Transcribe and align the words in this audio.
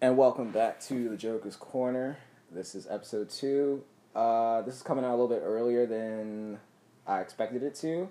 And 0.00 0.16
welcome 0.18 0.50
back 0.50 0.78
to 0.82 1.08
the 1.08 1.16
Joker's 1.16 1.56
Corner. 1.56 2.18
This 2.52 2.74
is 2.74 2.86
episode 2.88 3.30
two. 3.30 3.82
Uh, 4.14 4.62
this 4.62 4.76
is 4.76 4.82
coming 4.82 5.04
out 5.04 5.10
a 5.10 5.16
little 5.16 5.28
bit 5.28 5.42
earlier 5.42 5.86
than 5.86 6.58
I 7.06 7.20
expected 7.20 7.62
it 7.62 7.74
to. 7.76 8.08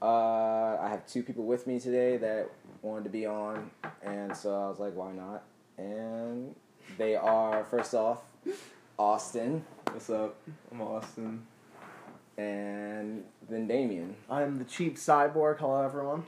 Uh, 0.00 0.76
I 0.80 0.88
have 0.88 1.06
two 1.06 1.22
people 1.22 1.44
with 1.44 1.66
me 1.66 1.78
today 1.80 2.16
that 2.18 2.48
wanted 2.82 3.04
to 3.04 3.10
be 3.10 3.26
on, 3.26 3.70
and 4.02 4.36
so 4.36 4.54
I 4.54 4.68
was 4.68 4.78
like, 4.78 4.94
why 4.94 5.12
not? 5.12 5.42
And 5.78 6.54
they 6.96 7.16
are, 7.16 7.64
first 7.64 7.94
off, 7.94 8.18
Austin 8.98 9.64
What's 9.92 10.08
up? 10.10 10.36
I'm 10.70 10.80
Austin. 10.82 11.46
and 12.38 13.24
then 13.48 13.66
Damien. 13.66 14.14
I'm 14.30 14.58
the 14.58 14.64
cheap 14.64 14.94
cyborg. 14.96 15.58
Hello, 15.58 15.82
everyone. 15.82 16.22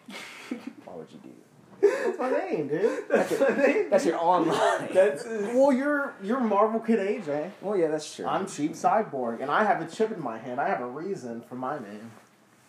Why 0.85 0.97
would 0.97 1.11
you 1.13 1.19
do 1.23 1.29
that? 1.29 1.52
That's 1.83 2.19
my 2.19 2.31
name, 2.31 2.69
dude. 2.69 3.05
That's 3.09 3.31
your, 3.31 3.51
that's 3.91 4.07
your 4.07 4.19
online. 4.19 4.89
That's 4.93 5.25
well, 5.25 5.73
you're 5.73 6.15
you're 6.23 6.41
Marvel 6.41 6.81
Kid 6.81 6.99
AJ. 6.99 7.51
well, 7.61 7.77
yeah, 7.77 7.89
that's 7.89 8.15
true. 8.15 8.27
I'm 8.27 8.47
cheap 8.47 8.73
cyborg, 8.73 9.43
and 9.43 9.51
I 9.51 9.65
have 9.65 9.83
a 9.83 9.87
chip 9.87 10.13
in 10.13 10.23
my 10.23 10.39
hand. 10.39 10.61
I 10.61 10.69
have 10.69 10.81
a 10.81 10.87
reason 10.87 11.43
for 11.43 11.57
my 11.57 11.79
name. 11.79 12.13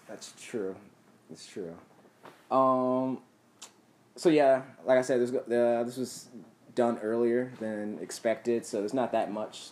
That's 0.08 0.34
true. 0.42 0.76
It's 1.32 1.48
true. 1.48 1.76
Um. 2.50 3.20
So 4.16 4.30
yeah, 4.30 4.64
like 4.86 4.98
I 4.98 5.02
said, 5.02 5.22
this 5.22 5.32
uh, 5.32 5.84
this 5.86 5.98
was 5.98 6.28
done 6.76 6.98
earlier 7.00 7.52
than 7.60 8.00
expected, 8.02 8.66
so 8.66 8.80
there's 8.80 8.94
not 8.94 9.12
that 9.12 9.32
much 9.32 9.70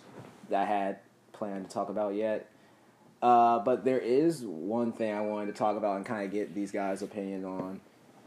that 0.49 0.63
I 0.63 0.65
had 0.65 0.99
planned 1.33 1.67
to 1.67 1.73
talk 1.73 1.89
about 1.89 2.13
yet. 2.13 2.47
Uh, 3.21 3.59
but 3.59 3.85
there 3.85 3.99
is 3.99 4.43
one 4.43 4.91
thing 4.91 5.13
I 5.13 5.21
wanted 5.21 5.47
to 5.47 5.53
talk 5.53 5.77
about 5.77 5.97
and 5.97 6.05
kind 6.05 6.25
of 6.25 6.31
get 6.31 6.55
these 6.55 6.71
guys' 6.71 7.01
opinion 7.03 7.45
on 7.45 7.81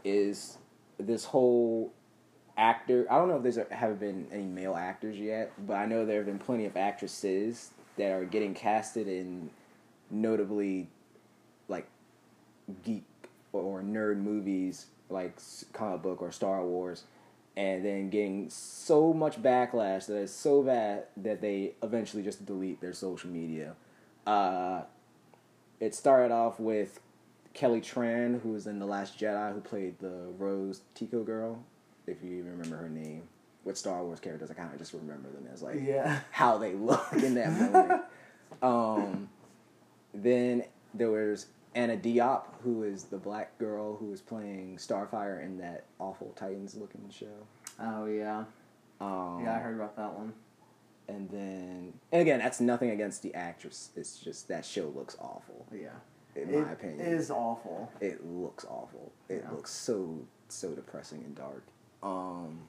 is 0.05 0.57
this 0.97 1.25
whole 1.25 1.93
actor. 2.57 3.05
I 3.09 3.17
don't 3.17 3.27
know 3.27 3.37
if 3.37 3.43
there's 3.43 3.59
haven't 3.71 3.99
been 3.99 4.27
any 4.31 4.43
male 4.43 4.75
actors 4.75 5.17
yet, 5.17 5.51
but 5.65 5.75
I 5.75 5.85
know 5.85 6.05
there 6.05 6.17
have 6.17 6.25
been 6.25 6.39
plenty 6.39 6.65
of 6.65 6.77
actresses 6.77 7.71
that 7.97 8.11
are 8.11 8.25
getting 8.25 8.53
casted 8.53 9.07
in 9.07 9.49
notably 10.09 10.87
like 11.67 11.87
geek 12.83 13.03
or 13.51 13.81
nerd 13.81 14.17
movies 14.17 14.87
like 15.09 15.37
comic 15.73 16.01
book 16.01 16.21
or 16.21 16.31
Star 16.31 16.63
Wars, 16.63 17.03
and 17.55 17.85
then 17.85 18.09
getting 18.09 18.49
so 18.49 19.13
much 19.13 19.41
backlash 19.41 20.07
that 20.07 20.17
it's 20.17 20.33
so 20.33 20.61
bad 20.63 21.03
that 21.17 21.41
they 21.41 21.73
eventually 21.83 22.23
just 22.23 22.45
delete 22.45 22.81
their 22.81 22.93
social 22.93 23.29
media. 23.29 23.75
Uh, 24.25 24.81
it 25.79 25.93
started 25.93 26.33
off 26.33 26.59
with 26.59 26.99
Kelly 27.55 27.81
Tran, 27.81 28.41
who 28.41 28.49
was 28.51 28.67
in 28.67 28.77
The 28.79 28.85
Last 28.85 29.17
Jedi, 29.17 29.53
who 29.53 29.61
played 29.61 29.97
the 29.99 30.27
Rose 30.37 30.81
Tico 30.93 31.23
girl, 31.23 31.63
if 32.05 32.17
you 32.23 32.33
even 32.37 32.51
remember 32.51 32.75
her 32.77 32.89
name. 32.89 33.23
With 33.63 33.77
Star 33.79 34.03
Wars 34.03 34.19
characters, 34.19 34.51
I 34.51 34.53
kind 34.53 34.71
of 34.71 34.77
just 34.77 34.93
remember 34.93 35.27
them 35.31 35.47
as 35.51 35.63
like 35.63 35.77
Yeah. 35.81 36.19
how 36.29 36.59
they 36.59 36.73
look 36.75 37.07
in 37.13 37.33
that 37.33 37.51
moment. 37.73 38.01
um, 38.61 39.29
then 40.13 40.65
there 40.93 41.09
was 41.09 41.47
Anna 41.73 41.97
Diop, 41.97 42.43
who 42.63 42.83
is 42.83 43.05
the 43.05 43.17
black 43.17 43.57
girl 43.57 43.95
who 43.97 44.05
was 44.11 44.21
playing 44.21 44.77
Starfire 44.77 45.43
in 45.43 45.57
that 45.57 45.85
awful 45.99 46.31
Titans 46.35 46.75
looking 46.75 47.09
show. 47.09 47.25
Oh 47.79 48.05
yeah. 48.05 48.43
Um, 49.01 49.41
Yeah, 49.43 49.55
I 49.55 49.59
heard 49.59 49.75
about 49.75 49.95
that 49.97 50.13
one. 50.13 50.33
And 51.07 51.29
then, 51.31 51.93
and 52.11 52.21
again, 52.21 52.39
that's 52.39 52.59
nothing 52.59 52.91
against 52.91 53.23
the 53.23 53.33
actress. 53.33 53.89
It's 53.95 54.17
just 54.19 54.47
that 54.49 54.63
show 54.65 54.91
looks 54.95 55.17
awful, 55.19 55.65
Yeah. 55.73 55.89
In 56.35 56.49
It 56.49 56.61
my 56.65 56.71
opinion. 56.71 56.99
is 56.99 57.31
awful. 57.31 57.91
It 58.01 58.25
looks 58.25 58.65
awful. 58.65 59.11
It 59.29 59.43
Yeah. 59.43 59.51
looks 59.51 59.71
so 59.71 60.19
so 60.47 60.73
depressing 60.75 61.23
and 61.23 61.35
dark. 61.35 61.63
Um, 62.03 62.67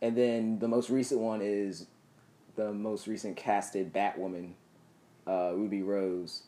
and 0.00 0.16
then 0.16 0.58
the 0.60 0.68
most 0.68 0.90
recent 0.90 1.20
one 1.20 1.40
is 1.42 1.86
the 2.54 2.72
most 2.72 3.06
recent 3.08 3.36
casted 3.36 3.92
Batwoman, 3.92 4.52
uh, 5.26 5.52
Ruby 5.56 5.82
Rose, 5.82 6.44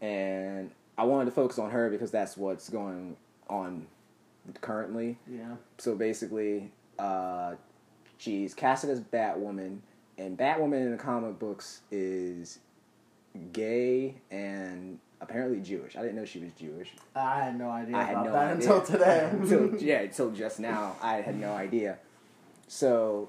and 0.00 0.72
I 0.96 1.04
wanted 1.04 1.26
to 1.26 1.30
focus 1.30 1.58
on 1.60 1.70
her 1.70 1.90
because 1.90 2.10
that's 2.10 2.36
what's 2.36 2.68
going 2.68 3.16
on 3.48 3.86
currently. 4.60 5.16
Yeah. 5.28 5.56
So 5.78 5.94
basically, 5.94 6.72
uh, 6.98 7.54
she's 8.16 8.52
casted 8.54 8.90
as 8.90 9.00
Batwoman, 9.00 9.78
and 10.18 10.36
Batwoman 10.36 10.82
in 10.86 10.90
the 10.90 10.96
comic 10.96 11.38
books 11.38 11.82
is 11.92 12.58
gay 13.52 14.16
and 14.32 14.98
apparently 15.20 15.60
Jewish. 15.60 15.96
I 15.96 16.02
didn't 16.02 16.16
know 16.16 16.24
she 16.24 16.38
was 16.40 16.52
Jewish. 16.52 16.92
I 17.14 17.44
had 17.44 17.58
no 17.58 17.70
idea 17.70 17.96
I 17.96 18.02
had 18.04 18.12
about 18.12 18.24
no 18.26 18.32
that 18.32 18.52
idea. 18.56 18.74
until 18.76 18.82
today. 18.82 19.28
until 19.32 19.76
yeah, 19.82 20.00
until 20.00 20.30
just 20.30 20.60
now, 20.60 20.96
I 21.02 21.16
had 21.16 21.38
no 21.38 21.52
idea. 21.54 21.98
So, 22.66 23.28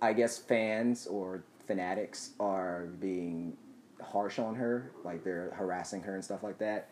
I 0.00 0.12
guess 0.12 0.38
fans 0.38 1.06
or 1.06 1.42
fanatics 1.66 2.30
are 2.40 2.86
being 3.00 3.56
harsh 4.02 4.38
on 4.38 4.56
her, 4.56 4.90
like 5.04 5.24
they're 5.24 5.50
harassing 5.54 6.02
her 6.02 6.14
and 6.14 6.24
stuff 6.24 6.42
like 6.42 6.58
that 6.58 6.88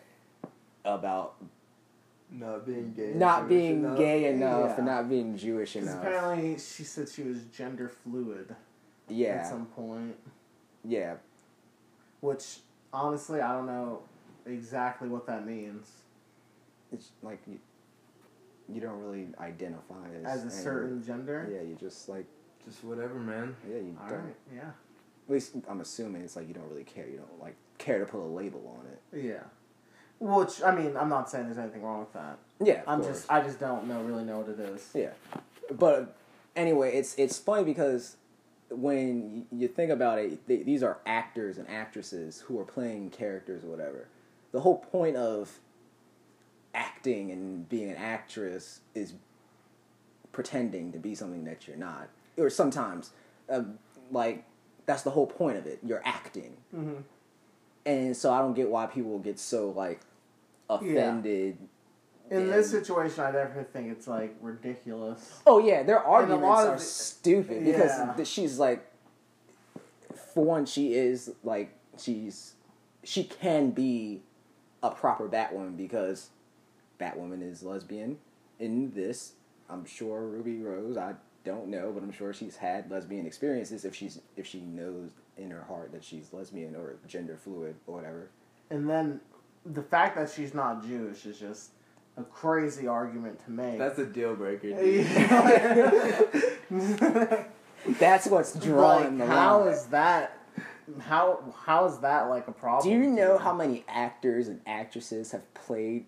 about 0.84 1.34
not 2.32 2.64
being 2.64 2.92
gay. 2.94 3.12
not 3.14 3.48
being 3.48 3.80
enough. 3.84 3.98
gay 3.98 4.26
enough 4.32 4.70
Yeah. 4.70 4.76
and 4.76 4.86
not 4.86 5.08
being 5.10 5.36
Jewish 5.36 5.74
enough. 5.76 5.98
apparently 5.98 6.56
she 6.58 6.84
said 6.84 7.08
she 7.08 7.24
was 7.24 7.42
gender 7.46 7.88
fluid 7.88 8.54
Yeah. 9.08 9.30
at 9.40 9.46
some 9.48 9.66
point, 9.66 10.16
yeah. 10.84 11.16
which 12.20 12.58
honestly 12.92 13.40
I 13.40 13.52
don't 13.52 13.66
know 13.66 14.00
exactly 14.46 15.08
what 15.08 15.26
that 15.26 15.46
means. 15.46 15.88
It's 16.92 17.10
like 17.22 17.40
you, 17.46 17.58
you 18.68 18.80
don't 18.80 19.00
really 19.00 19.28
identify 19.38 19.94
as 20.24 20.24
As 20.24 20.40
a 20.40 20.54
any- 20.54 20.64
certain 20.64 21.04
gender. 21.04 21.48
Yeah, 21.52 21.62
you 21.62 21.76
just 21.76 22.08
like 22.08 22.26
Just 22.64 22.82
whatever, 22.84 23.14
man. 23.14 23.54
yeah, 23.68 23.76
you 23.76 23.96
All 24.02 24.08
don't. 24.08 24.18
right. 24.24 24.34
Yeah. 24.54 24.60
At 25.28 25.32
least 25.34 25.52
I'm 25.68 25.80
assuming 25.80 26.22
it's 26.22 26.34
like 26.36 26.48
you 26.48 26.54
don't 26.54 26.68
really 26.68 26.84
care. 26.84 27.06
You 27.06 27.18
don't 27.18 27.40
like 27.40 27.54
care 27.78 28.00
to 28.00 28.06
put 28.06 28.20
a 28.20 28.26
label 28.26 28.76
on 28.80 28.86
it. 28.90 29.24
Yeah. 29.24 29.42
Which 30.18 30.62
I 30.62 30.74
mean, 30.74 30.96
I'm 30.96 31.08
not 31.08 31.30
saying 31.30 31.46
there's 31.46 31.58
anything 31.58 31.82
wrong 31.82 32.00
with 32.00 32.12
that. 32.14 32.38
Yeah, 32.62 32.80
of 32.82 32.88
I'm 32.88 33.00
course. 33.00 33.18
just 33.20 33.30
I 33.30 33.40
just 33.42 33.58
don't 33.60 33.86
know 33.86 34.02
really 34.02 34.24
know 34.24 34.40
what 34.40 34.48
it 34.50 34.60
is. 34.60 34.90
Yeah, 34.94 35.12
but 35.72 36.14
anyway, 36.56 36.94
it's 36.94 37.14
it's 37.16 37.38
funny 37.38 37.64
because 37.64 38.16
when 38.70 39.46
you 39.52 39.68
think 39.68 39.90
about 39.90 40.18
it, 40.18 40.46
th 40.46 40.64
these 40.64 40.82
are 40.82 40.98
actors 41.06 41.58
and 41.58 41.68
actresses 41.68 42.40
who 42.42 42.58
are 42.58 42.64
playing 42.64 43.10
characters 43.10 43.64
or 43.64 43.68
whatever. 43.68 44.08
The 44.52 44.60
whole 44.60 44.78
point 44.78 45.16
of 45.16 45.58
acting 46.74 47.30
and 47.30 47.68
being 47.68 47.90
an 47.90 47.96
actress 47.96 48.80
is 48.94 49.14
pretending 50.32 50.92
to 50.92 50.98
be 50.98 51.14
something 51.14 51.44
that 51.44 51.66
you're 51.66 51.76
not, 51.76 52.08
or 52.36 52.48
sometimes, 52.50 53.10
um, 53.48 53.78
like 54.12 54.44
that's 54.86 55.02
the 55.02 55.10
whole 55.10 55.26
point 55.26 55.56
of 55.58 55.66
it. 55.66 55.78
You're 55.84 56.02
acting, 56.04 56.56
Mm-hmm. 56.74 57.00
and 57.86 58.16
so 58.16 58.32
I 58.32 58.38
don't 58.38 58.54
get 58.54 58.68
why 58.70 58.86
people 58.86 59.18
get 59.18 59.38
so 59.38 59.70
like 59.70 60.00
offended. 60.68 61.58
In 62.30 62.48
this 62.48 62.70
situation, 62.70 63.24
I 63.24 63.32
definitely 63.32 63.64
think 63.72 63.90
it's 63.90 64.06
like 64.06 64.36
ridiculous. 64.40 65.40
Oh 65.46 65.58
yeah, 65.58 65.82
their 65.82 65.98
a 65.98 66.04
arguments 66.04 66.42
lot 66.44 66.66
of 66.66 66.72
are 66.74 66.76
the- 66.76 66.82
stupid 66.82 67.64
because 67.64 67.90
Yeah. 68.18 68.24
she's 68.24 68.58
like, 68.58 68.86
for 70.32 70.44
one, 70.44 70.66
she 70.66 70.94
is 70.94 71.32
like 71.42 71.74
she's 71.98 72.54
she 73.02 73.24
can 73.24 73.70
be 73.70 74.22
a 74.82 74.90
proper 74.90 75.28
Batwoman 75.28 75.76
because 75.76 76.30
Batwoman 77.00 77.42
is 77.42 77.62
lesbian 77.62 78.18
in 78.58 78.92
this. 78.92 79.32
I'm 79.68 79.84
sure 79.84 80.22
Ruby 80.22 80.58
Rose. 80.62 80.96
I 80.96 81.14
don't 81.44 81.68
know, 81.68 81.90
but 81.92 82.02
I'm 82.02 82.12
sure 82.12 82.32
she's 82.32 82.56
had 82.56 82.90
lesbian 82.90 83.26
experiences 83.26 83.84
if 83.84 83.94
she's 83.94 84.20
if 84.36 84.46
she 84.46 84.60
knows 84.60 85.10
in 85.36 85.50
her 85.50 85.62
heart 85.64 85.90
that 85.92 86.04
she's 86.04 86.32
lesbian 86.32 86.76
or 86.76 86.96
gender 87.08 87.36
fluid 87.36 87.74
or 87.86 87.94
whatever. 87.96 88.28
And 88.70 88.88
then 88.88 89.20
the 89.66 89.82
fact 89.82 90.16
that 90.16 90.30
she's 90.30 90.54
not 90.54 90.86
Jewish 90.86 91.26
is 91.26 91.38
just 91.38 91.70
a 92.20 92.24
crazy 92.24 92.86
argument 92.86 93.44
to 93.44 93.50
make. 93.50 93.78
That's 93.78 93.98
a 93.98 94.06
deal 94.06 94.34
breaker. 94.36 94.68
Dude. 94.70 95.06
That's 97.98 98.26
what's 98.26 98.54
drawing 98.54 99.18
like, 99.18 99.28
the 99.28 99.34
how 99.34 99.60
line. 99.60 99.68
is 99.72 99.84
that? 99.86 100.36
How 101.00 101.54
how 101.64 101.86
is 101.86 101.98
that 101.98 102.28
like 102.28 102.48
a 102.48 102.52
problem? 102.52 102.92
Do 102.92 102.98
you 102.98 103.04
to 103.04 103.10
know 103.10 103.38
how 103.38 103.54
many 103.54 103.84
actors 103.88 104.48
and 104.48 104.60
actresses 104.66 105.32
have 105.32 105.52
played 105.54 106.04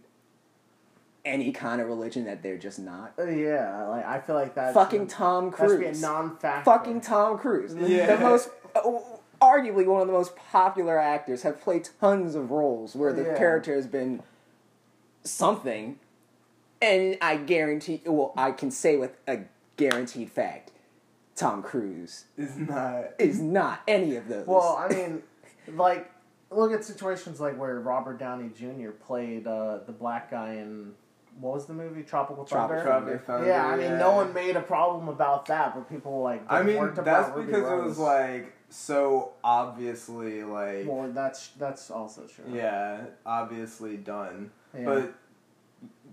any 1.24 1.52
kind 1.52 1.80
of 1.80 1.86
religion 1.88 2.24
that 2.26 2.42
they're 2.42 2.58
just 2.58 2.78
not? 2.78 3.14
Uh, 3.18 3.24
yeah, 3.26 3.86
like 3.88 4.04
I 4.04 4.20
feel 4.20 4.34
like 4.34 4.54
that. 4.56 4.74
Fucking 4.74 5.06
Tom 5.06 5.50
That 5.50 5.58
should 5.68 5.78
be 5.80 5.86
a 5.86 5.88
Cruise. 5.90 6.02
non-factor. 6.02 6.64
Fucking 6.64 7.00
Tom 7.00 7.38
Cruise. 7.38 7.74
Yeah. 7.74 8.16
The 8.16 8.22
most, 8.22 8.50
uh, 8.74 8.80
arguably 9.40 9.86
one 9.86 10.00
of 10.02 10.06
the 10.08 10.12
most 10.12 10.36
popular 10.36 10.98
actors, 10.98 11.42
have 11.42 11.60
played 11.60 11.88
tons 12.00 12.34
of 12.34 12.50
roles 12.50 12.94
where 12.96 13.12
the 13.12 13.22
Yeah. 13.22 13.38
character 13.38 13.74
has 13.74 13.86
been 13.86 14.22
something, 15.24 15.98
and 16.82 17.16
I 17.22 17.36
guarantee, 17.36 18.02
well, 18.04 18.34
I 18.36 18.50
can 18.50 18.70
say 18.70 18.96
with 18.96 19.16
a 19.26 19.38
guaranteed 19.78 20.30
fact, 20.30 20.70
Tom 21.36 21.62
Cruise 21.62 22.26
It's 22.36 22.56
not. 22.56 23.04
is 23.18 23.40
not 23.40 23.80
any 23.88 24.16
of 24.16 24.28
those. 24.28 24.46
Well, 24.46 24.76
I 24.78 24.88
mean, 24.94 25.22
like 25.68 26.10
look 26.50 26.72
at 26.72 26.84
situations 26.84 27.40
like 27.40 27.56
where 27.58 27.80
Robert 27.80 28.18
Downey 28.18 28.50
Jr. 28.54 28.90
played 28.90 29.46
uh, 29.46 29.78
the 29.86 29.92
black 29.92 30.30
guy 30.30 30.54
in 30.54 30.92
what 31.40 31.54
was 31.54 31.64
the 31.64 31.72
movie 31.72 32.02
Tropical 32.02 32.44
Tropical 32.44 32.82
Thunder? 32.84 32.92
Thunder. 32.92 33.18
Thunder. 33.24 33.46
Yeah, 33.46 33.66
I 33.66 33.76
mean, 33.76 33.98
no 33.98 34.10
one 34.12 34.34
made 34.34 34.54
a 34.54 34.60
problem 34.60 35.08
about 35.08 35.46
that, 35.46 35.74
but 35.74 35.88
people 35.88 36.20
like. 36.20 36.42
I 36.46 36.62
mean, 36.62 36.76
that's 36.76 36.98
about 36.98 37.34
Ruby 37.36 37.46
because 37.46 37.62
it 37.62 37.66
Rose. 37.72 37.88
was 37.88 37.98
like 37.98 38.52
so 38.68 39.32
obviously 39.42 40.42
like 40.44 40.86
Well, 40.86 41.10
that's 41.12 41.48
that's 41.58 41.90
also 41.90 42.22
true. 42.26 42.44
yeah, 42.52 43.04
obviously 43.24 43.96
done. 43.96 44.50
Yeah. 44.76 44.84
But 44.84 45.14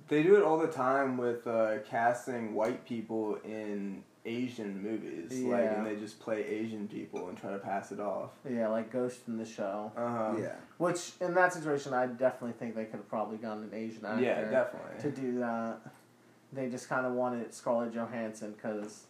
they 0.09 0.23
do 0.23 0.35
it 0.35 0.44
all 0.44 0.57
the 0.57 0.67
time 0.67 1.17
with 1.17 1.47
uh, 1.47 1.79
casting 1.89 2.53
white 2.53 2.85
people 2.85 3.38
in 3.45 4.03
Asian 4.25 4.83
movies, 4.83 5.31
like, 5.44 5.71
and 5.71 5.85
they 5.85 5.95
just 5.95 6.19
play 6.19 6.44
Asian 6.44 6.88
people 6.88 7.29
and 7.29 7.38
try 7.38 7.51
to 7.51 7.57
pass 7.59 7.91
it 7.91 8.00
off. 8.00 8.31
yeah, 8.50 8.67
like 8.67 8.91
Ghost 8.91 9.19
in 9.27 9.38
the 9.38 9.45
Shell. 9.45 9.94
Uh 9.95 10.09
huh. 10.09 10.33
yeah. 10.38 10.56
Which 10.77 11.13
in 11.21 11.33
that 11.35 11.53
situation, 11.53 11.94
I 11.94 12.07
definitely 12.07 12.53
think 12.59 12.75
they 12.75 12.85
could 12.85 12.97
have 12.97 13.09
probably 13.09 13.38
gotten 13.38 13.63
an 13.63 13.73
Asian 13.73 14.06
actor 14.06 14.21
Yeah, 14.23 14.50
definitely. 14.50 15.01
to 15.01 15.11
do 15.11 15.39
that. 15.39 15.77
They 16.51 16.69
just 16.69 16.89
kind 16.89 17.05
of 17.05 17.13
wanted 17.13 17.53
Scarlett 17.53 17.94
Johansson 17.94 18.51
because 18.53 19.05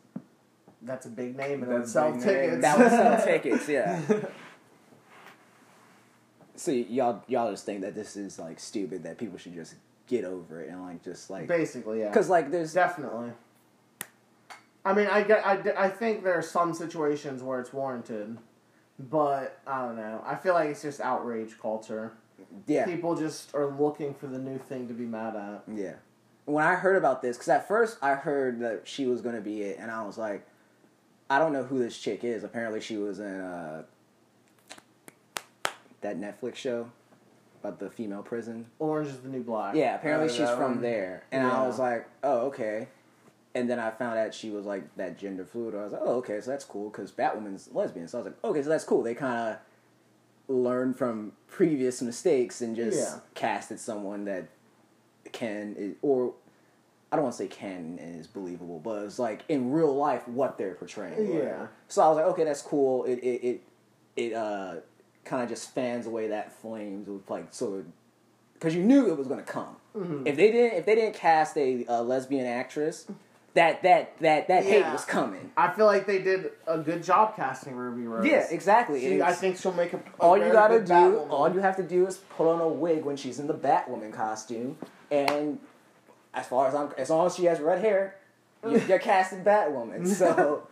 that's 0.81 1.05
a 1.05 1.09
big 1.09 1.35
name 1.35 1.63
and 1.63 1.71
it 1.71 1.73
would 1.73 1.81
That's 1.83 1.91
sell 1.91 2.13
tickets. 2.19 2.61
That 2.61 2.77
would 2.77 2.89
sell 2.89 3.25
tickets, 3.25 3.67
yeah. 3.67 4.01
So 6.55 6.71
y'all 6.71 7.23
y'all 7.27 7.51
just 7.51 7.65
think 7.65 7.81
that 7.81 7.95
this 7.95 8.17
is 8.17 8.37
like 8.37 8.59
stupid 8.59 9.03
that 9.03 9.17
people 9.17 9.37
should 9.37 9.53
just 9.53 9.75
get 10.09 10.25
over 10.25 10.61
it 10.61 10.69
and 10.69 10.81
like 10.83 11.03
just 11.03 11.29
like 11.29 11.47
Basically, 11.47 11.99
yeah. 11.99 12.09
because 12.09 12.27
like 12.29 12.51
there's 12.51 12.73
Definitely. 12.73 13.31
I 14.83 14.93
mean, 14.93 15.07
I, 15.07 15.23
get, 15.23 15.45
I, 15.45 15.85
I 15.85 15.89
think 15.89 16.23
there 16.23 16.33
are 16.33 16.41
some 16.41 16.73
situations 16.73 17.43
where 17.43 17.59
it's 17.59 17.71
warranted, 17.71 18.37
but 18.97 19.59
I 19.67 19.85
don't 19.85 19.97
know. 19.97 20.23
I 20.25 20.35
feel 20.35 20.53
like 20.53 20.69
it's 20.69 20.81
just 20.81 20.99
outrage 20.99 21.59
culture. 21.61 22.13
yeah 22.65 22.85
People 22.85 23.15
just 23.15 23.53
are 23.53 23.67
looking 23.67 24.13
for 24.13 24.27
the 24.27 24.39
new 24.39 24.57
thing 24.57 24.87
to 24.87 24.93
be 24.93 25.05
mad 25.05 25.35
at. 25.35 25.63
yeah. 25.73 25.93
When 26.45 26.65
I 26.65 26.73
heard 26.73 26.95
about 26.95 27.21
this, 27.21 27.37
because 27.37 27.49
at 27.49 27.67
first 27.67 27.99
I 28.01 28.15
heard 28.15 28.59
that 28.61 28.87
she 28.87 29.05
was 29.05 29.21
gonna 29.21 29.41
be 29.41 29.61
it, 29.61 29.77
and 29.79 29.91
I 29.91 30.03
was 30.03 30.17
like, 30.17 30.47
I 31.29 31.37
don't 31.37 31.53
know 31.53 31.63
who 31.63 31.77
this 31.77 31.95
chick 31.95 32.23
is. 32.23 32.43
Apparently, 32.43 32.81
she 32.81 32.97
was 32.97 33.19
in 33.19 33.39
uh, 33.39 33.83
that 36.01 36.19
Netflix 36.19 36.55
show 36.55 36.89
about 37.61 37.79
the 37.79 37.89
female 37.89 38.21
prison. 38.23 38.65
Orange 38.79 39.09
is 39.09 39.19
the 39.19 39.29
new 39.29 39.43
black. 39.43 39.75
Yeah, 39.75 39.95
apparently 39.95 40.29
she's 40.29 40.49
from 40.49 40.73
one? 40.73 40.81
there, 40.81 41.23
and 41.31 41.45
I 41.45 41.65
was 41.67 41.79
like, 41.79 42.07
oh 42.23 42.47
okay. 42.47 42.87
And 43.55 43.69
then 43.69 43.79
I 43.79 43.89
found 43.89 44.17
out 44.19 44.33
she 44.33 44.51
was 44.51 44.65
like 44.65 44.95
that 44.97 45.17
gender 45.17 45.43
fluid. 45.43 45.73
I 45.75 45.83
was 45.83 45.91
like, 45.93 46.01
oh 46.03 46.15
okay, 46.17 46.39
so 46.41 46.51
that's 46.51 46.65
cool 46.65 46.89
because 46.89 47.11
Batwoman's 47.11 47.69
lesbian. 47.73 48.07
So 48.07 48.19
I 48.19 48.21
was 48.21 48.31
like, 48.31 48.43
okay, 48.43 48.61
so 48.63 48.69
that's 48.69 48.83
cool. 48.83 49.01
They 49.03 49.15
kind 49.15 49.55
of 49.55 50.55
learned 50.55 50.97
from 50.97 51.33
previous 51.47 52.01
mistakes 52.01 52.61
and 52.61 52.75
just 52.75 52.97
Yeah. 52.97 53.19
casted 53.35 53.79
someone 53.79 54.25
that 54.25 54.47
can 55.31 55.95
or 56.01 56.33
I 57.11 57.15
don't 57.15 57.23
want 57.23 57.33
to 57.37 57.43
say 57.43 57.47
can 57.47 57.97
and 57.99 58.19
is 58.19 58.27
believable, 58.27 58.79
but 58.79 59.03
it's 59.03 59.17
like 59.19 59.43
in 59.49 59.71
real 59.71 59.95
life 59.95 60.27
what 60.27 60.57
they're 60.57 60.75
portraying. 60.75 61.33
Yeah. 61.35 61.67
So 61.87 62.03
I 62.03 62.07
was 62.07 62.17
like, 62.17 62.25
okay, 62.27 62.43
that's 62.43 62.61
cool. 62.61 63.03
It 63.05 63.15
it 63.19 63.43
it, 63.43 63.61
it 64.15 64.33
uh 64.33 64.75
kind 65.25 65.43
of 65.43 65.49
just 65.49 65.73
fans 65.73 66.07
away 66.07 66.27
that 66.27 66.51
flames 66.61 67.07
with 67.07 67.29
like 67.29 67.47
so 67.51 67.83
because 68.53 68.75
you 68.75 68.83
knew 68.83 69.07
it 69.09 69.17
was 69.17 69.27
going 69.27 69.39
to 69.39 69.45
come. 69.45 69.75
Mhm. 69.95 70.27
If 70.27 70.35
they 70.35 70.51
didn't 70.51 70.77
if 70.79 70.85
they 70.85 70.95
didn't 70.95 71.15
cast 71.15 71.57
a, 71.57 71.85
uh 71.87 72.01
lesbian 72.03 72.45
actress, 72.45 73.05
that 73.53 73.81
that 73.83 74.17
that 74.19 74.47
that 74.47 74.63
hate 74.63 74.85
was 74.91 75.05
coming. 75.05 75.51
I 75.57 75.69
feel 75.71 75.85
like 75.85 76.05
they 76.05 76.19
did 76.21 76.51
a 76.67 76.77
good 76.77 77.03
job 77.03 77.35
casting 77.35 77.75
Ruby 77.75 78.05
Rose. 78.07 78.25
Yeah, 78.25 78.45
exactly. 78.49 79.01
She, 79.01 79.21
I 79.21 79.33
think 79.33 79.57
she'll 79.57 79.73
make 79.73 79.93
a. 79.93 79.97
a 79.97 80.01
all 80.19 80.37
you 80.37 80.51
gotta 80.51 80.79
do, 80.79 80.91
Batwoman. 80.93 81.29
all 81.31 81.51
you 81.53 81.59
have 81.59 81.75
to 81.77 81.83
do 81.83 82.05
is 82.05 82.17
put 82.17 82.47
on 82.51 82.61
a 82.61 82.67
wig 82.67 83.03
when 83.05 83.17
she's 83.17 83.39
in 83.39 83.47
the 83.47 83.53
Batwoman 83.55 84.13
costume, 84.13 84.77
and 85.09 85.59
as 86.33 86.45
far 86.47 86.67
as 86.67 86.75
I'm, 86.75 86.91
as 86.97 87.09
long 87.09 87.25
as 87.25 87.35
she 87.35 87.45
has 87.45 87.59
red 87.59 87.79
hair, 87.79 88.15
you- 88.63 88.81
you're 88.87 88.99
casting 89.13 89.43
Batwoman. 89.43 90.07
So, 90.07 90.67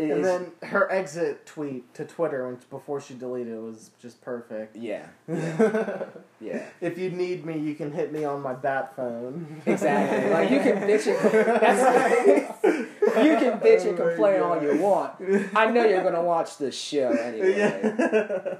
it 0.00 0.10
And 0.10 0.20
is- 0.20 0.26
then 0.26 0.52
her 0.70 0.90
exit 0.90 1.44
tweet 1.46 1.92
to 1.94 2.04
Twitter 2.04 2.46
when, 2.46 2.58
before 2.70 3.00
she 3.00 3.14
deleted 3.14 3.54
it 3.54 3.60
was 3.60 3.90
just 4.00 4.20
perfect. 4.22 4.76
yeah, 4.76 5.06
yeah, 5.28 6.64
If 6.80 6.96
you 6.98 7.10
need 7.10 7.44
me, 7.44 7.58
you 7.58 7.74
can 7.74 7.92
hit 7.92 8.12
me 8.12 8.24
on 8.24 8.40
my 8.40 8.54
bat 8.54 8.96
phone. 8.96 9.62
exactly. 9.66 10.30
like 10.30 10.50
you 10.50 10.60
can 10.60 10.76
bitch 10.88 11.06
and 11.06 11.60
that's 11.60 12.64
you 12.64 13.36
can 13.36 13.58
bitch 13.60 13.86
and 13.88 13.98
Oh 14.00 14.06
complain 14.08 14.40
all 14.40 14.62
you 14.62 14.76
want. 14.80 15.14
I 15.54 15.70
know 15.70 15.84
you're 15.84 16.02
gonna 16.02 16.22
watch 16.22 16.56
the 16.56 16.72
show 16.72 17.10
anyway. 17.28 17.56
yeah. 17.56 18.54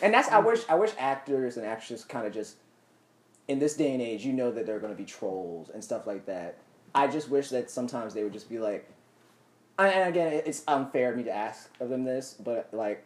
And 0.00 0.14
that's 0.14 0.28
I 0.28 0.38
wish 0.38 0.60
I 0.68 0.74
wish 0.76 0.92
actors 0.98 1.56
and 1.56 1.66
actresses 1.66 2.04
kind 2.04 2.26
of 2.26 2.32
just 2.32 2.56
in 3.48 3.58
this 3.58 3.74
day 3.74 3.92
and 3.92 4.00
age, 4.00 4.24
you 4.24 4.32
know 4.32 4.52
that 4.52 4.66
there 4.66 4.76
are 4.76 4.78
going 4.78 4.92
to 4.92 4.96
be 4.96 5.04
trolls 5.04 5.68
and 5.70 5.82
stuff 5.82 6.06
like 6.06 6.26
that. 6.26 6.58
I 6.94 7.08
just 7.08 7.28
wish 7.28 7.48
that 7.48 7.68
sometimes 7.72 8.14
they 8.14 8.22
would 8.22 8.32
just 8.32 8.48
be 8.48 8.60
like, 8.60 8.88
and 9.78 10.08
again, 10.08 10.42
it's 10.44 10.62
unfair 10.68 11.10
of 11.10 11.16
me 11.16 11.24
to 11.24 11.32
ask 11.32 11.70
of 11.80 11.88
them 11.88 12.04
this, 12.04 12.34
but 12.38 12.68
like 12.72 13.04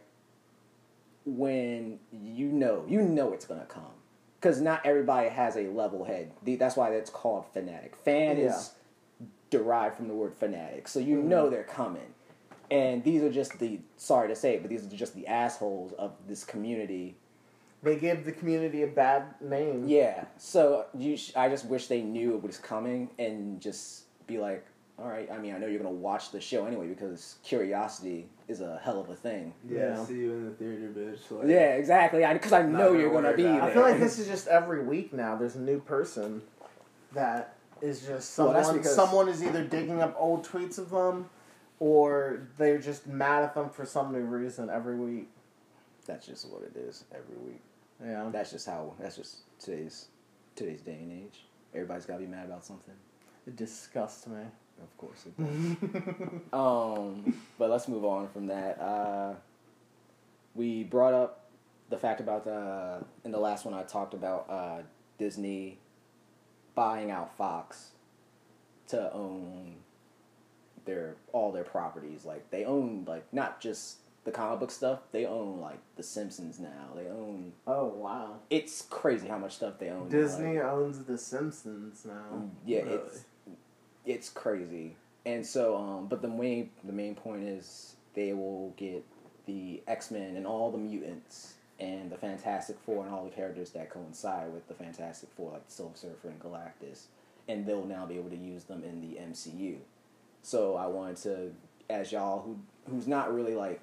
when 1.25 1.99
you 2.13 2.47
know 2.47 2.85
you 2.89 3.03
know 3.03 3.33
it's 3.33 3.47
to 3.47 3.67
come 3.69 3.83
because 4.41 4.61
not 4.61 4.85
everybody 4.85 5.29
has 5.29 5.57
a 5.57 5.69
level 5.69 6.05
head. 6.05 6.33
That's 6.45 6.77
why 6.77 6.91
it's 6.91 7.11
called 7.11 7.47
fanatic. 7.53 7.97
Fan 7.97 8.37
is 8.37 8.73
derived 9.51 9.97
from 9.97 10.09
the 10.09 10.15
word 10.15 10.35
fanatic, 10.35 10.89
so 10.89 10.99
you 11.01 11.19
mm-hmm. 11.19 11.29
know 11.29 11.51
they're 11.51 11.65
coming. 11.65 12.15
And 12.71 13.05
these 13.05 13.23
are 13.23 13.31
just 13.31 13.59
the 13.59 13.81
sorry 13.97 14.29
to 14.29 14.37
say, 14.37 14.55
it, 14.55 14.63
but 14.63 14.71
these 14.71 14.85
are 14.85 14.97
just 14.97 15.15
the 15.15 15.27
assholes 15.29 15.93
of 15.93 16.13
this 16.27 16.45
community 16.45 17.17
They 17.83 17.97
give 17.97 18.25
the 18.25 18.33
community 18.33 18.83
a 18.83 18.89
bad 18.89 19.41
name. 19.41 19.87
yeah. 19.87 20.25
So 20.37 20.87
you, 20.97 21.17
sh- 21.17 21.33
I 21.37 21.49
just 21.49 21.67
wish 21.67 21.87
they 21.87 22.03
knew 22.03 22.35
it 22.35 22.43
was 22.43 22.59
coming 22.59 23.11
and 23.19 23.61
just 23.61 24.05
be 24.27 24.39
like, 24.39 24.67
all 24.99 25.09
right. 25.09 25.31
I 25.31 25.39
mean, 25.39 25.55
I 25.55 25.59
know 25.59 25.67
you're 25.67 25.79
gonna 25.79 25.91
watch 25.91 26.31
the 26.31 26.41
show 26.41 26.65
anyway 26.67 26.87
because 26.89 27.37
curiosity 27.45 28.29
is 28.49 28.61
a 28.61 28.81
hell 28.83 29.01
of 29.01 29.11
a 29.11 29.15
thing. 29.15 29.53
Yeah, 29.69 29.79
Yeah. 29.97 30.05
see 30.05 30.15
you 30.15 30.33
in 30.33 30.45
the 30.47 30.53
theater, 30.53 30.91
bitch. 30.97 31.31
Like, 31.31 31.49
Yeah, 31.49 31.75
exactly. 31.75 32.25
Because 32.33 32.53
I, 32.53 32.63
know 32.63 32.89
gonna 32.91 32.99
you're 33.01 33.11
gonna 33.13 33.37
be 33.37 33.43
there. 33.43 33.63
I 33.63 33.73
feel 33.73 33.83
like 33.83 34.01
this 34.01 34.19
is 34.19 34.27
just 34.27 34.47
every 34.49 34.83
week 34.85 35.13
now. 35.13 35.37
There's 35.37 35.57
a 35.57 35.61
new 35.61 35.81
person 35.81 36.43
that 37.13 37.55
is 37.83 38.01
just 38.01 38.11
Well, 38.39 38.47
someone. 38.49 38.55
that's 38.55 38.71
because- 38.73 38.95
someone 38.95 39.29
is 39.29 39.43
either 39.45 39.65
digging 39.65 40.01
up 40.01 40.15
old 40.19 40.47
tweets 40.47 40.79
of 40.79 40.91
them, 40.91 41.29
or 41.79 42.47
they're 42.57 42.79
just 42.79 43.07
mad 43.07 43.43
at 43.43 43.55
them 43.55 43.69
for 43.69 43.85
some 43.85 44.13
new 44.13 44.25
reason 44.25 44.71
every 44.71 44.97
week. 44.97 45.29
That's 46.07 46.25
just 46.27 46.49
what 46.51 46.63
it 46.63 46.75
is 46.77 47.05
every 47.13 47.37
week. 47.37 47.61
Yeah. 48.03 48.29
That's 48.33 48.51
just 48.53 48.67
how. 48.67 48.95
That's 48.99 49.17
just 49.17 49.39
today's 49.59 50.07
today's 50.55 50.81
day 50.81 50.95
and 51.03 51.13
age. 51.13 51.45
Everybody's 51.75 52.07
gotta 52.07 52.21
be 52.21 52.27
mad 52.27 52.47
about 52.47 52.65
something. 52.65 52.95
It 53.47 53.57
disgusts 53.57 54.27
me. 54.27 54.41
Of 54.83 54.97
course 54.99 55.25
it 55.27 55.37
does. 55.39 55.91
Um, 56.53 57.35
but 57.59 57.71
let's 57.71 57.89
move 57.89 58.05
on 58.05 58.29
from 58.29 58.47
that. 58.47 58.81
Uh, 58.81 59.35
we 60.55 60.85
brought 60.85 61.15
up 61.15 61.51
the 61.89 61.99
fact 61.99 62.21
about 62.21 62.45
the 62.45 63.05
in 63.25 63.31
the 63.33 63.39
last 63.39 63.65
one 63.65 63.75
I 63.75 63.83
talked 63.83 64.15
about 64.15 64.47
uh, 64.49 64.83
Disney 65.19 65.79
buying 66.75 67.11
out 67.11 67.37
Fox 67.37 67.91
to 68.89 69.13
own 69.13 69.77
their 70.85 71.17
all 71.33 71.53
their 71.53 71.65
properties. 71.65 72.25
Like 72.25 72.51
they 72.51 72.65
own 72.65 73.05
like 73.07 73.25
not 73.33 73.61
just 73.61 73.99
the 74.25 74.31
comic 74.31 74.61
book 74.61 74.71
stuff. 74.71 75.01
They 75.13 75.25
own 75.27 75.61
like 75.61 75.79
The 75.97 76.03
Simpsons 76.03 76.59
now. 76.59 76.89
They 76.95 77.07
own. 77.09 77.53
Oh 77.67 77.87
wow. 77.87 78.37
It's 78.51 78.83
crazy 78.83 79.29
how 79.29 79.39
much 79.39 79.55
stuff 79.57 79.75
they 79.79 79.89
own. 79.91 80.09
Disney 80.09 80.57
Like, 80.59 80.65
owns 80.67 81.05
The 81.05 81.19
Simpsons 81.19 82.05
now. 82.05 82.49
yeah, 82.65 82.83
Really? 82.83 82.95
it's 82.97 83.25
it's 84.07 84.29
crazy. 84.29 84.97
And 85.25 85.45
so, 85.45 85.77
um, 85.77 86.07
but 86.07 86.23
the 86.23 86.29
main 86.29 86.71
the 86.85 86.93
main 86.93 87.15
point 87.15 87.43
is 87.43 87.97
they 88.15 88.33
will 88.33 88.73
get 88.77 89.05
the 89.47 89.83
X 89.87 90.11
Men 90.11 90.37
and 90.37 90.47
all 90.47 90.71
the 90.71 90.79
mutants 90.79 91.55
and 91.79 92.11
the 92.11 92.17
Fantastic 92.17 92.79
Four 92.87 93.05
and 93.05 93.13
all 93.13 93.25
the 93.25 93.31
characters 93.31 93.71
that 93.71 93.91
coincide 93.91 94.53
with 94.53 94.67
the 94.69 94.75
Fantastic 94.75 95.29
Four, 95.37 95.53
like 95.53 95.65
Silver 95.69 95.97
Surfer 95.97 96.29
and 96.29 96.41
Galactus, 96.41 97.07
and 97.49 97.67
they'll 97.67 97.85
now 97.85 98.07
be 98.07 98.17
able 98.17 98.31
to 98.31 98.37
use 98.37 98.65
them 98.65 98.85
in 98.85 99.01
the 99.01 99.19
MCU. 99.19 99.77
So 100.43 100.77
I 100.77 100.87
wanted 100.87 101.17
to, 101.19 101.53
as 101.91 102.13
y'all 102.13 102.43
who 102.43 102.57
who's 102.89 103.09
not 103.09 103.35
really 103.35 103.55
like 103.55 103.81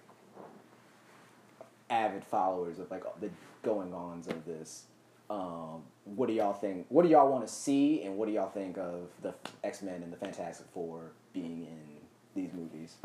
avid 1.90 2.24
followers 2.24 2.80
of 2.80 2.90
like 2.90 3.04
the 3.20 3.30
going 3.64 3.94
ons 3.94 4.28
of 4.28 4.46
this. 4.46 4.86
Um, 5.30 5.84
what 6.06 6.28
do 6.28 6.34
y'all 6.34 6.54
think? 6.54 6.86
What 6.90 7.04
do 7.04 7.10
y'all 7.10 7.30
want 7.32 7.46
to 7.48 7.52
see, 7.54 8.04
and 8.04 8.18
what 8.18 8.28
do 8.28 8.34
y'all 8.34 8.50
think 8.50 8.78
of 8.78 9.10
the 9.22 9.34
X 9.64 9.82
Men 9.82 10.04
and 10.04 10.12
the 10.12 10.18
Fantastic 10.18 10.68
Four 10.74 11.12
being 11.34 11.66
in 11.66 11.98
these 12.36 12.52
movies? 12.54 12.96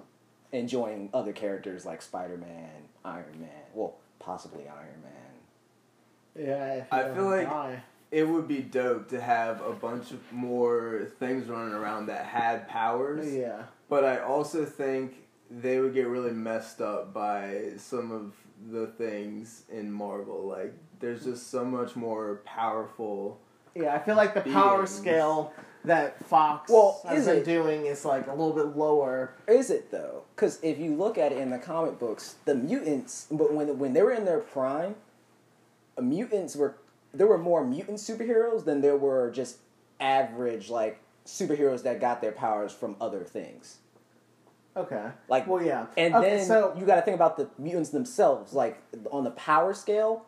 Enjoying 0.53 1.11
other 1.13 1.33
characters 1.33 1.85
like 1.85 2.01
Spider 2.03 2.37
Man, 2.39 2.71
Iron 3.05 3.39
Man, 3.39 3.49
well, 3.75 3.95
possibly 4.19 4.65
Iron 4.67 5.03
Man. 5.03 6.47
Yeah. 6.47 6.85
I 6.91 7.03
feel 7.15 7.25
wanna 7.25 7.37
like- 7.37 7.49
die. 7.49 7.83
It 8.11 8.27
would 8.27 8.49
be 8.49 8.63
dope 8.63 9.09
to 9.11 9.21
have 9.21 9.61
a 9.61 9.73
bunch 9.75 10.13
of 10.13 10.33
more 10.33 11.09
things 11.19 11.47
running 11.47 11.75
around 11.75 12.07
that 12.07 12.25
had 12.25 12.67
powers. 12.67 13.31
Yeah. 13.31 13.65
But 13.91 14.03
I 14.05 14.21
also 14.21 14.65
think 14.65 15.28
they 15.51 15.81
would 15.81 15.95
get 15.95 16.07
really 16.09 16.33
messed 16.33 16.81
up 16.81 17.13
by 17.15 17.73
some 17.77 18.11
of 18.13 18.33
the 18.71 18.87
things 18.89 19.63
in 19.71 19.91
Marvel. 19.91 20.47
Like, 20.47 20.75
there's 21.01 21.25
just 21.25 21.51
so 21.51 21.65
much 21.65 21.97
more 21.97 22.41
powerful 22.45 23.39
Yeah, 23.75 23.95
I 23.95 23.99
feel 24.01 24.17
like 24.17 24.35
the 24.35 24.41
power 24.53 24.87
scale 24.87 25.53
that 25.85 26.23
Fox 26.27 26.71
Well, 26.71 27.01
has 27.07 27.21
is 27.21 27.27
been 27.27 27.37
it- 27.39 27.45
doing 27.45 27.87
is 27.87 28.05
like 28.05 28.27
a 28.27 28.31
little 28.31 28.53
bit 28.53 28.77
lower. 28.77 29.35
Is 29.47 29.71
it 29.71 29.91
though? 29.93 30.25
Because 30.35 30.59
if 30.63 30.79
you 30.79 30.95
look 30.97 31.17
at 31.19 31.31
it 31.33 31.39
in 31.39 31.51
the 31.51 31.59
comic 31.59 31.99
books, 32.01 32.35
the 32.45 32.55
mutants, 32.57 33.27
but 33.31 33.53
when 33.53 33.79
when 33.79 33.93
they 33.93 34.03
were 34.03 34.13
in 34.13 34.25
their 34.25 34.41
prime, 34.41 34.97
uh, 35.97 36.03
mutants 36.03 36.57
were 36.57 36.75
there 37.15 37.27
were 37.29 37.39
more 37.39 37.65
mutant 37.65 37.99
superheroes 37.99 38.65
than 38.65 38.81
there 38.81 38.97
were 38.97 39.31
just 39.31 39.59
average 40.01 40.69
like 40.69 40.99
superheroes 41.25 41.83
that 41.85 42.01
got 42.01 42.21
their 42.21 42.33
powers 42.33 42.73
from 42.73 42.97
other 43.01 43.23
things. 43.23 43.79
Okay. 44.79 45.07
Like, 45.29 45.47
well, 45.47 45.63
yeah. 45.63 45.87
And 45.97 46.15
okay, 46.15 46.37
then 46.39 46.47
so 46.47 46.75
you 46.79 46.87
got 46.87 46.97
to 46.97 47.03
think 47.03 47.15
about 47.17 47.37
the 47.37 47.49
mutants 47.59 47.91
themselves. 47.91 48.53
Like 48.53 48.81
on 49.11 49.25
the 49.25 49.31
power 49.33 49.75
scale, 49.75 50.25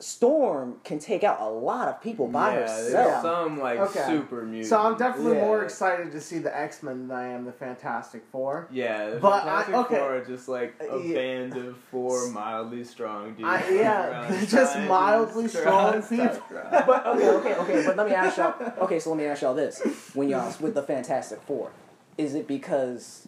Storm 0.00 0.76
can 0.84 1.00
take 1.00 1.24
out 1.24 1.40
a 1.40 1.48
lot 1.48 1.88
of 1.88 2.00
people 2.00 2.28
by 2.28 2.52
yeah, 2.54 2.60
herself. 2.60 2.92
There's 2.92 3.22
some 3.22 3.58
like 3.58 3.80
Okay. 3.80 4.04
super 4.06 4.42
mutants. 4.44 4.68
so 4.68 4.78
I'm 4.80 4.96
definitely 4.96 5.38
Yeah. 5.38 5.44
more 5.44 5.64
excited 5.64 6.12
to 6.12 6.20
see 6.20 6.38
the 6.38 6.56
X 6.56 6.84
Men 6.84 7.08
than 7.08 7.16
I 7.16 7.26
am 7.30 7.44
the 7.44 7.50
Fantastic 7.50 8.22
Four. 8.30 8.68
Yeah, 8.70 9.10
the 9.10 9.16
But 9.18 9.42
I- 9.42 9.64
Fantastic 9.64 9.74
okay. 9.74 9.96
Four 9.98 10.16
are 10.18 10.24
just 10.24 10.48
like 10.48 10.74
a 10.80 10.98
yeah. 11.00 11.14
band 11.14 11.56
of 11.56 11.76
four 11.90 12.28
mildly 12.28 12.84
strong 12.84 13.30
dudes. 13.34 13.42
I- 13.44 13.68
yeah, 13.70 14.40
just 14.46 14.78
mildly 14.80 15.48
start- 15.48 15.64
strong 15.64 16.02
start 16.02 16.32
people. 16.50 16.82
but 16.86 17.06
okay, 17.06 17.28
okay, 17.30 17.54
okay. 17.56 17.82
But 17.86 17.96
let 17.96 18.06
me 18.08 18.14
ask 18.14 18.36
y'all. 18.36 18.54
Okay, 18.82 19.00
so 19.00 19.10
let 19.10 19.18
me 19.18 19.24
ask 19.24 19.42
y'all 19.42 19.54
this: 19.54 19.82
When 20.14 20.28
y'all 20.28 20.52
with 20.60 20.74
the 20.74 20.82
Fantastic 20.84 21.42
Four, 21.42 21.70
is 22.16 22.36
it 22.36 22.46
because 22.46 23.26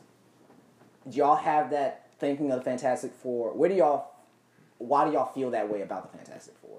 do 1.08 1.16
y'all 1.16 1.36
have 1.36 1.70
that 1.70 2.08
thinking 2.18 2.50
of 2.50 2.58
the 2.58 2.64
Fantastic 2.64 3.12
Four? 3.14 3.52
Where 3.52 3.68
do 3.68 3.74
y'all? 3.74 4.10
Why 4.78 5.04
do 5.06 5.12
y'all 5.12 5.32
feel 5.32 5.50
that 5.50 5.70
way 5.70 5.82
about 5.82 6.10
the 6.10 6.16
Fantastic 6.18 6.54
Four? 6.62 6.78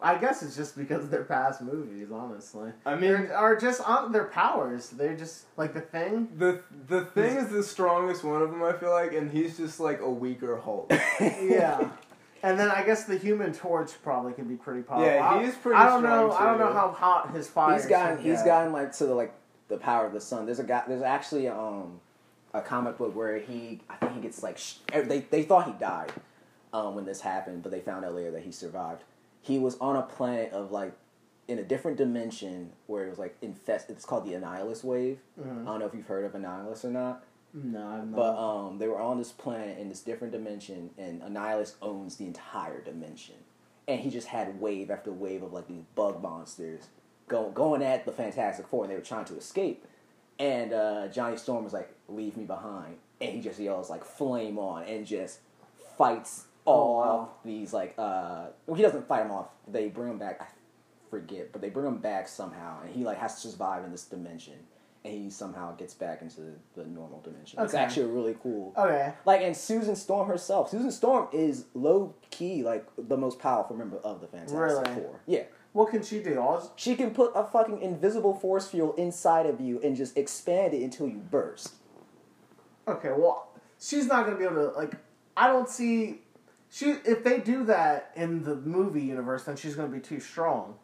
I 0.00 0.16
guess 0.18 0.42
it's 0.42 0.56
just 0.56 0.76
because 0.76 1.04
of 1.04 1.10
their 1.10 1.22
past 1.22 1.62
movies, 1.62 2.08
honestly. 2.12 2.72
I 2.84 2.96
mean, 2.96 3.12
They're, 3.12 3.36
are 3.36 3.54
just 3.54 3.80
on 3.88 4.10
their 4.10 4.24
powers. 4.24 4.90
They're 4.90 5.16
just 5.16 5.44
like 5.56 5.74
the 5.74 5.80
thing. 5.80 6.28
the 6.36 6.60
the 6.88 7.04
thing 7.04 7.36
is 7.36 7.50
the 7.50 7.62
strongest 7.62 8.24
one 8.24 8.42
of 8.42 8.50
them. 8.50 8.62
I 8.64 8.72
feel 8.72 8.90
like, 8.90 9.12
and 9.12 9.30
he's 9.30 9.56
just 9.56 9.78
like 9.78 10.00
a 10.00 10.10
weaker 10.10 10.56
Hulk. 10.56 10.92
Yeah. 11.20 11.88
And 12.44 12.58
then 12.58 12.72
I 12.72 12.82
guess 12.82 13.04
the 13.04 13.16
Human 13.16 13.52
Torch 13.52 13.90
probably 14.02 14.32
can 14.32 14.48
be 14.48 14.56
pretty 14.56 14.82
powerful. 14.82 15.06
Yeah, 15.06 15.40
he's 15.44 15.54
pretty 15.54 15.76
I 15.78 15.86
don't 15.86 16.02
know. 16.02 16.28
strong, 16.32 16.42
I 16.42 16.50
don't 16.50 16.58
know 16.58 16.72
how 16.72 16.90
hot 16.90 17.30
his 17.32 17.48
fire. 17.48 17.74
he's 17.76 17.86
gotten 17.86 18.16
should 18.16 18.26
he's 18.26 18.38
get. 18.38 18.46
gotten 18.46 18.72
like 18.72 18.90
to 18.96 19.06
the 19.06 19.14
like 19.14 19.32
the 19.68 19.76
power 19.76 20.06
of 20.06 20.12
the 20.12 20.20
sun. 20.20 20.46
There's 20.46 20.58
a 20.58 20.64
guy. 20.64 20.82
There's 20.88 21.02
actually 21.02 21.46
um 21.46 22.00
a 22.54 22.60
comic 22.60 22.98
book 22.98 23.14
where 23.14 23.38
he 23.38 23.80
I 23.88 23.96
think 23.96 24.14
he 24.14 24.20
gets 24.20 24.42
like 24.42 24.58
sh- 24.58 24.76
they 24.92 25.20
they 25.30 25.42
thought 25.42 25.66
he 25.66 25.72
died 25.72 26.12
um 26.72 26.94
when 26.94 27.04
this 27.04 27.20
happened, 27.20 27.62
but 27.62 27.72
they 27.72 27.80
found 27.80 28.04
out 28.04 28.14
later 28.14 28.30
that 28.32 28.42
he 28.42 28.52
survived. 28.52 29.02
He 29.40 29.58
was 29.58 29.76
on 29.78 29.96
a 29.96 30.02
planet 30.02 30.52
of 30.52 30.70
like 30.70 30.92
in 31.48 31.58
a 31.58 31.64
different 31.64 31.96
dimension 31.98 32.70
where 32.86 33.04
it 33.06 33.10
was 33.10 33.18
like 33.18 33.36
infest. 33.42 33.90
It's 33.90 34.04
called 34.04 34.24
the 34.24 34.32
Annihilus 34.34 34.84
wave. 34.84 35.18
Mhm. 35.40 35.62
I 35.62 35.64
don't 35.66 35.80
know 35.80 35.86
if 35.86 35.94
you've 35.94 36.06
heard 36.06 36.24
of 36.24 36.32
Annihilus 36.32 36.84
or 36.84 36.90
not. 36.90 37.24
No, 37.54 37.86
I'm 37.86 38.10
not. 38.12 38.16
But 38.16 38.36
um, 38.38 38.78
they 38.78 38.88
were 38.88 39.00
on 39.00 39.18
this 39.18 39.32
planet 39.32 39.76
in 39.78 39.88
this 39.90 40.00
different 40.00 40.32
dimension, 40.32 40.88
and 40.96 41.20
Annihilus 41.20 41.74
owns 41.82 42.16
the 42.16 42.24
entire 42.26 42.80
dimension. 42.80 43.34
And 43.88 44.00
he 44.00 44.08
just 44.08 44.28
had 44.28 44.58
wave 44.60 44.90
after 44.90 45.12
wave 45.12 45.42
of 45.42 45.52
like 45.52 45.68
these 45.68 45.82
bug 45.94 46.22
monsters 46.22 46.84
go, 47.28 47.50
going 47.50 47.82
at 47.82 48.06
the 48.06 48.12
Fantastic 48.12 48.68
Four, 48.68 48.84
and 48.84 48.90
they 48.90 48.96
were 48.96 49.02
trying 49.02 49.24
to 49.26 49.36
escape. 49.36 49.84
And 50.38 50.72
uh, 50.72 51.08
Johnny 51.08 51.36
Storm 51.36 51.64
was 51.64 51.72
like, 51.74 51.92
"Leave 52.14 52.36
me 52.36 52.44
behind," 52.44 52.96
and 53.20 53.30
he 53.34 53.40
just 53.40 53.58
yells 53.58 53.90
like, 53.90 54.04
"Flame 54.04 54.58
on!" 54.58 54.84
and 54.84 55.06
just 55.06 55.40
fights 55.96 56.46
Oh, 56.66 56.72
all 56.72 57.00
wow. 57.00 57.28
these 57.44 57.72
like. 57.72 57.94
Uh, 57.98 58.46
well, 58.66 58.76
he 58.76 58.82
doesn't 58.82 59.06
fight 59.08 59.22
them 59.24 59.32
off. 59.32 59.48
They 59.66 59.88
bring 59.88 60.10
him 60.12 60.18
back. 60.18 60.40
I 60.40 60.46
forget, 61.10 61.52
but 61.52 61.60
they 61.60 61.70
bring 61.70 61.86
him 61.86 61.98
back 61.98 62.28
somehow, 62.28 62.80
and 62.82 62.94
he 62.94 63.04
like 63.04 63.18
has 63.18 63.42
to 63.42 63.48
survive 63.48 63.84
in 63.84 63.90
this 63.90 64.04
dimension. 64.04 64.54
And 65.04 65.12
he 65.14 65.30
somehow 65.30 65.74
gets 65.74 65.94
back 65.94 66.22
into 66.22 66.40
the 66.76 66.84
normal 66.84 67.20
dimension. 67.22 67.60
It's 67.60 67.74
actually 67.74 68.06
really 68.06 68.36
cool. 68.40 68.72
okay. 68.78 69.12
Like, 69.26 69.40
and 69.42 69.56
Susan 69.56 69.96
Storm 69.96 70.28
herself. 70.28 70.70
Susan 70.70 70.92
Storm 70.92 71.26
is 71.32 71.64
low 71.74 72.14
key, 72.30 72.62
like, 72.62 72.86
the 72.96 73.16
most 73.16 73.40
powerful 73.40 73.74
member 73.74 73.96
of 74.04 74.20
the 74.20 74.28
Fantastic 74.28 74.56
Really? 74.60 74.84
Four. 74.94 75.18
Yeah. 75.26 75.42
What 75.72 75.90
can 75.90 76.04
she 76.04 76.22
do? 76.22 76.38
All 76.38 76.70
She 76.76 76.94
can 76.94 77.10
put 77.10 77.32
a 77.34 77.42
fucking 77.42 77.82
invisible 77.82 78.32
force 78.32 78.68
field 78.68 78.96
inside 78.96 79.46
of 79.46 79.60
you 79.60 79.80
and 79.82 79.96
just 79.96 80.16
expand 80.16 80.72
it 80.72 80.82
until 80.84 81.08
you 81.08 81.16
burst. 81.16 81.72
Okay, 82.88 83.10
well, 83.16 83.48
she's 83.80 84.06
not 84.06 84.26
gonna 84.26 84.38
be 84.38 84.44
able 84.44 84.56
to 84.56 84.76
like. 84.76 84.94
I 85.36 85.46
don't 85.46 85.68
see 85.68 86.20
she 86.70 86.90
if 87.04 87.22
they 87.22 87.38
do 87.38 87.64
that 87.64 88.12
in 88.16 88.44
the 88.44 88.56
movie 88.56 89.02
universe, 89.02 89.44
then 89.44 89.56
she's 89.56 89.74
gonna 89.74 89.88
be 89.88 90.00
too 90.00 90.20
strong. 90.20 90.76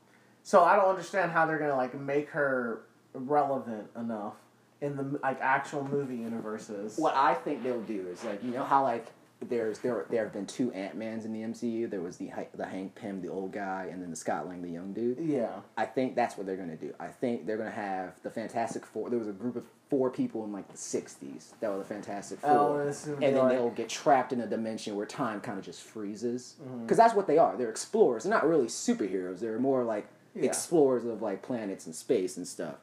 So 0.43 0.63
I 0.65 0.77
don't 0.77 0.89
understand 0.89 1.33
how 1.33 1.47
they're 1.47 1.59
gonna 1.59 1.77
like 1.77 1.99
make 1.99 2.31
her 2.31 2.83
relevant 3.15 3.89
enough 3.97 4.35
in 4.81 4.97
the 4.97 5.19
like 5.23 5.41
actual 5.41 5.87
movie 5.87 6.17
universes. 6.17 6.97
What 6.97 7.15
I 7.15 7.35
think 7.35 7.63
they'll 7.63 7.83
do 7.83 8.07
is, 8.09 8.23
like, 8.25 8.43
you 8.43 8.51
know 8.51 8.65
how, 8.65 8.83
like, 8.83 9.07
there's 9.41 9.79
there 9.79 10.05
there 10.11 10.25
have 10.25 10.33
been 10.33 10.47
two 10.47 10.73
Ant 10.73 10.97
Mans 10.97 11.25
in 11.25 11.33
the 11.33 11.41
MCU. 11.41 11.89
There 11.89 12.01
was 12.01 12.17
the 12.17 12.31
the 12.55 12.67
Hank 12.67 12.95
Pym, 12.95 13.23
the 13.23 13.29
old 13.29 13.53
guy, 13.53 13.89
and 13.91 14.03
then 14.03 14.11
the 14.11 14.17
Scott 14.17 14.49
Lang, 14.49 14.63
the 14.63 14.71
young 14.71 14.93
dude. 14.93 15.19
Yeah. 15.21 15.61
I 15.77 15.87
think 15.87 16.17
that's 16.17 16.37
what 16.37 16.47
they're 16.47 16.57
gonna 16.57 16.77
do. 16.77 16.93
I 16.99 17.07
think 17.07 17.47
they're 17.47 17.57
gonna 17.57 17.71
have 17.71 18.21
the 18.23 18.31
Fantastic 18.31 18.85
Four. 18.85 19.11
There 19.11 19.19
was 19.19 19.29
a 19.29 19.33
group 19.33 19.57
of 19.57 19.65
four 19.89 20.11
people 20.11 20.45
in 20.45 20.53
like 20.53 20.69
the 20.69 20.77
'60s 20.77 21.53
that 21.61 21.71
were 21.71 21.79
the 21.79 21.85
Fantastic 21.85 22.41
Four, 22.41 22.51
Oh, 22.51 22.85
this 22.85 23.07
and 23.07 23.23
then 23.23 23.49
they'll 23.49 23.71
get 23.71 23.89
trapped 23.89 24.33
in 24.33 24.41
a 24.41 24.47
dimension 24.47 24.97
where 24.97 25.07
time 25.07 25.41
kind 25.41 25.59
of 25.59 25.65
just 25.65 25.83
freezes. 25.83 26.55
Because 26.83 26.97
that's 26.99 27.15
what 27.15 27.27
they 27.27 27.39
are. 27.39 27.57
They're 27.57 27.71
explorers. 27.71 28.25
They're 28.25 28.33
not 28.33 28.47
really 28.49 28.67
superheroes. 28.67 29.41
They're 29.41 29.59
more 29.59 29.85
like 29.85 30.07
Yeah. 30.35 30.45
explorers 30.45 31.05
of 31.05 31.23
like 31.23 31.43
planets 31.43 31.87
and 31.87 31.95
space 31.95 32.37
and 32.37 32.47
stuff. 32.47 32.77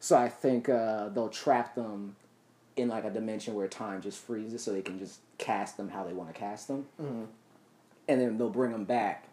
So 0.00 0.16
I 0.16 0.28
think 0.28 0.68
uh, 0.68 1.08
they'll 1.10 1.28
trap 1.28 1.74
them 1.74 2.16
in 2.76 2.88
like 2.88 3.04
a 3.04 3.10
dimension 3.10 3.54
where 3.54 3.66
time 3.68 4.00
just 4.00 4.18
freezes, 4.18 4.62
so 4.62 4.72
they 4.72 4.82
can 4.82 4.98
just 4.98 5.18
cast 5.36 5.76
them 5.76 5.88
how 5.90 6.04
they 6.04 6.12
want 6.12 6.32
to 6.32 6.38
cast 6.38 6.68
them, 6.68 6.86
Mhm. 7.00 7.26
and 8.08 8.20
then 8.20 8.38
they'll 8.38 8.48
bring 8.50 8.70
them 8.72 8.84
back 8.84 9.24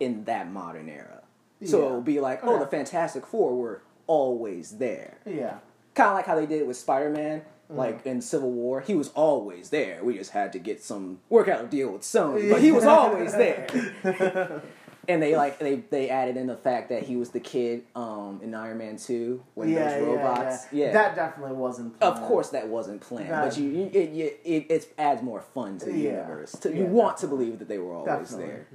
in 0.00 0.24
that 0.24 0.50
modern 0.50 0.88
era. 0.88 1.22
So 1.64 1.80
Yeah. 1.80 1.86
it'll 1.86 2.00
be 2.00 2.20
like, 2.20 2.40
oh, 2.42 2.58
the 2.58 2.66
Fantastic 2.66 3.26
Four 3.26 3.54
were 3.54 3.82
always 4.06 4.78
there. 4.78 5.18
Yeah. 5.26 5.58
Kind 6.00 6.10
of 6.10 6.14
like 6.16 6.26
how 6.26 6.34
they 6.36 6.46
did 6.46 6.60
it 6.60 6.66
with 6.66 6.76
Spider 6.76 7.10
Man, 7.10 7.42
Mm-hmm. 7.70 7.78
like 7.78 8.04
in 8.04 8.20
Civil 8.20 8.50
War. 8.50 8.80
He 8.80 8.96
was 8.96 9.10
always 9.10 9.70
there. 9.70 10.02
We 10.02 10.16
just 10.18 10.32
had 10.32 10.52
to 10.54 10.58
get 10.58 10.82
some 10.82 11.20
workout 11.28 11.70
deal 11.70 11.90
with 11.92 12.02
Sony, 12.02 12.50
but 12.50 12.60
he 12.60 12.72
was 12.72 12.84
always 12.84 13.32
there. 13.32 13.66
And 15.08 15.20
they 15.20 15.34
like 15.34 15.58
they 15.58 15.76
they 15.76 16.08
added 16.10 16.36
in 16.36 16.46
the 16.46 16.56
fact 16.56 16.90
that 16.90 17.02
he 17.04 17.16
was 17.16 17.30
the 17.30 17.40
kid 17.40 17.82
um, 17.96 18.38
in 18.44 18.54
Iron 18.54 18.78
Man 18.78 18.96
Two 18.96 19.42
when 19.54 19.68
yeah, 19.70 19.98
those 19.98 20.06
robots. 20.06 20.66
yeah, 20.72 20.86
Yeah, 20.86 20.92
That 20.92 21.14
definitely 21.16 21.56
wasn't. 21.56 22.00
of 22.02 22.20
course 22.22 22.50
that 22.50 22.68
wasn't 22.68 23.00
planned, 23.00 23.30
That- 23.30 23.44
but 23.48 23.58
you, 23.58 23.70
you 23.70 23.90
it, 23.92 24.10
you 24.10 24.24
it, 24.44 24.66
it 24.70 24.94
adds 24.98 25.22
more 25.22 25.40
fun 25.40 25.78
to 25.78 25.86
the 25.86 25.92
Yeah. 25.98 26.10
universe. 26.22 26.52
To, 26.52 26.70
Yeah, 26.70 26.76
you 26.76 26.84
want 26.86 27.16
to 27.18 27.26
believe 27.26 27.58
that 27.60 27.66
they 27.68 27.78
were 27.78 27.94
always 27.94 28.30
Definitely. 28.30 28.46
there. 28.46 28.66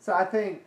So 0.00 0.12
I 0.12 0.24
think 0.24 0.64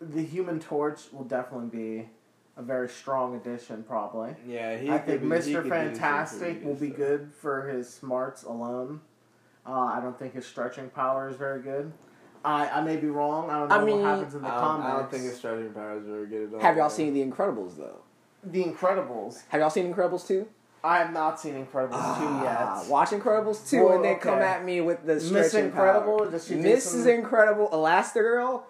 the 0.00 0.22
Human 0.22 0.58
Torch 0.60 1.00
will 1.12 1.24
definitely 1.24 1.68
be 1.70 2.08
a 2.56 2.62
very 2.62 2.88
strong 2.88 3.34
addition, 3.36 3.82
probably. 3.82 4.34
Yeah, 4.46 4.76
he 4.76 4.90
I 4.90 4.98
could 4.98 5.20
think 5.20 5.22
be- 5.22 5.28
Mr. 5.28 5.62
could 5.62 5.70
Fantastic 5.70 6.64
will 6.64 6.74
be 6.74 6.88
stuff. 6.88 6.96
good 6.98 7.30
for 7.40 7.66
his 7.68 7.88
smarts 7.92 8.42
alone. 8.42 9.00
Uh, 9.66 9.72
I 9.72 10.00
don't 10.02 10.18
think 10.18 10.34
his 10.34 10.44
stretching 10.46 10.90
power 10.90 11.28
is 11.28 11.36
very 11.36 11.62
good. 11.62 11.92
I, 12.44 12.68
I 12.68 12.80
may 12.82 12.96
be 12.96 13.06
wrong. 13.08 13.48
I 13.50 13.60
don't 13.60 13.68
know 13.68 13.74
I 13.76 13.84
mean, 13.84 14.00
what 14.02 14.04
happens 14.16 14.34
in 14.34 14.42
the 14.42 14.48
I 14.48 14.50
don't, 14.52 14.60
comics. 14.60 14.86
I 14.88 14.96
don't 14.98 15.10
think 15.10 15.22
his 15.24 15.36
stretching 15.36 15.72
power 15.72 15.98
is 15.98 16.04
very 16.06 16.26
good 16.26 16.48
at 16.48 16.54
all. 16.54 16.60
Have 16.60 16.76
y'all 16.76 16.90
seen 16.90 17.14
The 17.14 17.24
Incredibles 17.24 17.76
though? 17.76 18.00
The 18.42 18.64
Incredibles. 18.64 19.42
Have 19.50 19.60
y'all 19.60 19.70
seen 19.70 19.92
Incredibles 19.94 20.26
two? 20.26 20.48
I 20.84 20.98
have 20.98 21.12
not 21.12 21.38
seen 21.38 21.54
Incredibles 21.54 21.90
Ah, 21.92 22.74
2 22.80 22.80
yet. 22.82 22.90
Watch 22.90 23.10
Incredibles 23.10 23.70
2 23.70 23.84
Well, 23.84 23.94
and 23.94 24.04
then 24.04 24.12
okay. 24.14 24.22
come 24.22 24.40
at 24.40 24.64
me 24.64 24.80
with 24.80 25.06
the 25.06 25.14
Miss 25.14 25.28
stretching 25.28 25.66
Incredible, 25.66 26.18
power. 26.18 26.30
does 26.32 26.48
she 26.48 26.54
do 26.56 26.62
Mrs. 26.62 27.06
Incredible 27.06 27.68
Elastigirl 27.72 28.62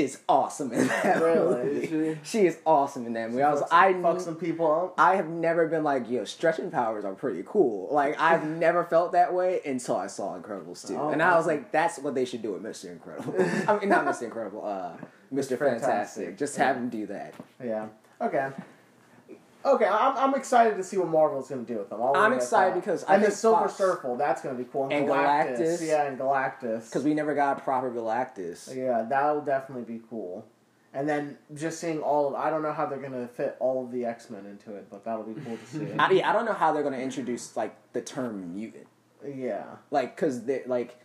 is 0.00 0.18
awesome 0.28 0.72
in 0.72 0.86
that 0.88 1.22
Really? 1.22 1.64
movie. 1.64 1.86
Is 2.08 2.18
She 2.22 2.46
is 2.46 2.58
awesome 2.66 3.06
in 3.06 3.12
that 3.14 3.30
movie. 3.30 3.42
I 3.42 3.50
was 3.50 3.60
Fuck 3.60 3.72
I 3.72 3.92
some, 3.92 4.02
fuck 4.02 4.20
some 4.20 4.36
people 4.36 4.70
up. 4.70 4.94
I 4.98 5.16
have 5.16 5.28
never 5.28 5.66
been 5.66 5.84
like, 5.84 6.08
yo, 6.10 6.24
stretching 6.24 6.70
powers 6.70 7.04
are 7.04 7.14
pretty 7.14 7.42
cool. 7.46 7.88
Like 7.92 8.18
I've 8.20 8.44
never 8.58 8.84
felt 8.84 9.12
that 9.12 9.32
way 9.34 9.60
until 9.64 9.96
I 9.96 10.06
saw 10.06 10.38
Incredibles 10.38 10.86
2. 10.86 10.96
Oh, 10.96 11.08
and 11.10 11.22
I 11.22 11.36
was 11.36 11.46
like, 11.46 11.70
that's 11.72 11.98
what 11.98 12.14
they 12.14 12.24
should 12.24 12.42
do 12.42 12.52
with 12.52 12.62
Mr. 12.62 12.90
Incredible. 12.90 13.34
I 13.68 13.78
mean 13.78 13.88
not 13.88 14.04
Mr. 14.06 14.22
Incredible, 14.22 14.64
uh 14.64 14.92
Mr. 15.32 15.58
Fantastic. 15.58 15.80
Fantastic. 15.82 16.38
Just 16.38 16.56
have 16.56 16.76
him 16.76 16.88
do 16.88 17.06
that. 17.06 17.34
Yeah. 17.62 17.88
Okay. 18.20 18.48
Okay, 19.64 19.86
I'm, 19.86 20.16
I'm 20.16 20.34
excited 20.34 20.76
to 20.76 20.84
see 20.84 20.96
what 20.96 21.08
Marvel's 21.08 21.48
going 21.48 21.66
to 21.66 21.72
do 21.72 21.78
with 21.78 21.90
them. 21.90 22.00
I'll 22.00 22.14
I'm 22.16 22.30
leave 22.30 22.32
it 22.32 22.34
at 22.36 22.42
excited 22.42 22.74
that. 22.74 22.80
because 22.80 23.04
I 23.04 23.16
and 23.16 23.24
the 23.24 23.30
Silver 23.30 23.62
Fox- 23.62 23.74
Surfer, 23.74 24.14
that's 24.16 24.40
going 24.40 24.56
to 24.56 24.62
be 24.62 24.68
cool. 24.70 24.88
And 24.90 25.06
Galactus, 25.06 25.58
Galactus. 25.58 25.86
yeah, 25.86 26.04
and 26.06 26.18
Galactus. 26.18 26.84
Because 26.86 27.04
we 27.04 27.12
never 27.14 27.34
got 27.34 27.58
a 27.58 27.60
proper 27.60 27.90
Galactus. 27.90 28.74
Yeah, 28.74 29.04
that'll 29.08 29.40
definitely 29.42 29.84
be 29.92 30.00
cool. 30.08 30.46
And 30.94 31.08
then 31.08 31.36
just 31.54 31.80
seeing 31.80 32.00
all 32.00 32.28
of, 32.28 32.34
I 32.34 32.48
don't 32.50 32.62
know 32.62 32.72
how 32.72 32.86
they're 32.86 32.98
going 33.00 33.12
to 33.12 33.26
fit 33.28 33.56
all 33.60 33.84
of 33.84 33.90
the 33.92 34.04
X 34.06 34.30
Men 34.30 34.46
into 34.46 34.74
it, 34.74 34.86
but 34.90 35.04
that'll 35.04 35.24
be 35.24 35.38
cool 35.42 35.56
to 35.58 35.66
see. 35.66 35.92
I, 35.98 36.10
yeah, 36.12 36.30
I 36.30 36.32
don't 36.32 36.44
know 36.46 36.54
how 36.54 36.72
they're 36.72 36.82
going 36.82 36.94
to 36.94 37.02
introduce 37.02 37.56
like 37.56 37.74
the 37.92 38.00
term 38.00 38.54
mutant. 38.54 38.86
yeah. 39.26 39.64
Like, 39.90 40.16
cause 40.16 40.44
they 40.44 40.62
like 40.66 40.96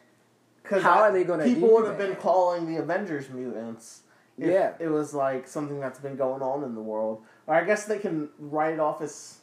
Because 0.62 0.84
How 0.84 1.00
are 1.02 1.12
they 1.12 1.24
gonna 1.26 1.44
People 1.44 1.74
would 1.74 1.86
have 1.88 1.98
been 1.98 2.16
calling 2.16 2.66
the 2.74 2.80
Avengers 2.82 3.30
mutants, 3.30 4.04
Yeah. 4.38 4.74
it 4.80 4.88
was 4.88 5.14
like 5.14 5.48
something 5.48 5.80
that's 5.82 6.00
been 6.00 6.16
going 6.16 6.42
on 6.42 6.64
in 6.64 6.76
the 6.76 6.82
world. 6.82 7.24
Or 7.48 7.56
I 7.56 7.64
guess 7.64 7.86
they 7.86 8.00
can 8.00 8.30
write 8.40 8.74
it 8.74 8.80
off 8.80 9.02
as 9.02 9.38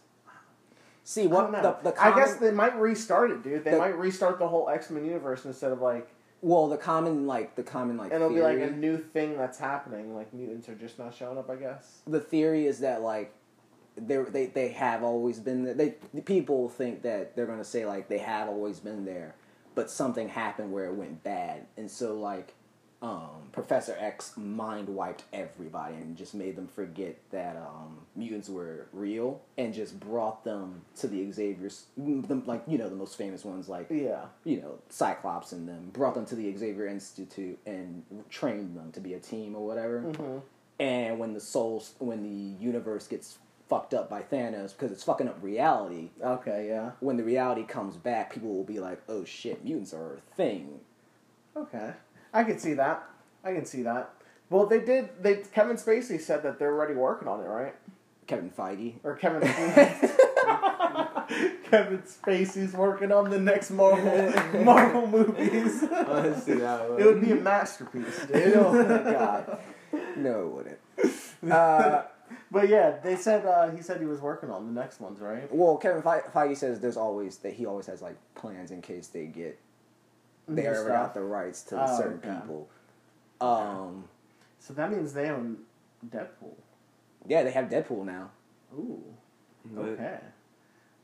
See 1.04 1.25
I 1.25 1.26
what 1.26 1.50
the 1.50 1.61
the 1.83 1.90
I 2.00 2.11
common, 2.11 2.19
guess 2.19 2.37
they 2.37 2.50
might 2.50 2.78
restart 2.78 3.30
it, 3.30 3.42
dude. 3.42 3.64
They 3.64 3.73
The- 3.73 3.78
might 3.78 3.99
restart 3.99 4.38
the 4.38 4.49
whole 4.49 4.69
X 4.69 4.90
Men 4.90 5.04
universe 5.04 5.45
instead 5.45 5.73
of 5.73 5.80
like 5.80 6.09
well 6.42 6.69
the 6.69 6.76
common 6.76 7.26
like 7.26 7.54
the 7.57 7.62
common 7.62 7.97
like 7.97 8.12
And 8.12 8.23
it'll 8.23 8.35
be 8.35 8.40
like 8.42 8.61
a 8.61 8.71
new 8.71 8.97
thing 8.99 9.37
that's 9.37 9.59
happening. 9.59 10.14
Like 10.14 10.33
mutants 10.33 10.69
are 10.69 10.75
just 10.75 10.99
not 10.99 11.14
showing 11.14 11.38
up. 11.38 11.50
I 11.50 11.57
guess. 11.57 12.00
the 12.07 12.21
theory 12.21 12.66
is 12.66 12.80
that 12.80 13.02
like 13.02 13.35
they 13.97 14.16
they 14.19 14.47
they 14.47 14.69
have 14.69 15.02
always 15.02 15.40
been 15.40 15.64
there. 15.64 15.75
They 15.75 15.95
the 16.14 16.23
people 16.23 16.69
think 16.69 17.02
that 17.02 17.35
they're 17.35 17.47
gonna 17.47 17.64
say 17.64 17.85
like 17.87 18.09
they 18.09 18.19
have 18.19 18.49
always 18.49 18.78
been 18.80 19.04
there, 19.04 19.35
but 19.75 19.90
something 19.90 20.28
happened 20.28 20.71
where 20.73 20.87
it 20.87 20.95
went 20.95 21.23
bad, 21.25 21.66
and 21.76 21.90
so 21.90 22.14
like 22.14 22.54
um, 23.02 23.49
Professor 23.52 23.97
X 23.99 24.35
mind 24.37 24.88
wiped 24.88 25.25
everybody 25.33 25.95
and 25.95 26.16
just 26.16 26.35
made 26.35 26.54
them 26.57 26.69
forget 26.69 27.16
that 27.30 27.57
um, 27.57 27.99
mutants 28.14 28.49
were 28.49 28.87
real, 28.92 29.40
and 29.57 29.73
just 29.73 29.99
brought 29.99 30.45
them 30.45 30.83
to 30.97 31.09
the 31.09 31.30
Xavier's, 31.33 31.87
the, 31.97 32.42
like 32.47 32.62
you 32.66 32.76
know 32.78 32.88
the 32.90 32.97
most 32.97 33.16
famous 33.16 33.45
ones 33.45 33.69
like 33.69 33.87
Yeah. 33.90 34.26
you 34.45 34.61
know, 34.61 34.78
Cyclops 34.90 35.52
and 35.52 35.66
them, 35.69 35.90
brought 35.92 36.14
them 36.14 36.26
to 36.26 36.35
the 36.35 36.54
Xavier 36.57 36.87
Institute 36.87 37.59
and 37.64 38.04
trained 38.28 38.76
them 38.76 38.92
to 38.92 39.00
be 39.00 39.14
a 39.14 39.19
team 39.21 39.57
or 39.57 39.66
whatever. 39.66 40.02
Mm-hmm. 40.02 40.38
And 40.78 41.19
when 41.19 41.33
the 41.35 41.40
souls, 41.40 41.92
when 41.99 42.23
the 42.23 42.62
universe 42.64 43.07
gets 43.07 43.38
fucked 43.69 43.95
up 43.95 44.11
by 44.11 44.21
Thanos 44.23 44.73
because 44.73 44.90
it's 44.92 45.04
fucking 45.04 45.28
up 45.28 45.38
reality, 45.42 46.11
Okay. 46.23 46.69
Yeah. 46.69 46.90
when 47.00 47.16
the 47.16 47.25
reality 47.25 47.62
comes 47.64 47.97
back, 47.97 48.33
people 48.35 48.54
will 48.54 48.64
be 48.64 48.78
like, 48.80 49.00
"Oh 49.09 49.25
shit, 49.25 49.64
mutants 49.64 49.95
are 49.95 50.16
a 50.16 50.21
thing." 50.37 50.80
Okay. 51.57 51.92
I 52.32 52.44
can 52.44 52.58
see 52.58 52.75
that. 52.75 53.02
I 53.44 53.52
can 53.52 53.64
see 53.64 53.82
that. 53.82 54.10
Well, 54.50 54.66
they 54.66 54.80
did. 54.80 55.08
They 55.22 55.37
Kevin 55.37 55.76
Spacey 55.76 56.20
said 56.20 56.42
that 56.42 56.58
they're 56.58 56.72
already 56.72 56.94
working 56.94 57.28
on 57.28 57.40
it, 57.40 57.44
right? 57.46 57.75
Kevin 58.26 58.50
Feige. 58.50 58.94
Or 59.04 59.14
Kevin. 59.16 59.40
Kevin 61.70 62.02
Spacey's 62.02 62.72
working 62.75 63.12
on 63.12 63.30
the 63.30 63.38
next 63.38 63.70
Marvel 63.70 64.32
Marvel 64.64 65.06
movies. 65.06 65.82
I 65.84 66.34
see 66.34 66.54
that 66.54 66.90
one. 66.90 67.00
It 67.00 67.06
would 67.06 67.20
be 67.20 67.32
a 67.32 67.37
masterpiece, 67.37 68.26
dude. 68.26 68.54
oh 68.56 68.72
my 68.72 69.12
god. 69.12 69.58
No, 70.16 70.42
it 70.42 70.49
wouldn't. 70.49 70.78
Uh, 71.52 72.02
But 72.50 72.68
yeah, 72.68 72.99
they 73.02 73.16
said 73.16 73.44
uh, 73.46 73.70
he 73.70 73.82
said 73.82 74.00
he 74.00 74.06
was 74.06 74.20
working 74.20 74.50
on 74.50 74.66
the 74.72 74.80
next 74.80 75.00
ones, 75.00 75.20
right? 75.20 75.52
well, 75.52 75.76
Kevin 75.76 76.02
Fe- 76.02 76.28
Feige 76.34 76.56
says 76.56 76.80
there's 76.80 76.96
always 76.96 77.37
that 77.38 77.52
he 77.54 77.66
always 77.66 77.87
has 77.87 78.02
like 78.02 78.16
plans 78.34 78.70
in 78.72 78.82
case 78.82 79.06
they 79.08 79.26
get 79.26 79.58
they 80.57 80.62
New 80.62 80.69
ever 80.69 80.76
stuff. 80.85 80.88
got 80.88 81.14
the 81.14 81.23
rights 81.23 81.62
to 81.64 81.83
Oh, 81.83 81.97
certain 81.99 82.19
okay. 82.19 82.40
people. 82.40 82.69
Um, 83.40 84.04
So 84.59 84.75
that 84.75 84.90
means 84.90 85.12
they 85.12 85.30
own 85.30 85.59
Deadpool. 86.09 86.54
yeah, 87.26 87.42
they 87.42 87.50
have 87.52 87.66
Deadpool 87.71 88.04
now. 88.04 88.30
Ooh, 88.75 89.02
But 89.64 89.83
okay. 89.83 90.19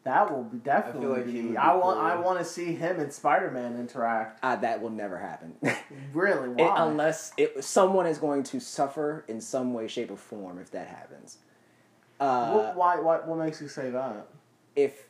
That 0.05 0.31
will 0.31 0.45
be 0.45 0.59
definitely. 0.59 1.09
like 1.09 1.26
he 1.26 1.43
be, 1.43 1.57
I 1.57 1.75
want. 1.75 1.99
cool. 1.99 2.07
I 2.07 2.15
want 2.17 2.38
to 2.38 2.45
see 2.45 2.75
him 2.76 3.00
and 3.00 3.12
Spider 3.12 3.50
Man 3.50 3.76
interact. 3.76 4.38
Uh, 4.43 4.55
that 4.57 4.81
will 4.81 4.91
never 4.91 5.19
happen. 5.19 5.55
Really? 6.12 6.50
It- 6.50 6.65
Why? 6.65 6.87
unless 6.87 7.33
it, 7.37 7.65
someone 7.65 8.07
is 8.07 8.19
going 8.19 8.43
to 8.45 8.61
suffer 8.61 9.25
in 9.29 9.41
some 9.41 9.75
way, 9.75 9.88
shape, 9.88 10.11
or 10.12 10.17
form 10.17 10.59
if 10.59 10.71
that 10.71 10.87
happens. 10.87 11.38
Uh, 12.21 12.53
what, 12.53 12.76
why? 12.76 13.00
What? 13.00 13.26
What 13.26 13.38
makes 13.38 13.61
you 13.61 13.69
say 13.69 13.91
that? 13.91 14.26
if 14.76 15.07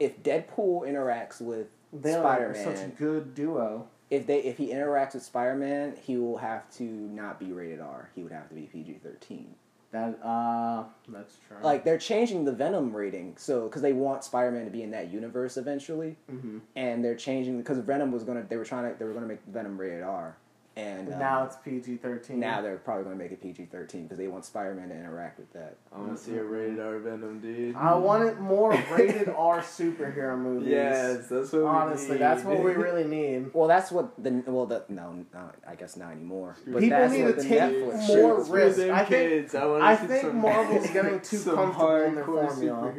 if 0.00 0.20
Deadpool 0.22 0.82
interacts 0.82 1.40
with 1.40 1.68
They 2.02 2.14
are 2.14 2.54
such 2.54 2.80
a 2.84 2.88
good 2.88 3.34
duo. 3.34 3.88
if 4.10 4.26
they 4.26 4.38
if 4.42 4.58
he 4.58 4.68
interacts 4.68 5.14
with 5.14 5.22
Spider 5.22 5.54
Man, 5.54 5.96
he 6.02 6.16
will 6.16 6.38
have 6.38 6.68
to 6.76 6.82
not 6.84 7.38
be 7.40 7.52
rated 7.52 7.80
R. 7.80 8.10
He 8.14 8.22
would 8.22 8.32
have 8.32 8.48
to 8.48 8.54
be 8.54 8.62
PG 8.62 9.00
thirteen. 9.02 9.54
That 9.92 10.18
uh, 10.24 10.84
that's 11.08 11.36
true. 11.46 11.56
Like 11.62 11.84
they're 11.84 11.98
changing 11.98 12.44
the 12.44 12.52
Venom 12.52 12.94
rating, 12.94 13.34
so 13.38 13.66
because 13.68 13.80
they 13.80 13.92
want 13.92 14.24
Spider 14.24 14.50
Man 14.50 14.64
to 14.64 14.70
be 14.70 14.82
in 14.82 14.90
that 14.90 15.12
universe 15.12 15.56
eventually, 15.56 16.16
hmm 16.28 16.58
and 16.74 17.04
they're 17.04 17.14
changing 17.14 17.58
because 17.58 17.78
Venom 17.78 18.10
was 18.10 18.24
gonna 18.24 18.44
they 18.48 18.56
were 18.56 18.64
trying 18.64 18.92
to 18.92 18.98
they 18.98 19.04
were 19.04 19.12
gonna 19.14 19.26
make 19.28 19.38
Venom 19.46 19.78
rated 19.80 20.02
R, 20.02 20.36
and 20.76 21.12
um, 21.12 21.18
now 21.18 21.44
it's 21.44 21.56
PG 21.56 21.96
thirteen. 21.98 22.40
now 22.40 22.60
they're 22.60 22.76
probably 22.78 23.04
gonna 23.04 23.16
make 23.16 23.30
it 23.32 23.40
PG 23.40 23.66
thirteen 23.66 24.02
because 24.04 24.18
they 24.18 24.26
want 24.26 24.44
Spider 24.44 24.74
Man 24.74 24.88
to 24.88 24.94
interact 24.94 25.38
with 25.38 25.52
that. 25.52 25.76
I 25.94 25.98
want 26.00 26.16
to 26.16 26.22
see 26.22 26.36
a 26.36 26.42
rated 26.42 26.80
R 26.80 26.98
Venom, 26.98 27.40
dude. 27.40 27.76
I 27.76 27.94
wanted 27.94 28.38
more 28.40 28.72
rated 28.90 29.28
R 29.36 29.60
superhero 29.60 30.36
movies. 30.38 30.68
Yes, 30.68 31.28
that's 31.28 31.52
what 31.52 31.62
we 31.62 31.68
honestly, 31.68 32.16
that's 32.18 32.42
what 32.44 32.62
we 32.62 32.72
really 32.72 33.04
need. 33.04 33.50
Well, 33.54 33.68
that's 33.68 33.92
what 33.92 34.22
the 34.22 34.42
well 34.46 34.66
the 34.66 34.84
no, 34.88 35.24
no 35.32 35.50
I 35.66 35.74
guess 35.76 35.96
not 35.96 36.12
anymore. 36.12 36.56
But 36.66 36.80
People 36.80 36.98
that's 36.98 37.12
need 37.12 37.24
what 37.24 37.38
to 37.38 37.42
take 37.48 37.60
Netflix 37.60 37.92
more 37.92 38.06
shows. 38.06 38.48
For 38.48 38.54
risk. 38.54 38.76
them 38.78 38.94
I 38.94 39.04
think- 39.04 39.28
kids. 39.30 39.54
I, 39.54 39.64
wanna 39.66 39.84
I 39.84 39.96
see 39.96 40.06
think 40.06 40.22
some- 40.22 40.36
Marvel's 40.40 40.90
getting 40.92 41.20
too 41.20 41.42
comfortable 41.44 41.96
in 42.02 42.14
their 42.16 42.24
hardcore 42.24 42.48
formula. 42.48 42.94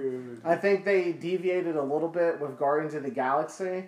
I 0.46 0.56
think 0.56 0.86
they 0.86 1.12
deviated 1.12 1.76
a 1.76 1.82
little 1.84 2.08
bit 2.08 2.40
with 2.40 2.58
Guardians 2.58 2.94
of 2.94 3.04
the 3.04 3.10
Galaxy, 3.10 3.86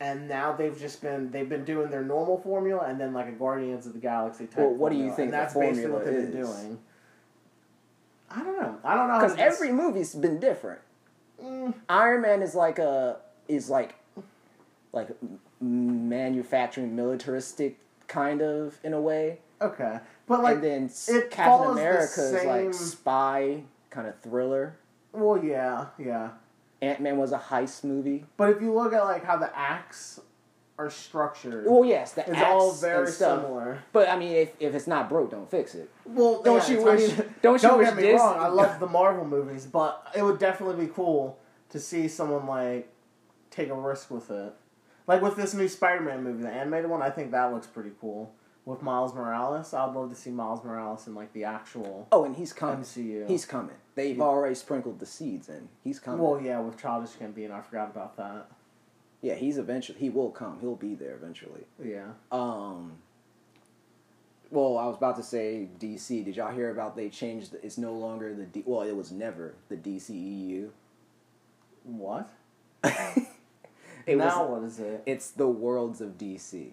and 0.00 0.28
now 0.28 0.52
they've 0.52 0.78
just 0.78 1.02
been 1.02 1.30
they've 1.30 1.48
been 1.48 1.64
doing 1.64 1.90
their 1.90 2.04
normal 2.04 2.38
formula 2.38 2.84
and 2.86 3.00
then 3.00 3.12
like 3.12 3.28
a 3.28 3.32
Guardians 3.32 3.86
of 3.86 3.92
the 3.92 3.98
Galaxy 3.98 4.46
type. 4.46 4.58
Well, 4.58 4.74
what 4.74 4.90
do 4.90 4.96
you 4.96 5.10
formula, 5.10 5.16
think 5.16 5.26
And 5.26 5.34
that's 5.34 5.54
basically 5.54 5.82
formula 5.82 5.98
what 5.98 6.04
they've 6.06 6.32
been 6.32 6.42
doing. 6.42 6.78
I 8.30 8.42
don't 8.42 8.60
know. 8.60 8.78
I 8.84 8.94
don't 8.94 9.08
know. 9.08 9.20
Because 9.20 9.38
every 9.38 9.72
movie's 9.72 10.14
been 10.14 10.38
different. 10.38 10.80
Mm, 11.42 11.74
Iron 11.88 12.22
Man 12.22 12.42
is 12.42 12.54
like 12.54 12.78
a 12.78 13.16
is 13.48 13.70
like 13.70 13.94
like 14.92 15.08
manufacturing 15.60 16.94
militaristic 16.94 17.78
kind 18.06 18.40
of 18.42 18.78
in 18.82 18.92
a 18.92 19.00
way, 19.00 19.38
okay, 19.60 19.98
but 20.26 20.42
like, 20.42 20.56
and 20.56 20.64
then 20.64 20.90
it 21.08 21.30
Captain 21.30 21.44
follows 21.44 21.76
the 21.76 21.82
America 21.82 22.36
is 22.36 22.44
like 22.44 22.74
spy 22.74 23.62
kind 23.90 24.06
of 24.08 24.18
thriller. 24.20 24.76
well, 25.12 25.42
yeah, 25.42 25.86
yeah. 25.98 26.30
Ant 26.80 27.00
Man 27.00 27.16
was 27.16 27.32
a 27.32 27.38
heist 27.38 27.84
movie. 27.84 28.24
But 28.36 28.50
if 28.50 28.62
you 28.62 28.72
look 28.72 28.92
at 28.92 29.04
like 29.04 29.24
how 29.24 29.36
the 29.36 29.50
acts 29.56 30.20
are 30.78 30.90
structured, 30.90 31.66
Well, 31.66 31.84
yes, 31.84 32.12
the 32.12 32.20
it's 32.22 32.30
acts 32.30 32.44
all 32.46 32.72
very 32.72 33.08
stuff. 33.10 33.42
similar. 33.42 33.82
But 33.92 34.08
I 34.08 34.16
mean, 34.16 34.32
if, 34.32 34.52
if 34.60 34.74
it's 34.76 34.86
not 34.86 35.08
broke, 35.08 35.30
don't 35.32 35.50
fix 35.50 35.74
it. 35.74 35.90
Well, 36.04 36.40
Don't 36.42 36.66
yeah, 36.68 36.76
you 36.78 36.84
wish- 36.84 37.12
I 37.12 37.16
mean, 37.16 37.34
don't 37.42 37.62
you 37.62 37.76
wish 37.78 37.86
get 37.88 37.96
me 37.96 38.02
this- 38.02 38.20
wrong. 38.20 38.38
I 38.38 38.46
love 38.48 38.78
the 38.78 38.86
Marvel 38.86 39.24
movies, 39.26 39.66
but 39.66 40.06
it 40.16 40.22
would 40.22 40.38
definitely 40.38 40.86
be 40.86 40.92
cool 40.92 41.38
to 41.70 41.80
see 41.80 42.06
someone 42.06 42.46
like 42.46 42.88
take 43.50 43.70
a 43.70 43.74
risk 43.74 44.10
with 44.10 44.30
it. 44.30 44.52
Like 45.08 45.20
with 45.22 45.36
this 45.36 45.52
new 45.54 45.66
Spider-Man 45.68 46.22
movie, 46.22 46.42
the 46.42 46.50
animated 46.50 46.90
one. 46.90 47.02
I 47.02 47.10
think 47.10 47.30
that 47.32 47.52
looks 47.52 47.66
pretty 47.66 47.90
cool. 48.00 48.32
With 48.68 48.82
Miles 48.82 49.14
Morales, 49.14 49.72
I'd 49.72 49.94
love 49.94 50.10
to 50.10 50.14
see 50.14 50.28
Miles 50.30 50.62
Morales 50.62 51.06
in 51.06 51.14
like 51.14 51.32
the 51.32 51.44
actual 51.44 52.06
Oh, 52.12 52.24
and 52.24 52.36
he's 52.36 52.52
coming. 52.52 52.80
MCU. 52.80 53.26
He's 53.26 53.46
coming. 53.46 53.76
They've 53.94 54.18
Yeah. 54.18 54.22
already 54.24 54.54
sprinkled 54.54 54.98
the 54.98 55.06
seeds 55.06 55.48
in. 55.48 55.70
He's 55.82 55.98
coming. 55.98 56.20
well, 56.20 56.38
yeah, 56.38 56.60
with 56.60 56.76
Childish 56.76 57.12
Gambino. 57.16 57.52
I 57.52 57.62
forgot 57.62 57.88
about 57.90 58.18
that. 58.18 58.50
yeah, 59.22 59.36
he's 59.36 59.56
eventually. 59.56 59.98
He 59.98 60.10
will 60.10 60.30
come. 60.30 60.60
He'll 60.60 60.76
be 60.76 60.94
there 60.94 61.14
eventually. 61.14 61.64
Yeah. 61.82 62.08
Um. 62.30 62.98
Well, 64.50 64.76
I 64.76 64.86
was 64.86 64.96
about 64.96 65.16
to 65.16 65.22
say 65.22 65.68
DC. 65.78 66.22
Did 66.22 66.36
y'all 66.36 66.52
hear 66.52 66.70
about 66.70 66.94
they 66.94 67.08
changed? 67.08 67.52
The, 67.52 67.64
it's 67.64 67.78
no 67.78 67.94
longer 67.94 68.34
the 68.34 68.44
D. 68.44 68.62
Well, 68.66 68.82
it 68.82 68.94
was 68.94 69.10
never 69.10 69.54
the 69.70 69.76
DCEU. 69.76 70.68
What? 71.84 72.28
it 72.84 74.16
now 74.18 74.44
was. 74.46 74.50
what 74.50 74.62
is 74.64 74.78
it? 74.78 75.02
It's 75.06 75.30
the 75.30 75.48
worlds 75.48 76.02
of 76.02 76.18
DC. 76.18 76.72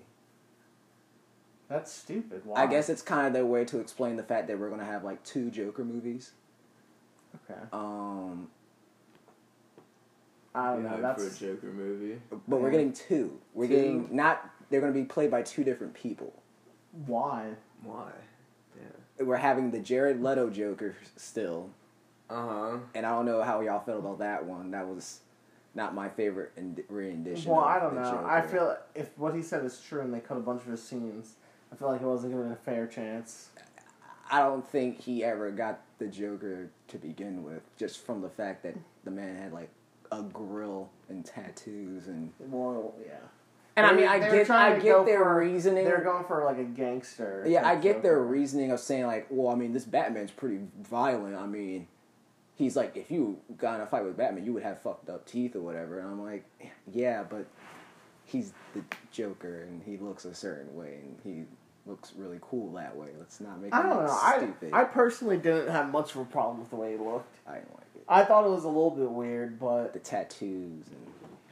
That's 1.67 1.91
stupid. 1.91 2.41
Why? 2.45 2.63
I 2.63 2.67
guess 2.67 2.89
it's 2.89 3.01
kind 3.01 3.27
of 3.27 3.33
their 3.33 3.45
way 3.45 3.65
to 3.65 3.79
explain 3.79 4.15
the 4.17 4.23
fact 4.23 4.47
that 4.47 4.59
we're 4.59 4.69
gonna 4.69 4.85
have 4.85 5.03
like 5.03 5.23
two 5.23 5.49
Joker 5.49 5.83
movies. 5.83 6.31
Okay. 7.49 7.59
Um, 7.73 8.47
I 10.53 10.67
don't 10.73 10.83
Be 10.83 10.89
know. 10.89 11.01
That's 11.01 11.23
for 11.37 11.45
a 11.45 11.49
Joker 11.55 11.67
movie. 11.67 12.21
but 12.47 12.59
we're 12.61 12.71
getting 12.71 12.93
two. 12.93 13.39
We're 13.53 13.67
Two? 13.67 13.73
getting 13.75 14.15
not. 14.15 14.49
They're 14.69 14.81
gonna 14.81 14.93
be 14.93 15.03
played 15.03 15.31
by 15.31 15.41
two 15.41 15.63
different 15.63 15.93
people. 15.93 16.33
why. 17.05 17.49
Why? 17.83 18.11
Yeah. 18.77 19.25
We're 19.25 19.35
having 19.37 19.71
the 19.71 19.79
Jared 19.79 20.21
Leto 20.23 20.49
Joker 20.49 20.95
still, 21.17 21.69
Uh 22.29 22.47
huh. 22.47 22.77
and 22.95 23.05
I 23.05 23.09
don't 23.11 23.25
know 23.25 23.41
how 23.43 23.61
y'all 23.61 23.79
feel 23.83 23.99
about 23.99 24.19
that 24.19 24.45
one. 24.45 24.71
That 24.71 24.87
was 24.87 25.19
not 25.75 25.93
my 25.93 26.07
favorite 26.09 26.51
rendition. 26.89 27.51
Well, 27.51 27.61
of 27.61 27.67
I 27.67 27.79
don't 27.79 27.95
the 27.95 28.01
know. 28.01 28.25
I 28.25 28.41
feel 28.41 28.77
if 28.95 29.09
what 29.17 29.35
he 29.35 29.41
said 29.41 29.65
is 29.65 29.79
true 29.81 30.01
and 30.01 30.13
they 30.13 30.19
cut 30.21 30.37
a 30.37 30.41
bunch 30.41 30.61
of 30.61 30.67
his 30.69 30.81
scenes, 30.81 31.35
I 31.71 31.75
feel 31.75 31.89
like 31.89 32.01
it 32.01 32.05
wasn't 32.07 32.33
given 32.33 32.51
a 32.51 32.55
fair 32.55 32.87
chance. 32.87 33.49
I 34.31 34.39
don't 34.39 34.67
think 34.67 35.01
he 35.01 35.23
ever 35.23 35.51
got 35.51 35.81
the 35.99 36.07
Joker 36.07 36.69
to 36.87 36.97
begin 36.97 37.43
with, 37.43 37.61
just 37.77 38.05
from 38.05 38.21
the 38.21 38.29
fact 38.29 38.63
that 38.63 38.75
the 39.03 39.11
man 39.11 39.35
had 39.35 39.53
like 39.53 39.69
a 40.11 40.21
grill 40.23 40.89
and 41.09 41.25
tattoos 41.25 42.07
and. 42.07 42.31
Well, 42.39 42.93
yeah. 43.05 43.15
And 43.77 43.85
I 43.85 43.89
They- 43.93 43.95
mean, 43.99 44.07
I 44.07 44.19
they 44.19 44.29
were 44.29 44.35
get, 44.45 44.49
I 44.51 44.79
get 44.79 45.05
their 45.05 45.23
for- 45.23 45.35
reasoning. 45.35 45.83
They're 45.85 46.01
going 46.01 46.23
for 46.25 46.43
like 46.45 46.57
a 46.57 46.63
gangster. 46.63 47.43
Yeah, 47.47 47.67
I 47.67 47.75
get 47.75 48.01
their 48.03 48.19
reasoning 48.21 48.71
of 48.71 48.79
saying 48.79 49.05
like, 49.05 49.27
well, 49.29 49.49
I 49.51 49.55
mean, 49.55 49.73
this 49.73 49.85
Batman's 49.85 50.31
pretty 50.31 50.59
violent. 50.81 51.35
I 51.35 51.45
mean, 51.45 51.87
he's 52.55 52.77
like, 52.77 52.95
if 52.95 53.11
you 53.11 53.37
got 53.57 53.75
in 53.75 53.81
a 53.81 53.85
fight 53.85 54.05
with 54.05 54.15
Batman, 54.15 54.45
you 54.45 54.53
would 54.53 54.63
have 54.63 54.81
fucked 54.81 55.09
up 55.09 55.25
teeth 55.25 55.55
or 55.57 55.61
whatever. 55.61 55.99
And 55.99 56.07
I'm 56.07 56.23
like, 56.23 56.45
yeah, 56.91 57.23
but 57.29 57.45
he's 58.25 58.51
the 58.73 58.81
Joker 59.11 59.61
and 59.61 59.81
he 59.85 59.97
looks 59.97 60.25
a 60.25 60.33
certain 60.35 60.75
way 60.75 60.99
and 61.03 61.17
he 61.23 61.43
looks 61.89 62.13
really 62.17 62.39
cool 62.41 62.71
that 62.73 62.95
way. 62.95 63.07
Let's 63.19 63.39
not 63.39 63.61
make 63.61 63.73
I 63.73 63.79
it 63.79 63.83
don't 63.83 63.97
look 63.97 64.07
know. 64.07 64.33
Stupid. 64.37 64.73
I 64.73 64.83
personally 64.83 65.37
didn't 65.37 65.69
have 65.71 65.91
much 65.91 66.15
of 66.15 66.21
a 66.21 66.25
problem 66.25 66.59
with 66.59 66.69
the 66.71 66.75
way 66.75 66.93
he 66.93 66.97
looked. 66.97 67.35
I 67.47 67.55
didn't 67.55 67.73
like 67.73 67.85
it. 67.95 68.03
I 68.07 68.23
thought 68.25 68.45
it 68.45 68.49
was 68.49 68.63
a 68.63 68.67
little 68.67 68.91
bit 68.91 69.09
weird, 69.09 69.59
but 69.59 69.93
The 69.93 69.99
tattoos 69.99 70.85
and 70.87 71.05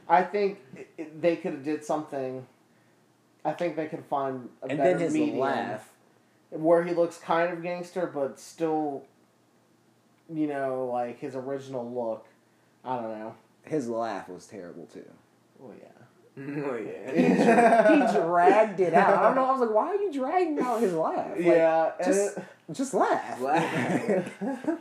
I 0.08 0.22
think 0.22 0.58
it, 0.76 0.88
it- 0.98 1.22
they 1.22 1.36
could 1.36 1.52
have 1.52 1.64
did 1.64 1.84
something. 1.84 2.46
I 3.44 3.52
think 3.52 3.76
they 3.76 3.86
could 3.86 4.04
find 4.06 4.48
a 4.62 4.66
and 4.68 4.78
better 4.78 4.92
then 4.92 5.00
his 5.00 5.12
medium 5.14 5.38
laugh. 5.38 5.90
where 6.50 6.82
he 6.82 6.94
looks 6.94 7.18
kind 7.18 7.52
of 7.52 7.62
gangster, 7.62 8.06
but 8.06 8.40
still, 8.40 9.04
you 10.32 10.46
know, 10.46 10.86
like 10.92 11.18
his 11.20 11.36
original 11.36 11.88
look. 11.90 12.26
I 12.84 12.96
don't 12.96 13.18
know. 13.18 13.34
His 13.64 13.88
laugh 13.88 14.28
was 14.28 14.46
terrible 14.46 14.86
too. 14.86 15.04
Oh 15.62 15.72
yeah. 15.78 16.03
Oh 16.38 16.76
yeah. 16.76 18.06
he 18.12 18.18
dragged 18.20 18.80
it 18.80 18.94
out. 18.94 19.18
I 19.18 19.22
don't 19.22 19.34
know. 19.36 19.44
I 19.46 19.52
was 19.52 19.60
like, 19.60 19.70
why 19.70 19.88
are 19.88 19.94
you 19.96 20.12
dragging 20.12 20.58
out 20.60 20.80
his 20.80 20.92
laugh? 20.94 21.30
Like, 21.30 21.44
yeah, 21.44 21.92
just- 22.04 22.38
it- 22.38 22.44
just 22.72 22.94
laugh. 22.94 23.40
Laugh. 23.40 24.30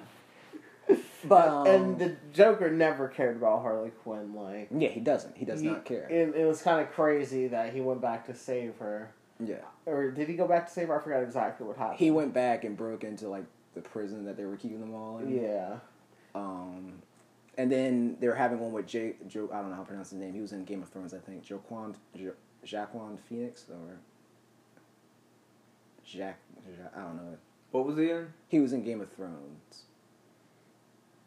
But 1.25 1.47
um, 1.47 1.67
and 1.67 1.99
the 1.99 2.17
Joker 2.33 2.69
never 2.69 3.07
cared 3.07 3.37
about 3.37 3.61
Harley 3.61 3.91
Quinn. 4.03 4.35
Like 4.35 4.67
yeah, 4.77 4.89
he 4.89 4.99
doesn't. 4.99 5.37
He 5.37 5.45
does 5.45 5.61
he- 5.61 5.67
not 5.67 5.85
care. 5.85 6.05
It, 6.09 6.35
it 6.35 6.45
was 6.45 6.61
kind 6.61 6.81
of 6.81 6.91
crazy 6.91 7.47
that 7.47 7.73
he 7.73 7.79
went 7.79 8.01
back 8.01 8.25
to 8.25 8.35
save 8.35 8.75
her, 8.79 9.09
yeah, 9.39 9.55
or 9.85 10.11
did 10.11 10.27
he 10.27 10.33
go 10.35 10.45
back 10.49 10.67
to 10.67 10.73
save 10.73 10.89
her? 10.89 10.99
I 10.99 11.01
forgot 11.03 11.23
exactly 11.23 11.65
what 11.65 11.77
happened. 11.77 11.99
he 11.99 12.11
went 12.11 12.33
back 12.33 12.65
and 12.65 12.75
broke 12.75 13.05
into 13.05 13.29
like 13.29 13.45
the 13.73 13.79
prison 13.79 14.25
that 14.25 14.35
they 14.35 14.43
were 14.43 14.57
keeping 14.57 14.81
them 14.81 14.93
all 14.93 15.19
in. 15.19 15.41
Yeah. 15.41 15.75
Um, 16.35 17.01
and 17.57 17.71
then 17.71 18.17
they 18.19 18.27
were 18.27 18.35
having 18.35 18.59
one 18.59 18.71
with 18.71 18.87
Jake. 18.87 19.27
Joe, 19.27 19.49
I 19.53 19.59
don't 19.61 19.69
know 19.69 19.75
how 19.75 19.81
to 19.83 19.87
pronounce 19.87 20.09
his 20.11 20.19
name. 20.19 20.33
He 20.33 20.41
was 20.41 20.51
in 20.53 20.63
Game 20.65 20.81
of 20.83 20.89
Thrones, 20.89 21.13
I 21.13 21.19
think. 21.19 21.43
Joaquin, 21.49 21.95
jo, 22.15 22.31
Jaquan 22.65 23.19
Phoenix 23.19 23.65
or 23.69 23.97
Jack. 26.05 26.39
Ja- 26.65 26.99
I 26.99 27.03
don't 27.05 27.15
know. 27.17 27.37
What 27.71 27.85
was 27.85 27.97
he 27.97 28.09
in? 28.09 28.27
He 28.47 28.59
was 28.59 28.73
in 28.73 28.83
Game 28.83 29.01
of 29.01 29.11
Thrones. 29.11 29.83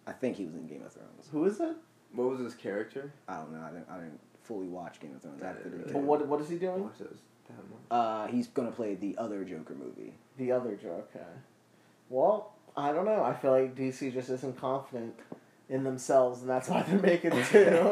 I 0.07 0.13
think 0.13 0.37
he 0.37 0.45
was 0.45 0.55
in 0.55 0.67
Game 0.67 0.83
of 0.85 0.93
Thrones. 0.93 1.29
Who 1.33 1.45
is 1.45 1.59
it? 1.61 1.77
What 2.13 2.31
was 2.31 2.41
his 2.41 2.55
character? 2.55 3.13
I 3.29 3.39
don't 3.39 3.53
know. 3.53 3.61
I 3.61 3.71
didn't. 3.71 3.87
I 3.91 3.97
didn't 3.97 4.21
fully 4.45 4.69
watch 4.69 5.01
Game 5.01 5.15
of 5.17 5.23
Thrones 5.23 5.43
after 5.43 5.65
the 5.65 5.77
But 5.79 5.87
weekend. 5.89 6.07
what 6.07 6.27
what 6.29 6.41
is 6.41 6.49
he 6.49 6.57
doing? 6.57 6.85
Watch 6.85 6.99
those. 6.99 7.19
Uh, 7.91 8.27
he's 8.27 8.49
gonna 8.49 8.71
play 8.73 8.95
the 8.95 9.17
other 9.19 9.45
Joker 9.45 9.75
movie. 9.75 10.15
The 10.37 10.53
other 10.53 10.75
Joker. 10.77 11.05
Okay. 11.15 11.25
Well, 12.09 12.53
I 12.77 12.93
don't 12.93 13.05
know. 13.05 13.23
I 13.23 13.35
feel 13.35 13.51
like 13.53 13.75
DC 13.77 14.13
just 14.13 14.31
isn't 14.31 14.57
confident 14.59 15.15
in 15.69 15.85
themselves, 15.85 16.41
and 16.41 16.51
that's 16.51 16.69
why 16.69 16.83
they're 16.83 16.99
making 16.99 17.33
two. 17.51 17.89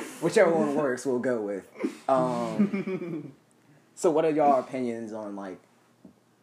Whichever 0.20 0.52
one 0.52 0.74
works, 0.74 1.04
we'll 1.04 1.18
go 1.18 1.40
with. 1.40 1.64
Um, 2.08 3.32
so, 3.94 4.10
what 4.10 4.24
are 4.24 4.30
y'all 4.30 4.60
opinions 4.60 5.12
on 5.12 5.36
like 5.36 5.60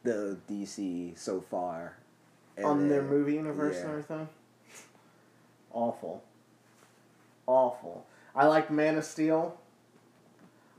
the 0.04 0.38
DC 0.50 1.17
so 1.17 1.41
far? 1.41 1.98
And 2.58 2.65
On 2.65 2.89
their 2.89 3.02
movie 3.02 3.36
universe 3.36 3.76
yeah. 3.76 3.82
and 3.82 3.89
everything. 3.91 4.30
Awful. 5.72 6.24
Awful. 7.48 8.06
I 8.36 8.45
like 8.48 8.69
Man 8.69 8.98
of 8.98 9.06
Steel. 9.06 9.58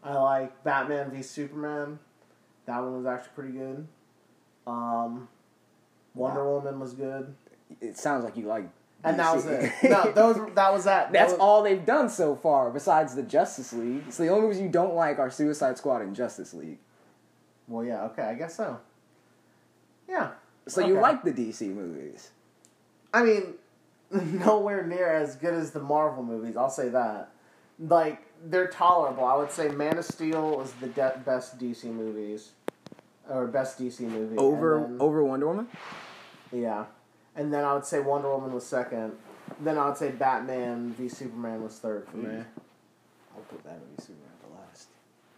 I 0.03 0.15
like 0.15 0.63
Batman 0.65 1.11
v 1.11 1.23
Superman. 1.23 1.99
That 2.67 2.81
one 2.81 2.97
was 2.99 3.07
actually 3.07 3.33
pretty 3.35 3.53
good. 3.53 3.87
Um, 4.67 5.29
Wonder 6.15 6.45
Wow. 6.45 6.59
Woman 6.59 6.81
was 6.81 6.93
good, 6.93 7.35
It 7.81 7.97
sounds 7.97 8.25
like 8.25 8.37
you 8.37 8.47
like. 8.47 8.69
And 9.05 9.19
that 9.19 9.35
was 9.35 9.47
it. 9.47 9.73
No, 9.91 10.13
those 10.13 10.37
that 10.55 10.73
was 10.73 10.85
that. 10.85 11.13
That's 11.13 11.33
Those- 11.33 11.41
all 11.41 11.63
they've 11.63 11.85
done 11.85 12.09
so 12.09 12.35
far, 12.37 12.71
besides 12.71 13.15
the 13.15 13.23
Justice 13.23 13.73
League. 13.73 14.13
So 14.13 14.23
the 14.23 14.29
only 14.29 14.43
movies 14.43 14.61
you 14.61 14.69
don't 14.69 14.95
like 14.95 15.19
are 15.19 15.31
Suicide 15.31 15.79
Squad 15.79 16.03
and 16.03 16.15
Justice 16.15 16.53
League. 16.55 16.79
Well, 17.69 17.85
yeah. 17.85 18.05
Okay, 18.07 18.23
I 18.23 18.35
guess 18.35 18.55
so. 18.57 18.79
Yeah. 20.09 20.33
So 20.67 20.87
you 20.87 20.95
like 21.01 21.23
the 21.25 21.33
DC 21.33 21.63
movies? 21.75 22.31
I 23.15 23.23
mean, 23.23 23.55
nowhere 24.11 24.87
near 24.87 25.09
as 25.13 25.37
good 25.37 25.55
as 25.55 25.71
the 25.71 25.81
Marvel 25.81 26.23
movies. 26.23 26.57
I'll 26.57 26.71
say 26.71 26.89
that. 26.91 27.31
Like 27.79 28.23
they're 28.45 28.69
tolerable. 28.69 29.25
I 29.25 29.37
would 29.37 29.51
say 29.51 29.69
Man 29.69 29.99
of 29.99 30.05
Steel 30.05 30.61
is 30.61 30.73
the 30.73 30.89
de- 30.89 31.21
best 31.25 31.59
DC 31.59 31.85
movies, 31.85 32.51
or 33.29 33.47
best 33.47 33.79
DC 33.81 34.01
movie 34.01 34.37
Over 34.37 34.85
then- 34.87 34.97
over 35.01 35.25
Wonder 35.25 35.47
Woman. 35.49 35.69
Yeah, 36.53 36.85
and 37.37 37.53
then 37.53 37.65
I 37.65 37.75
would 37.75 37.85
say 37.85 38.01
Wonder 38.01 38.31
Woman 38.31 38.53
was 38.53 38.67
second. 38.67 39.13
Then 39.61 39.79
I 39.79 39.89
would 39.89 39.97
say 39.97 40.11
Batman 40.11 40.93
v 40.93 41.09
Superman 41.09 41.63
was 41.63 41.79
third 41.79 42.07
for 42.09 42.17
me. 42.17 42.29
I'll 43.35 43.43
put 43.49 43.63
that 43.65 43.79
movie 43.81 44.01
Superman 44.01 44.31
for 44.43 44.61
last. 44.61 44.89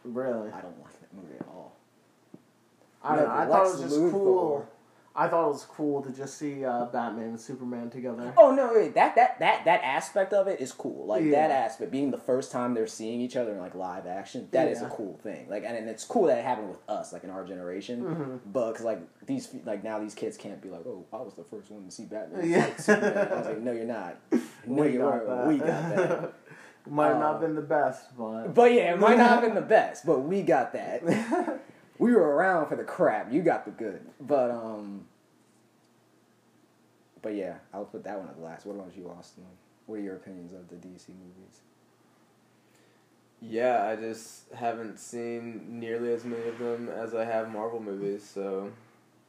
Really, 0.05 0.51
I 0.51 0.61
don't 0.61 0.79
like 0.83 1.01
that 1.01 1.15
movie 1.15 1.37
at 1.39 1.47
all. 1.49 1.77
I 3.03 3.17
don't 3.17 3.29
know. 3.29 3.35
No, 3.35 3.41
I 3.41 3.47
thought 3.47 3.67
it 3.67 3.73
was 3.73 3.81
just 3.81 3.97
Luthor. 3.97 4.11
cool. 4.11 4.69
I 5.15 5.29
thought 5.29 5.45
it 5.49 5.53
was 5.53 5.65
cool 5.65 6.01
to 6.03 6.11
just 6.11 6.39
see 6.39 6.65
uh, 6.65 6.87
Batman 6.87 7.25
and 7.25 7.41
Superman 7.41 7.91
together. 7.91 8.33
Oh 8.39 8.55
no, 8.55 8.73
wait, 8.75 8.95
that 8.95 9.15
that 9.17 9.39
that 9.41 9.65
that 9.67 9.83
aspect 9.85 10.33
of 10.33 10.47
it 10.49 10.59
is 10.61 10.73
cool. 10.73 11.05
Like 11.07 11.23
Yeah. 11.23 11.47
that 11.49 11.51
aspect, 11.51 11.91
being 11.91 12.11
the 12.11 12.17
first 12.19 12.51
time 12.51 12.73
they're 12.73 12.87
seeing 12.87 13.21
each 13.21 13.37
other 13.37 13.53
in 13.53 13.59
like 13.59 13.75
live 13.75 14.07
action, 14.07 14.49
that 14.53 14.69
is 14.69 14.81
Yeah. 14.81 14.87
a 14.87 14.91
cool 14.91 15.19
thing. 15.23 15.49
Like, 15.51 15.65
and, 15.67 15.77
and 15.77 15.89
it's 15.89 16.05
cool 16.05 16.27
that 16.29 16.39
it 16.39 16.45
happened 16.45 16.71
with 16.71 16.79
us, 16.89 17.13
like 17.13 17.25
in 17.25 17.31
our 17.31 17.45
generation. 17.45 18.03
Mhm. 18.05 18.41
But 18.53 18.73
cause 18.77 18.85
like 18.85 19.01
these, 19.27 19.55
like 19.67 19.85
now 19.85 19.99
these 19.99 20.15
kids 20.15 20.39
can't 20.39 20.63
be 20.63 20.71
like, 20.71 20.87
oh, 20.87 21.05
I 21.13 21.17
was 21.17 21.35
the 21.35 21.45
first 21.45 21.71
one 21.71 21.85
to 21.85 21.91
see 21.91 22.05
Batman. 22.07 22.49
Yeah. 22.49 22.65
Like, 22.65 22.79
Superman. 22.81 23.29
I 23.33 23.37
was 23.37 23.47
like, 23.47 23.61
no, 23.61 23.73
you're 23.73 23.85
not. 23.85 24.17
No, 24.65 24.83
We 24.85 24.93
you 24.93 25.01
weren't. 25.01 25.47
We 25.49 25.59
got 25.59 25.67
that. 25.97 26.33
Might 26.89 27.09
have 27.09 27.17
Uh, 27.17 27.21
not 27.21 27.41
been 27.41 27.55
the 27.55 27.61
best, 27.63 28.17
but 28.17 28.55
But 28.55 28.73
yeah, 28.73 28.95
it 28.95 28.99
might 28.99 29.19
not 29.19 29.31
have 29.31 29.43
been 29.43 29.55
the 29.57 29.61
best, 29.61 30.07
but 30.07 30.21
we 30.21 30.43
got 30.43 30.73
that. 30.73 31.03
We 31.99 32.13
were 32.13 32.35
around 32.35 32.69
for 32.69 32.77
the 32.77 32.85
crap. 32.85 33.33
You 33.33 33.43
got 33.43 33.65
the 33.65 33.71
good. 33.71 34.01
But 34.21 34.51
um. 34.51 35.07
But 37.21 37.35
yeah, 37.35 37.59
I'll 37.73 37.85
put 37.85 38.03
that 38.05 38.19
one 38.19 38.29
at 38.29 38.37
the 38.37 38.43
last. 38.43 38.67
What 38.67 38.75
about 38.75 38.97
you, 38.97 39.09
Austin? 39.09 39.45
What 39.87 39.97
are 39.97 40.03
your 40.03 40.17
opinions 40.17 40.53
of 40.53 40.69
the 40.69 40.75
DC 40.77 41.09
movies? 41.09 41.61
Yeah, 43.41 43.87
I 43.89 43.97
just 43.97 44.53
haven't 44.55 44.99
seen 44.99 45.81
nearly 45.81 46.13
as 46.13 46.25
many 46.25 46.47
of 46.49 46.59
them 46.59 46.89
as 46.89 47.15
I 47.15 47.25
have 47.25 47.51
Marvel 47.51 47.81
movies, 47.81 48.25
so 48.25 48.71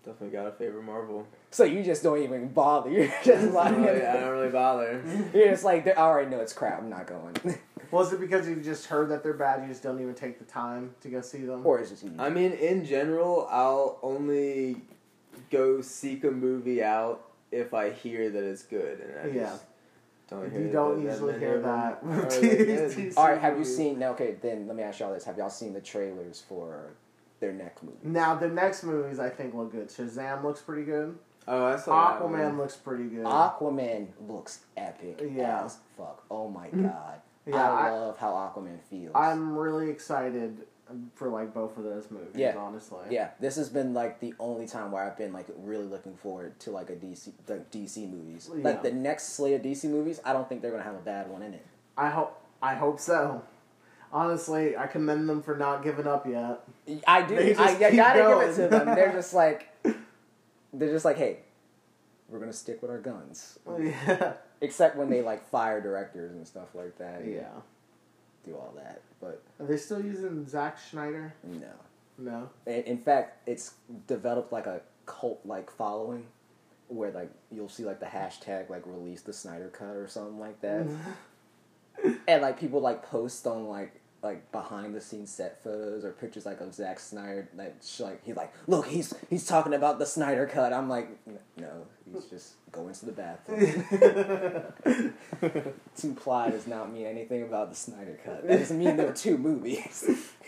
definitely 0.06 0.30
gotta 0.38 0.52
favor 0.52 0.82
Marvel. 0.82 1.28
So 1.49 1.63
you 1.63 1.84
just 1.84 2.04
don't 2.04 2.21
even 2.21 2.49
bother. 2.49 2.89
You're 2.91 3.12
just 3.23 3.52
like, 3.54 3.76
Really, 3.76 4.06
I 4.06 4.19
don't 4.19 4.32
really 4.32 4.49
bother. 4.49 5.02
you're 5.34 5.49
just 5.49 5.63
like, 5.63 5.88
I 5.88 5.93
already 5.93 6.30
know 6.30 6.39
it's 6.41 6.54
crap. 6.54 6.80
I'm 6.80 6.89
not 6.89 7.08
going. 7.08 7.36
was 7.93 8.12
it 8.12 8.19
because 8.19 8.47
you 8.49 8.56
just 8.58 8.88
heard 8.88 9.10
that 9.10 9.23
they're 9.23 9.34
bad? 9.34 9.62
You 9.62 9.67
just 9.69 9.84
don't 9.84 10.01
even 10.01 10.13
take 10.15 10.39
the 10.39 10.45
time 10.45 10.95
to 11.01 11.10
go 11.10 11.21
see 11.21 11.39
them. 11.45 11.65
or 11.65 11.79
it's 11.79 11.91
just 11.91 12.03
you. 12.03 12.12
I 12.19 12.29
mean, 12.29 12.51
in 12.53 12.86
general, 12.86 13.47
I'll 13.51 13.99
only 14.01 14.82
go 15.51 15.82
seek 15.82 16.23
a 16.23 16.32
movie 16.32 16.84
out 16.84 17.21
if 17.51 17.73
I 17.73 17.91
hear 17.91 18.29
that 18.29 18.43
it's 18.43 18.63
good, 18.63 18.99
and 18.99 19.19
I 19.19 19.36
Yeah. 19.36 19.43
just 19.51 19.63
don't 20.27 20.51
hear 20.51 20.62
you 20.62 20.71
don't 20.71 21.03
that 21.03 21.12
usually 21.12 21.38
hear 21.39 21.60
that. 21.62 22.01
that 22.03 23.13
All 23.17 23.27
right, 23.27 23.39
have 23.39 23.58
you 23.60 23.65
seen? 23.65 23.99
now, 23.99 24.12
Okay, 24.12 24.38
then 24.41 24.65
let 24.67 24.75
me 24.75 24.84
ask 24.84 24.99
y'all 24.99 25.13
this: 25.13 25.23
Have 25.25 25.38
y'all 25.38 25.49
seen 25.51 25.73
the 25.73 25.82
trailers 25.82 26.41
for 26.41 26.93
their 27.39 27.53
next 27.53 27.84
movie? 27.84 27.97
Now 28.03 28.36
the 28.36 28.47
next 28.47 28.84
movies 28.84 29.19
I 29.19 29.29
think 29.29 29.53
look 29.53 29.71
good. 29.71 29.89
Shazam 29.89 30.43
looks 30.43 30.62
pretty 30.62 30.84
good. 30.84 31.17
Oh, 31.47 31.65
I 31.65 31.75
saw 31.75 32.13
that 32.19 32.21
Aquaman 32.21 32.45
one. 32.49 32.58
looks 32.58 32.75
pretty 32.77 33.03
good. 33.03 33.25
Aquaman 33.25 34.08
looks 34.27 34.62
epic 34.77 35.21
Yeah. 35.36 35.65
as 35.65 35.77
fuck. 35.97 36.23
Oh 36.32 36.49
my 36.49 36.69
god. 36.69 37.19
Yeah, 37.45 37.71
I 37.71 37.88
I- 37.88 37.91
love 37.91 38.17
how 38.17 38.32
Aquaman 38.34 38.79
feels. 38.89 39.12
I'm 39.15 39.58
really 39.58 39.89
excited 39.89 40.65
for 41.15 41.29
like 41.29 41.53
both 41.53 41.77
of 41.77 41.84
those 41.84 42.12
movies. 42.12 42.36
Yeah. 42.36 42.56
honestly. 42.58 43.06
yeah, 43.10 43.32
this 43.39 43.56
has 43.56 43.69
been 43.69 43.93
like 43.93 44.19
the 44.19 44.34
only 44.39 44.67
time 44.67 44.91
where 44.91 45.03
I've 45.03 45.17
been 45.17 45.34
like 45.34 45.47
really 45.58 45.86
looking 45.86 46.15
forward 46.15 46.60
to 46.62 46.71
like 46.71 46.89
a 46.89 46.93
DC 46.95 47.32
the 47.45 47.63
DC 47.71 48.10
movies. 48.10 48.49
Yeah. 48.56 48.63
Like 48.63 48.84
the 48.84 48.91
next 48.91 49.34
slate 49.34 49.56
of 49.56 49.62
DC 49.62 49.89
movies, 49.89 50.19
I 50.23 50.34
don't 50.34 50.47
think 50.47 50.62
they're 50.62 50.71
gonna 50.71 50.84
have 50.84 50.95
a 50.95 50.99
bad 50.99 51.29
one 51.29 51.41
in 51.41 51.53
it. 51.53 51.65
I 51.97 52.10
hope. 52.10 52.39
I 52.62 52.75
hope 52.75 52.99
so. 52.99 53.43
Honestly, 54.12 54.77
I 54.77 54.86
commend 54.88 55.27
them 55.27 55.41
for 55.41 55.58
not 55.58 55.84
giving 55.84 56.06
up 56.06 56.27
yet. 56.27 56.62
I 57.08 57.23
do. 57.23 57.36
I, 57.58 57.63
I 57.63 57.95
gotta 57.95 58.19
going. 58.19 58.47
give 58.47 58.60
it 58.60 58.62
to 58.62 58.67
them. 58.69 58.86
They're 58.95 59.12
just 59.12 59.34
like 59.34 59.69
they're 60.73 60.91
just 60.91 61.06
like, 61.06 61.17
hey, 61.17 61.39
we're 62.29 62.39
gonna 62.39 62.53
stick 62.53 62.82
with 62.82 62.91
our 62.91 62.99
guns. 62.99 63.58
Yeah. 63.79 64.34
Except 64.63 64.95
when 64.95 65.10
they 65.10 65.21
like 65.21 65.47
fire 65.49 65.82
directors 65.82 66.32
and 66.32 66.47
stuff 66.47 66.73
like 66.73 66.97
that. 66.97 67.21
Yeah. 67.28 67.49
Do 68.45 68.56
all 68.56 68.73
that, 68.78 69.02
but 69.21 69.41
Are 69.60 69.65
they 69.65 69.78
still 69.78 70.04
using 70.04 70.47
Zack 70.47 70.80
Snyder? 70.80 71.34
no. 71.43 71.67
No. 72.17 72.49
In, 72.65 72.84
in 72.84 72.97
fact, 72.97 73.47
it's 73.47 73.73
developed 74.08 74.52
like 74.54 74.65
a 74.67 74.82
cult 75.06 75.39
like 75.45 75.71
following, 75.71 76.26
where 76.88 77.12
like 77.12 77.32
you'll 77.52 77.69
see 77.69 77.84
like 77.84 77.99
the 77.99 78.06
hashtag 78.06 78.69
like 78.69 78.84
release 78.86 79.21
the 79.21 79.34
Snyder 79.34 79.69
cut 79.69 79.95
or 79.95 80.08
something 80.08 80.39
like 80.39 80.62
that, 80.62 80.86
and 82.28 82.41
like 82.41 82.60
people 82.60 82.80
like 82.82 83.04
post 83.04 83.47
on 83.47 83.67
like 83.67 83.99
like 84.24 84.52
behind 84.52 84.96
the 84.96 85.02
scenes 85.02 85.30
set 85.32 85.62
photos 85.64 86.06
or 86.06 86.12
pictures 86.12 86.46
like 86.46 86.62
of 86.62 86.74
Zack 86.74 87.00
Snyder 87.00 87.50
like 87.56 87.76
sh- 87.84 88.00
like 88.00 88.24
he's 88.26 88.36
like 88.36 88.54
look 88.68 88.88
he's 88.88 89.14
he's 89.30 89.46
talking 89.46 89.74
about 89.74 90.00
the 90.00 90.06
Snyder 90.06 90.48
cut. 90.48 90.72
I'm 90.74 90.88
like 90.90 91.10
no, 91.58 91.86
he's 92.12 92.26
just 92.26 92.54
going 92.72 92.94
to 92.94 93.06
the 93.06 93.12
bathroom. 93.12 93.84
Two 95.98 96.14
ply 96.14 96.50
does 96.50 96.68
not 96.68 96.92
mean 96.92 97.06
anything 97.06 97.44
about 97.44 97.70
the 97.70 97.76
Snyder 97.76 98.18
cut. 98.24 98.48
That 98.48 98.60
doesn't 98.60 98.78
mean 98.80 98.98
there 98.98 99.08
were 99.08 99.14
two 99.14 99.38
movies. 99.38 100.32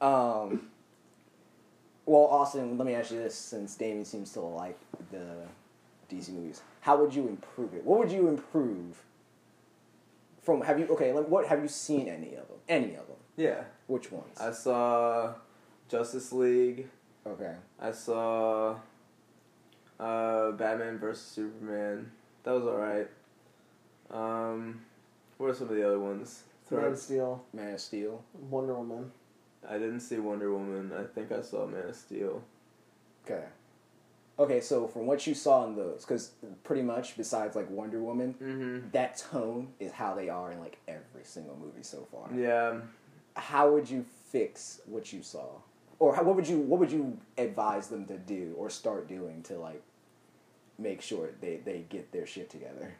um, 0.00 0.68
Well, 2.06 2.24
Austin, 2.24 2.76
let 2.76 2.86
me 2.86 2.94
ask 2.94 3.10
you 3.12 3.18
this: 3.18 3.34
since 3.34 3.74
Damien 3.76 4.04
seems 4.04 4.32
to 4.32 4.40
like 4.40 4.78
the 5.12 5.46
DC 6.10 6.30
movies, 6.30 6.60
how 6.80 6.96
would 7.00 7.14
you 7.14 7.28
improve 7.28 7.72
it? 7.74 7.84
What 7.84 7.98
would 8.00 8.10
you 8.12 8.28
improve 8.28 9.02
from? 10.50 10.66
Have 10.66 10.78
you 10.80 10.86
okay? 10.88 11.12
Like, 11.12 11.28
what 11.28 11.46
have 11.46 11.62
you 11.62 11.68
seen 11.68 12.08
any 12.08 12.34
of 12.34 12.48
them? 12.48 12.58
Any 12.68 12.94
of 12.94 13.06
them? 13.06 13.16
Yeah. 13.36 13.62
Which 13.86 14.10
ones? 14.10 14.36
I 14.40 14.50
saw 14.50 15.34
Justice 15.88 16.32
League. 16.32 16.88
okay. 17.26 17.54
I 17.80 17.92
saw 17.92 18.76
uh, 19.98 20.50
Batman 20.52 20.98
vs 20.98 21.24
Superman. 21.24 22.10
That 22.42 22.52
was 22.52 22.64
alright. 22.64 23.08
Um, 24.10 24.80
what 25.38 25.50
are 25.50 25.54
some 25.54 25.68
of 25.68 25.76
the 25.76 25.86
other 25.86 26.00
ones? 26.00 26.42
Man 26.70 26.84
of 26.84 26.98
Steel, 26.98 27.44
Man 27.52 27.74
of 27.74 27.80
Steel. 27.80 28.24
Wonder 28.48 28.74
Woman. 28.74 29.10
I 29.68 29.74
didn't 29.74 30.00
see 30.00 30.18
Wonder 30.18 30.52
Woman. 30.52 30.92
I 30.96 31.04
think 31.04 31.32
I 31.32 31.42
saw 31.42 31.66
Man 31.66 31.88
of 31.88 31.96
Steel. 31.96 32.42
Okay. 33.24 33.44
Okay, 34.40 34.60
so 34.62 34.88
from 34.88 35.06
what 35.06 35.26
you 35.26 35.34
saw 35.34 35.66
in 35.66 35.76
those, 35.76 36.00
because 36.02 36.30
pretty 36.64 36.80
much 36.82 37.14
besides 37.16 37.54
like 37.54 37.68
Wonder 37.70 38.00
Woman, 38.00 38.34
Mm-hmm. 38.42 38.88
that 38.92 39.18
tone 39.18 39.68
is 39.78 39.92
how 39.92 40.14
they 40.14 40.30
are 40.30 40.50
in 40.50 40.58
like 40.60 40.78
every 40.88 41.24
single 41.24 41.56
movie 41.56 41.82
so 41.82 42.06
far. 42.10 42.28
Yeah. 42.34 42.80
How 43.36 43.70
would 43.70 43.88
you 43.90 44.04
fix 44.30 44.80
what 44.86 45.12
you 45.12 45.22
saw, 45.22 45.46
or 45.98 46.14
how, 46.16 46.22
what 46.24 46.36
would 46.36 46.48
you 46.48 46.58
what 46.58 46.80
would 46.80 46.90
you 46.90 47.18
advise 47.36 47.88
them 47.88 48.06
to 48.06 48.16
do 48.16 48.54
or 48.56 48.70
start 48.70 49.08
doing 49.08 49.42
to 49.44 49.58
like 49.58 49.82
make 50.78 51.02
sure 51.02 51.28
they 51.42 51.56
they 51.62 51.84
get 51.90 52.10
their 52.10 52.26
shit 52.26 52.48
together? 52.48 52.94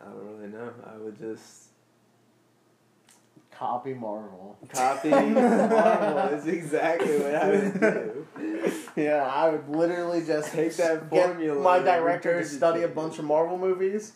I 0.00 0.06
don't 0.06 0.26
really 0.36 0.48
know. 0.52 0.72
I 0.84 0.96
would 0.98 1.16
just 1.16 1.65
Copy 3.58 3.94
Marvel. 3.94 4.56
copy 4.68 5.10
Marvel. 5.10 6.18
Is 6.38 6.46
exactly 6.46 7.18
what 7.18 7.34
I 7.34 7.50
would 7.50 7.80
do. 7.80 8.26
Yeah, 8.96 9.30
I 9.30 9.50
would 9.50 9.68
literally 9.68 10.24
just 10.24 10.52
Take 10.52 10.74
that 10.76 11.10
get 11.10 11.26
formula 11.26 11.60
my 11.60 11.78
director 11.80 12.40
to 12.40 12.46
study 12.46 12.82
a 12.82 12.88
bunch 12.88 13.18
of 13.18 13.26
Marvel 13.26 13.58
movies 13.58 14.12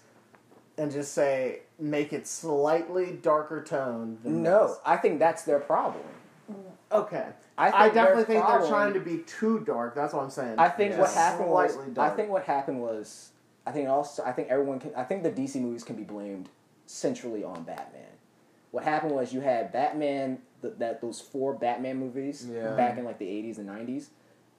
and 0.79 0.91
just 0.91 1.13
say 1.13 1.61
make 1.79 2.15
it 2.15 2.27
slightly 2.27 3.13
darker 3.13 3.63
tone. 3.63 4.19
Than 4.23 4.43
No, 4.43 4.69
this. 4.69 4.79
I 4.87 4.97
think 4.97 5.19
that's 5.19 5.43
their 5.43 5.61
problem. 5.61 6.05
Okay. 6.91 7.27
I, 7.59 7.67
I, 7.67 7.71
think 7.71 7.95
their 7.95 8.05
definitely 8.05 8.25
think 8.25 8.45
problem- 8.45 8.63
they're 8.63 8.71
trying 8.71 8.95
to 8.95 9.01
be 9.01 9.19
too 9.19 9.61
dark. 9.61 9.95
That's 9.95 10.15
what 10.15 10.25
I'm 10.25 10.31
saying. 10.31 10.59
I 10.59 10.69
think 10.71 10.97
what 10.97 11.13
happened 11.13 11.51
was 11.51 11.75
slightly 11.75 12.03
I 12.03 12.11
think 12.11 12.31
what 12.31 12.45
happened 12.45 12.81
was 12.81 13.31
I 13.67 13.73
think 13.73 13.89
also 13.89 14.25
I 14.25 14.33
think 14.33 14.49
everyone 14.49 14.81
can 14.81 14.95
I 14.97 15.05
think 15.05 15.23
the 15.23 15.31
DC 15.31 15.61
movies 15.61 15.85
can 15.85 15.97
be 15.97 16.05
blamed 16.05 16.49
centrally 16.87 17.45
on 17.45 17.63
Batman. 17.65 18.07
What 18.71 18.85
happened 18.85 19.13
was 19.13 19.33
you 19.33 19.41
had 19.41 19.73
Batman 19.73 20.39
th- 20.63 20.75
that 20.79 21.01
those 21.01 21.21
four 21.21 21.55
Batman 21.55 21.97
movies 21.97 22.47
Yeah. 22.51 22.77
back 22.77 22.99
in 22.99 23.05
like 23.05 23.19
the 23.19 23.27
80s 23.27 23.59
and 23.59 23.69
90s. 23.69 24.09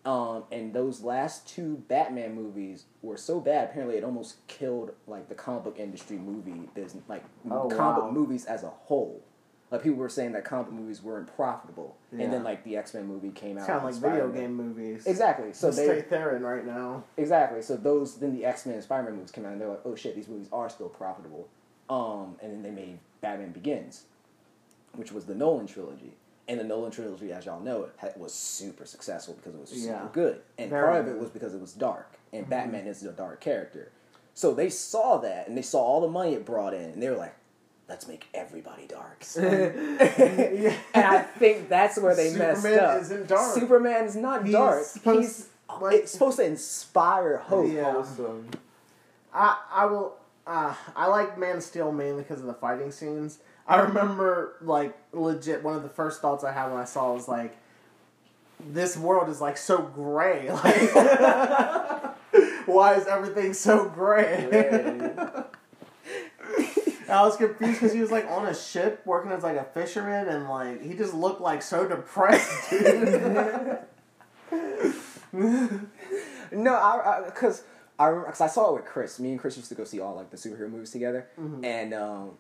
Um, 0.03 0.45
and 0.51 0.73
those 0.73 1.01
last 1.03 1.47
two 1.47 1.83
Batman 1.87 2.33
movies 2.33 2.85
were 3.03 3.17
so 3.17 3.39
bad. 3.39 3.69
Apparently, 3.69 3.97
it 3.97 4.03
almost 4.03 4.45
killed 4.47 4.93
like 5.05 5.29
the 5.29 5.35
comic 5.35 5.63
book 5.63 5.79
industry 5.79 6.17
movie 6.17 6.67
business, 6.73 7.03
like 7.07 7.23
Oh, 7.49 7.69
comic 7.69 8.03
wow. 8.05 8.09
movies 8.11 8.45
as 8.45 8.63
a 8.63 8.69
whole. 8.69 9.21
Like 9.69 9.83
people 9.83 9.99
were 9.99 10.09
saying 10.09 10.31
that 10.33 10.43
comic 10.43 10.65
book 10.65 10.75
movies 10.75 11.03
weren't 11.03 11.33
profitable, 11.33 11.95
and 12.11 12.33
then 12.33 12.43
like 12.43 12.63
the 12.65 12.75
X 12.77 12.93
Men 12.95 13.05
movie 13.05 13.29
came 13.29 13.57
out. 13.59 13.67
kind 13.67 13.77
of 13.77 13.83
like 13.85 13.93
video 13.93 14.27
Spider-Man. 14.29 14.41
game 14.41 14.53
movies. 14.55 15.05
Exactly. 15.05 15.53
So 15.53 15.67
Just 15.67 15.77
they 15.77 15.85
stay 15.85 16.01
Theron 16.01 16.41
right 16.41 16.65
now. 16.65 17.03
Exactly. 17.15 17.61
So 17.61 17.77
those 17.77 18.17
then 18.17 18.33
the 18.35 18.43
X 18.43 18.65
Men 18.65 18.75
and 18.75 18.83
Spider 18.83 19.03
Man 19.03 19.15
movies 19.17 19.31
came 19.31 19.45
out 19.45 19.51
and 19.53 19.61
they're 19.61 19.69
like, 19.69 19.81
oh 19.85 19.95
shit, 19.95 20.15
these 20.15 20.27
movies 20.27 20.49
are 20.51 20.67
still 20.67 20.89
profitable. 20.89 21.47
Um, 21.91 22.37
and 22.41 22.51
then 22.51 22.63
they 22.63 22.71
made 22.71 22.99
Batman 23.21 23.51
Begins, 23.51 24.03
which 24.95 25.11
was 25.11 25.25
the 25.25 25.35
Nolan 25.35 25.67
trilogy. 25.67 26.13
And 26.47 26.59
the 26.59 26.63
Nolan 26.63 26.91
trilogy, 26.91 27.31
as 27.31 27.45
y'all 27.45 27.59
know, 27.61 27.87
it 28.03 28.17
was 28.17 28.33
super 28.33 28.85
successful 28.85 29.35
because 29.35 29.53
it 29.55 29.61
was 29.61 29.69
super 29.69 29.93
Yeah. 29.93 30.07
good. 30.11 30.41
And 30.57 30.69
Very 30.69 30.83
part 30.85 31.01
of 31.01 31.07
it 31.07 31.17
was 31.19 31.29
because 31.29 31.53
it 31.53 31.61
was 31.61 31.71
dark. 31.73 32.17
And 32.33 32.41
mm-hmm. 32.43 32.49
Batman 32.49 32.87
is 32.87 33.03
a 33.03 33.11
dark 33.11 33.39
character. 33.39 33.91
So 34.33 34.53
they 34.53 34.69
saw 34.69 35.17
that 35.19 35.47
and 35.47 35.57
they 35.57 35.61
saw 35.61 35.79
all 35.81 36.01
the 36.01 36.07
money 36.07 36.33
it 36.33 36.45
brought 36.45 36.73
in, 36.73 36.81
and 36.91 37.01
they 37.01 37.09
were 37.09 37.15
like, 37.15 37.35
let's 37.87 38.07
make 38.07 38.27
everybody 38.33 38.85
dark. 38.87 39.23
Yeah. 39.37 40.75
and 40.93 41.05
I 41.05 41.21
think 41.21 41.69
that's 41.69 41.97
where 41.99 42.15
they 42.15 42.33
messed 42.33 42.63
Superman 42.63 42.85
up. 42.85 43.01
isn't 43.01 43.27
dark. 43.27 43.53
Superman 43.53 44.05
is 44.05 44.15
not 44.15 44.43
He's 44.45 44.53
dark. 44.53 44.83
supposed- 44.83 45.21
He's 45.21 45.47
like- 45.81 45.95
it's 45.95 46.11
supposed 46.11 46.37
to 46.37 46.45
inspire 46.45 47.37
hope. 47.37 47.71
Yeah. 47.71 47.91
Wholesome. 47.93 48.49
I 49.33 49.57
I 49.71 49.85
will. 49.85 50.15
Uh, 50.45 50.73
I 50.95 51.07
like 51.07 51.37
Man 51.37 51.57
of 51.57 51.63
Steel 51.63 51.91
mainly 51.91 52.23
because 52.23 52.39
of 52.39 52.47
the 52.47 52.53
fighting 52.53 52.91
scenes. 52.91 53.39
I 53.67 53.79
remember 53.81 54.55
like 54.61 54.97
legit 55.13 55.63
one 55.63 55.75
of 55.75 55.83
the 55.83 55.89
first 55.89 56.21
thoughts 56.21 56.43
I 56.43 56.51
had 56.51 56.71
when 56.71 56.79
I 56.79 56.85
saw 56.85 57.11
it 57.11 57.15
was 57.15 57.27
like, 57.27 57.57
this 58.59 58.97
world 58.97 59.29
is 59.29 59.39
like 59.41 59.57
so 59.57 59.81
gray. 59.81 60.49
Like, 60.63 60.95
why 62.67 62.95
is 62.95 63.07
everything 63.07 63.53
so 63.53 63.89
gray? 63.89 64.49
I 67.09 67.23
was 67.23 67.35
confused 67.35 67.81
because 67.81 67.93
he 67.93 67.99
was 67.99 68.11
like 68.11 68.25
on 68.27 68.45
a 68.45 68.55
ship 68.55 69.01
working 69.05 69.31
as 69.31 69.43
like 69.43 69.57
a 69.57 69.65
fisherman 69.65 70.29
and 70.29 70.47
like 70.47 70.81
he 70.81 70.93
just 70.93 71.13
looked 71.13 71.41
like 71.41 71.61
so 71.61 71.87
depressed, 71.87 72.69
dude. 72.69 73.79
No, 76.51 76.73
I 76.73 77.21
because 77.25 77.63
I 78.01 78.07
remember 78.07 78.27
because 78.27 78.41
I 78.41 78.47
saw 78.47 78.69
it 78.71 78.75
with 78.75 78.85
Chris. 78.85 79.19
Me 79.19 79.31
and 79.31 79.39
Chris 79.39 79.57
used 79.57 79.69
to 79.69 79.75
go 79.75 79.83
see 79.83 79.99
all 79.99 80.15
like 80.15 80.29
the 80.31 80.37
superhero 80.37 80.69
movies 80.69 80.91
together, 80.91 81.27
Mm-hmm. 81.39 81.63
and 81.65 81.93
um, 81.93 82.31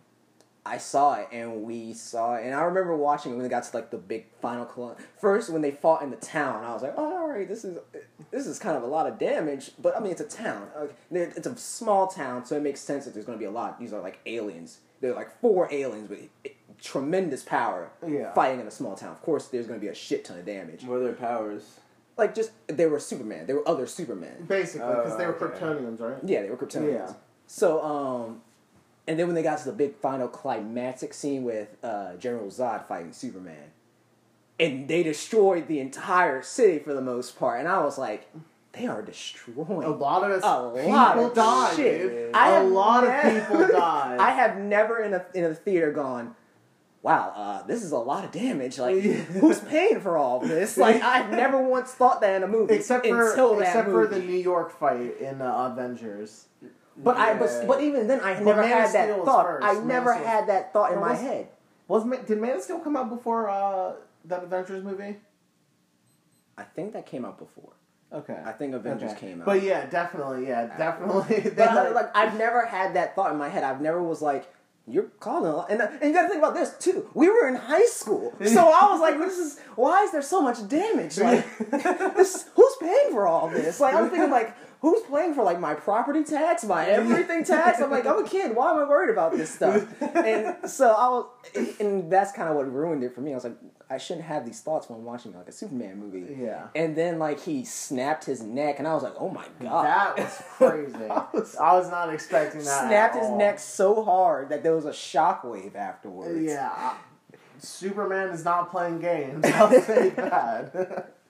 I 0.65 0.77
saw 0.77 1.15
it 1.15 1.27
and 1.31 1.63
we 1.63 1.93
saw 1.93 2.35
it, 2.35 2.45
and 2.45 2.53
I 2.53 2.61
remember 2.61 2.95
watching 2.95 3.31
it 3.31 3.35
when 3.35 3.43
they 3.43 3.49
got 3.49 3.63
to 3.63 3.75
like 3.75 3.89
the 3.91 3.97
big 3.97 4.25
final 4.41 4.69
cl- 4.73 4.95
first 5.19 5.49
when 5.49 5.61
they 5.61 5.71
fought 5.71 6.03
in 6.03 6.11
the 6.11 6.17
town. 6.17 6.63
I 6.63 6.73
was 6.73 6.83
like, 6.83 6.93
oh, 6.97 7.21
all 7.21 7.27
right, 7.29 7.47
this 7.47 7.63
is 7.65 7.79
this 8.29 8.45
is 8.47 8.59
kind 8.59 8.77
of 8.77 8.83
a 8.83 8.87
lot 8.87 9.07
of 9.07 9.17
damage, 9.17 9.71
but 9.81 9.95
I 9.97 9.99
mean 9.99 10.11
it's 10.11 10.21
a 10.21 10.27
town. 10.27 10.67
Like, 10.79 10.95
it's 11.35 11.47
a 11.47 11.57
small 11.57 12.07
town, 12.07 12.45
so 12.45 12.55
it 12.57 12.61
makes 12.61 12.79
sense 12.79 13.05
that 13.05 13.13
there's 13.13 13.25
going 13.25 13.37
to 13.37 13.41
be 13.41 13.47
a 13.47 13.51
lot. 13.51 13.79
These 13.79 13.91
are 13.93 14.01
like 14.01 14.19
aliens. 14.25 14.79
They're 14.99 15.15
like 15.15 15.39
four 15.41 15.67
aliens 15.73 16.09
with 16.11 16.19
tremendous 16.79 17.43
power 17.43 17.89
Yeah. 18.07 18.33
fighting 18.33 18.59
in 18.59 18.67
a 18.67 18.71
small 18.71 18.95
town. 18.95 19.11
Of 19.11 19.21
course, 19.23 19.47
there's 19.47 19.67
going 19.67 19.79
to 19.79 19.83
be 19.83 19.89
a 19.91 19.95
shit 19.95 20.25
ton 20.25 20.37
of 20.39 20.45
damage. 20.45 20.83
What 20.83 20.95
are 20.97 21.03
their 21.03 21.13
powers? 21.13 21.79
Like 22.21 22.35
just 22.35 22.51
they 22.67 22.85
were 22.85 22.99
Superman. 22.99 23.47
They 23.47 23.53
were 23.53 23.67
other 23.67 23.87
Supermen. 23.87 24.45
Basically, 24.47 24.87
because 24.87 25.17
they 25.17 25.25
were 25.25 25.35
Oh, 25.41 25.45
okay. 25.45 25.59
Kryptonians, 25.59 25.99
right? 25.99 26.17
Yeah, 26.23 26.43
they 26.43 26.49
were 26.49 26.55
Kryptonians. 26.57 26.93
Yeah. 26.93 27.13
So, 27.47 27.81
um, 27.83 28.41
and 29.07 29.17
then 29.19 29.25
when 29.25 29.35
they 29.35 29.41
got 29.43 29.57
to 29.59 29.65
the 29.65 29.73
big 29.73 29.95
final 29.95 30.27
climactic 30.27 31.13
scene 31.13 31.43
with 31.43 31.75
uh, 31.83 32.15
General 32.17 32.45
Zod 32.47 32.87
fighting 32.87 33.11
Superman, 33.11 33.71
and 34.59 34.87
they 34.87 35.01
destroyed 35.03 35.67
the 35.67 35.79
entire 35.79 36.41
city 36.43 36.77
for 36.79 36.93
the 36.93 37.01
most 37.01 37.37
part, 37.39 37.59
and 37.59 37.67
I 37.67 37.83
was 37.83 37.97
like, 37.97 38.29
they 38.73 38.85
are 38.87 39.01
destroying 39.01 39.83
A 39.83 39.89
lot 39.89 40.23
of 40.23 40.31
us, 40.31 40.43
a 40.43 40.71
people 40.79 40.91
lot 40.93 41.17
of 41.17 41.33
died, 41.33 41.75
shit. 41.75 42.01
dude. 42.09 42.35
I 42.35 42.49
A 42.49 42.53
have 42.61 42.71
lot 42.71 43.03
of 43.03 43.21
people 43.47 43.67
died. 43.67 44.19
I 44.27 44.31
have 44.31 44.57
never 44.57 44.99
in 45.03 45.13
a 45.15 45.25
in 45.33 45.43
a 45.45 45.53
theater 45.55 45.91
gone. 45.91 46.35
Wow, 47.03 47.33
uh, 47.35 47.63
this 47.63 47.81
is 47.83 47.91
a 47.91 47.97
lot 47.97 48.23
of 48.25 48.31
damage. 48.31 48.77
Like, 48.77 49.01
who's 49.01 49.59
paying 49.59 49.99
for 50.01 50.17
all 50.17 50.39
this? 50.39 50.77
Like, 50.77 51.01
I've 51.03 51.31
never 51.31 51.59
once 51.61 51.91
thought 51.91 52.21
that 52.21 52.35
in 52.35 52.43
a 52.43 52.47
movie 52.47 52.75
except 52.75 53.07
for 53.07 53.29
except 53.59 53.87
movie. 53.87 53.91
for 53.91 54.07
the 54.07 54.19
New 54.19 54.37
York 54.37 54.77
fight 54.77 55.19
in 55.19 55.41
uh, 55.41 55.71
Avengers. 55.71 56.45
But 56.97 57.17
I 57.17 57.33
but, 57.39 57.65
but 57.67 57.81
even 57.81 58.07
then 58.07 58.19
I 58.21 58.39
never 58.39 58.61
Man 58.61 58.69
had 58.69 58.93
that 58.93 59.25
thought. 59.25 59.45
first. 59.45 59.65
I 59.65 59.73
Man 59.73 59.87
never 59.87 60.13
had 60.13 60.47
that 60.49 60.73
thought 60.73 60.91
in 60.91 60.99
Or 60.99 61.01
my 61.01 61.15
head. 61.15 61.47
Was 61.87 62.03
did 62.27 62.37
Man 62.39 62.57
of 62.57 62.61
Steel 62.61 62.79
come 62.79 62.95
out 62.95 63.09
before 63.09 63.49
uh, 63.49 63.93
that 64.25 64.43
Avengers 64.43 64.83
movie? 64.83 65.17
I 66.57 66.63
think 66.63 66.93
that 66.93 67.05
came 67.07 67.25
out 67.25 67.39
before. 67.39 67.73
Okay, 68.13 68.37
I 68.45 68.51
think 68.51 68.75
Avengers 68.75 69.11
Okay. 69.11 69.27
came 69.27 69.41
out. 69.41 69.45
But 69.45 69.63
yeah, 69.63 69.85
definitely, 69.87 70.47
yeah, 70.47 70.77
definitely. 70.77 71.49
But 71.55 71.93
like 71.95 72.15
I've 72.15 72.37
never 72.37 72.65
had 72.65 72.93
that 72.95 73.15
thought 73.15 73.31
in 73.31 73.37
my 73.37 73.49
head. 73.49 73.63
I've 73.63 73.81
never 73.81 74.03
was 74.03 74.21
like, 74.21 74.45
you're 74.91 75.11
calling 75.19 75.51
a 75.51 75.55
lot. 75.55 75.71
And, 75.71 75.81
and 75.81 76.01
you 76.03 76.13
got 76.13 76.23
to 76.23 76.27
think 76.29 76.39
about 76.39 76.53
this 76.53 76.75
too. 76.79 77.09
We 77.13 77.29
were 77.29 77.47
in 77.47 77.55
high 77.55 77.85
school, 77.85 78.33
so 78.45 78.69
I 78.69 78.91
was 78.91 78.99
like, 78.99 79.17
this 79.17 79.37
is 79.37 79.59
why 79.75 80.03
is 80.03 80.11
there 80.11 80.21
so 80.21 80.41
much 80.41 80.67
damage? 80.67 81.17
Like, 81.17 81.45
this, 82.15 82.49
who's 82.55 82.75
paying 82.79 83.11
for 83.11 83.27
all 83.27 83.49
this? 83.49 83.79
Like 83.79 83.95
I'm 83.95 84.09
thinking 84.09 84.31
like. 84.31 84.55
Who's 84.81 85.01
paying 85.03 85.35
for 85.35 85.43
like 85.43 85.59
my 85.59 85.75
property 85.75 86.23
tax, 86.23 86.63
my 86.63 86.87
everything 86.87 87.43
tax? 87.43 87.79
I'm 87.79 87.91
like, 87.91 88.05
I'm 88.07 88.25
a 88.25 88.27
kid. 88.27 88.55
Why 88.55 88.71
am 88.71 88.79
I 88.79 88.83
worried 88.89 89.11
about 89.11 89.31
this 89.31 89.53
stuff? 89.53 89.85
And 90.01 90.69
so 90.69 90.89
I 90.91 91.07
was, 91.09 91.25
and 91.79 92.11
that's 92.11 92.31
kind 92.31 92.49
of 92.49 92.55
what 92.55 92.71
ruined 92.71 93.03
it 93.03 93.13
for 93.13 93.21
me. 93.21 93.31
I 93.31 93.35
was 93.35 93.43
like, 93.43 93.57
I 93.91 93.97
shouldn't 93.97 94.25
have 94.25 94.43
these 94.45 94.59
thoughts 94.61 94.89
when 94.89 95.03
watching 95.03 95.33
like 95.33 95.47
a 95.47 95.51
Superman 95.51 95.99
movie. 95.99 96.35
Yeah. 96.41 96.67
And 96.73 96.95
then 96.95 97.19
like 97.19 97.41
he 97.41 97.63
snapped 97.63 98.25
his 98.25 98.41
neck, 98.41 98.79
and 98.79 98.87
I 98.87 98.95
was 98.95 99.03
like, 99.03 99.13
oh 99.19 99.29
my 99.29 99.45
god, 99.61 99.85
that 99.85 100.17
was 100.17 100.41
crazy. 100.57 101.09
I 101.59 101.73
was 101.73 101.91
not 101.91 102.11
expecting 102.11 102.63
that. 102.63 102.87
snapped 102.87 103.15
his 103.15 103.27
all. 103.27 103.37
neck 103.37 103.59
so 103.59 104.03
hard 104.03 104.49
that 104.49 104.63
there 104.63 104.75
was 104.75 104.85
a 104.85 104.91
shockwave 104.91 105.75
afterwards. 105.75 106.41
Yeah. 106.41 106.95
Superman 107.59 108.29
is 108.29 108.43
not 108.43 108.71
playing 108.71 108.99
games. 108.99 109.45
I'll 109.53 109.69
say 109.81 110.09
that. 110.09 111.13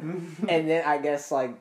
And 0.00 0.68
then 0.70 0.84
I 0.86 0.98
guess 0.98 1.30
like 1.30 1.54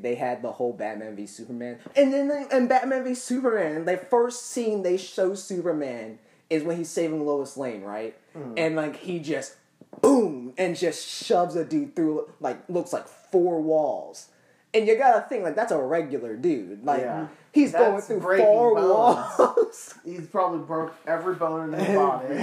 they 0.00 0.14
had 0.14 0.42
the 0.42 0.52
whole 0.52 0.72
Batman 0.72 1.16
v 1.16 1.26
Superman, 1.26 1.78
and 1.96 2.12
then 2.12 2.28
they, 2.28 2.46
and 2.50 2.68
Batman 2.68 3.04
v 3.04 3.14
Superman, 3.14 3.84
the 3.84 3.96
first 3.96 4.46
scene 4.46 4.82
they 4.82 4.96
show 4.96 5.34
Superman 5.34 6.18
is 6.48 6.62
when 6.64 6.76
he's 6.76 6.88
saving 6.90 7.24
Lois 7.24 7.56
Lane, 7.56 7.82
right? 7.82 8.16
Mm-hmm. 8.36 8.54
And 8.56 8.76
like 8.76 8.96
he 8.96 9.18
just 9.20 9.56
boom, 10.00 10.52
and 10.58 10.76
just 10.76 11.06
shoves 11.06 11.56
a 11.56 11.64
dude 11.64 11.94
through 11.96 12.30
like 12.40 12.58
looks 12.68 12.92
like 12.92 13.06
four 13.08 13.60
walls. 13.60 14.28
And 14.72 14.86
you 14.86 14.96
gotta 14.96 15.22
think 15.28 15.42
like 15.42 15.56
that's 15.56 15.72
a 15.72 15.78
regular 15.78 16.36
dude. 16.36 16.84
Like 16.84 17.00
Yeah. 17.00 17.26
he's 17.52 17.72
going 17.72 18.00
through 18.00 18.20
four 18.20 18.74
bones. 18.76 18.88
walls. 18.88 19.94
He's 20.04 20.26
probably 20.28 20.60
broke 20.60 20.94
every 21.08 21.34
bone 21.34 21.74
in 21.74 21.80
his 21.80 21.96
body. 21.96 22.34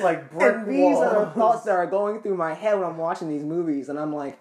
like 0.00 0.30
brick 0.32 0.56
and 0.56 0.68
these 0.68 0.96
are 0.96 1.26
the 1.26 1.30
thoughts 1.32 1.64
that 1.64 1.72
are 1.76 1.86
going 1.86 2.22
through 2.22 2.36
my 2.36 2.54
head 2.54 2.74
when 2.78 2.84
I'm 2.88 2.96
watching 2.96 3.28
these 3.28 3.44
movies, 3.44 3.88
and 3.90 3.98
I'm 3.98 4.14
like, 4.14 4.38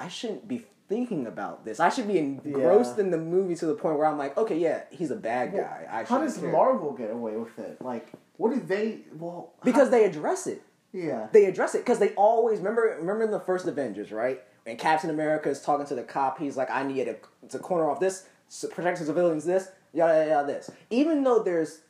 I 0.00 0.08
shouldn't 0.08 0.48
be 0.48 0.64
thinking 0.88 1.26
about 1.26 1.64
this. 1.64 1.78
I 1.78 1.88
should 1.88 2.08
be 2.08 2.18
engrossed 2.18 2.96
Yeah. 2.98 3.04
in 3.04 3.10
the 3.10 3.18
movie 3.18 3.54
to 3.56 3.66
the 3.66 3.74
point 3.74 3.98
where 3.98 4.06
I'm 4.06 4.18
like, 4.18 4.36
okay, 4.36 4.58
yeah, 4.58 4.82
he's 4.90 5.10
a 5.10 5.16
bad 5.16 5.52
Well, 5.52 5.62
guy. 5.62 5.86
I 5.90 6.04
How 6.04 6.18
does 6.18 6.38
care. 6.38 6.50
Marvel 6.50 6.92
get 6.92 7.10
away 7.10 7.36
with 7.36 7.56
it? 7.58 7.80
Like, 7.80 8.08
what 8.38 8.52
do 8.52 8.60
they? 8.60 9.00
Well, 9.16 9.52
because 9.62 9.90
they 9.90 10.04
address 10.04 10.46
it. 10.48 10.62
yeah, 10.92 11.28
They 11.32 11.44
address 11.44 11.74
it 11.76 11.78
because 11.84 11.98
they 12.00 12.10
always 12.14 12.58
remember. 12.58 12.96
Remember 12.98 13.22
in 13.22 13.30
the 13.30 13.38
first 13.40 13.66
Avengers, 13.68 14.10
right? 14.10 14.42
And 14.66 14.78
Captain 14.78 15.10
America 15.10 15.48
is 15.48 15.60
talking 15.62 15.86
to 15.86 15.94
the 15.94 16.02
cop. 16.02 16.38
He's 16.38 16.56
like, 16.56 16.70
"I 16.70 16.82
need 16.82 17.04
to, 17.04 17.16
to 17.48 17.58
corner 17.58 17.88
off 17.88 18.00
this, 18.00 18.26
s- 18.48 18.66
protect 18.72 18.98
the 18.98 19.04
civilians. 19.06 19.44
This, 19.44 19.68
yada 19.92 20.14
yada 20.14 20.30
yada. 20.30 20.46
This." 20.46 20.70
Even 20.90 21.22
though 21.22 21.42
there's 21.42 21.80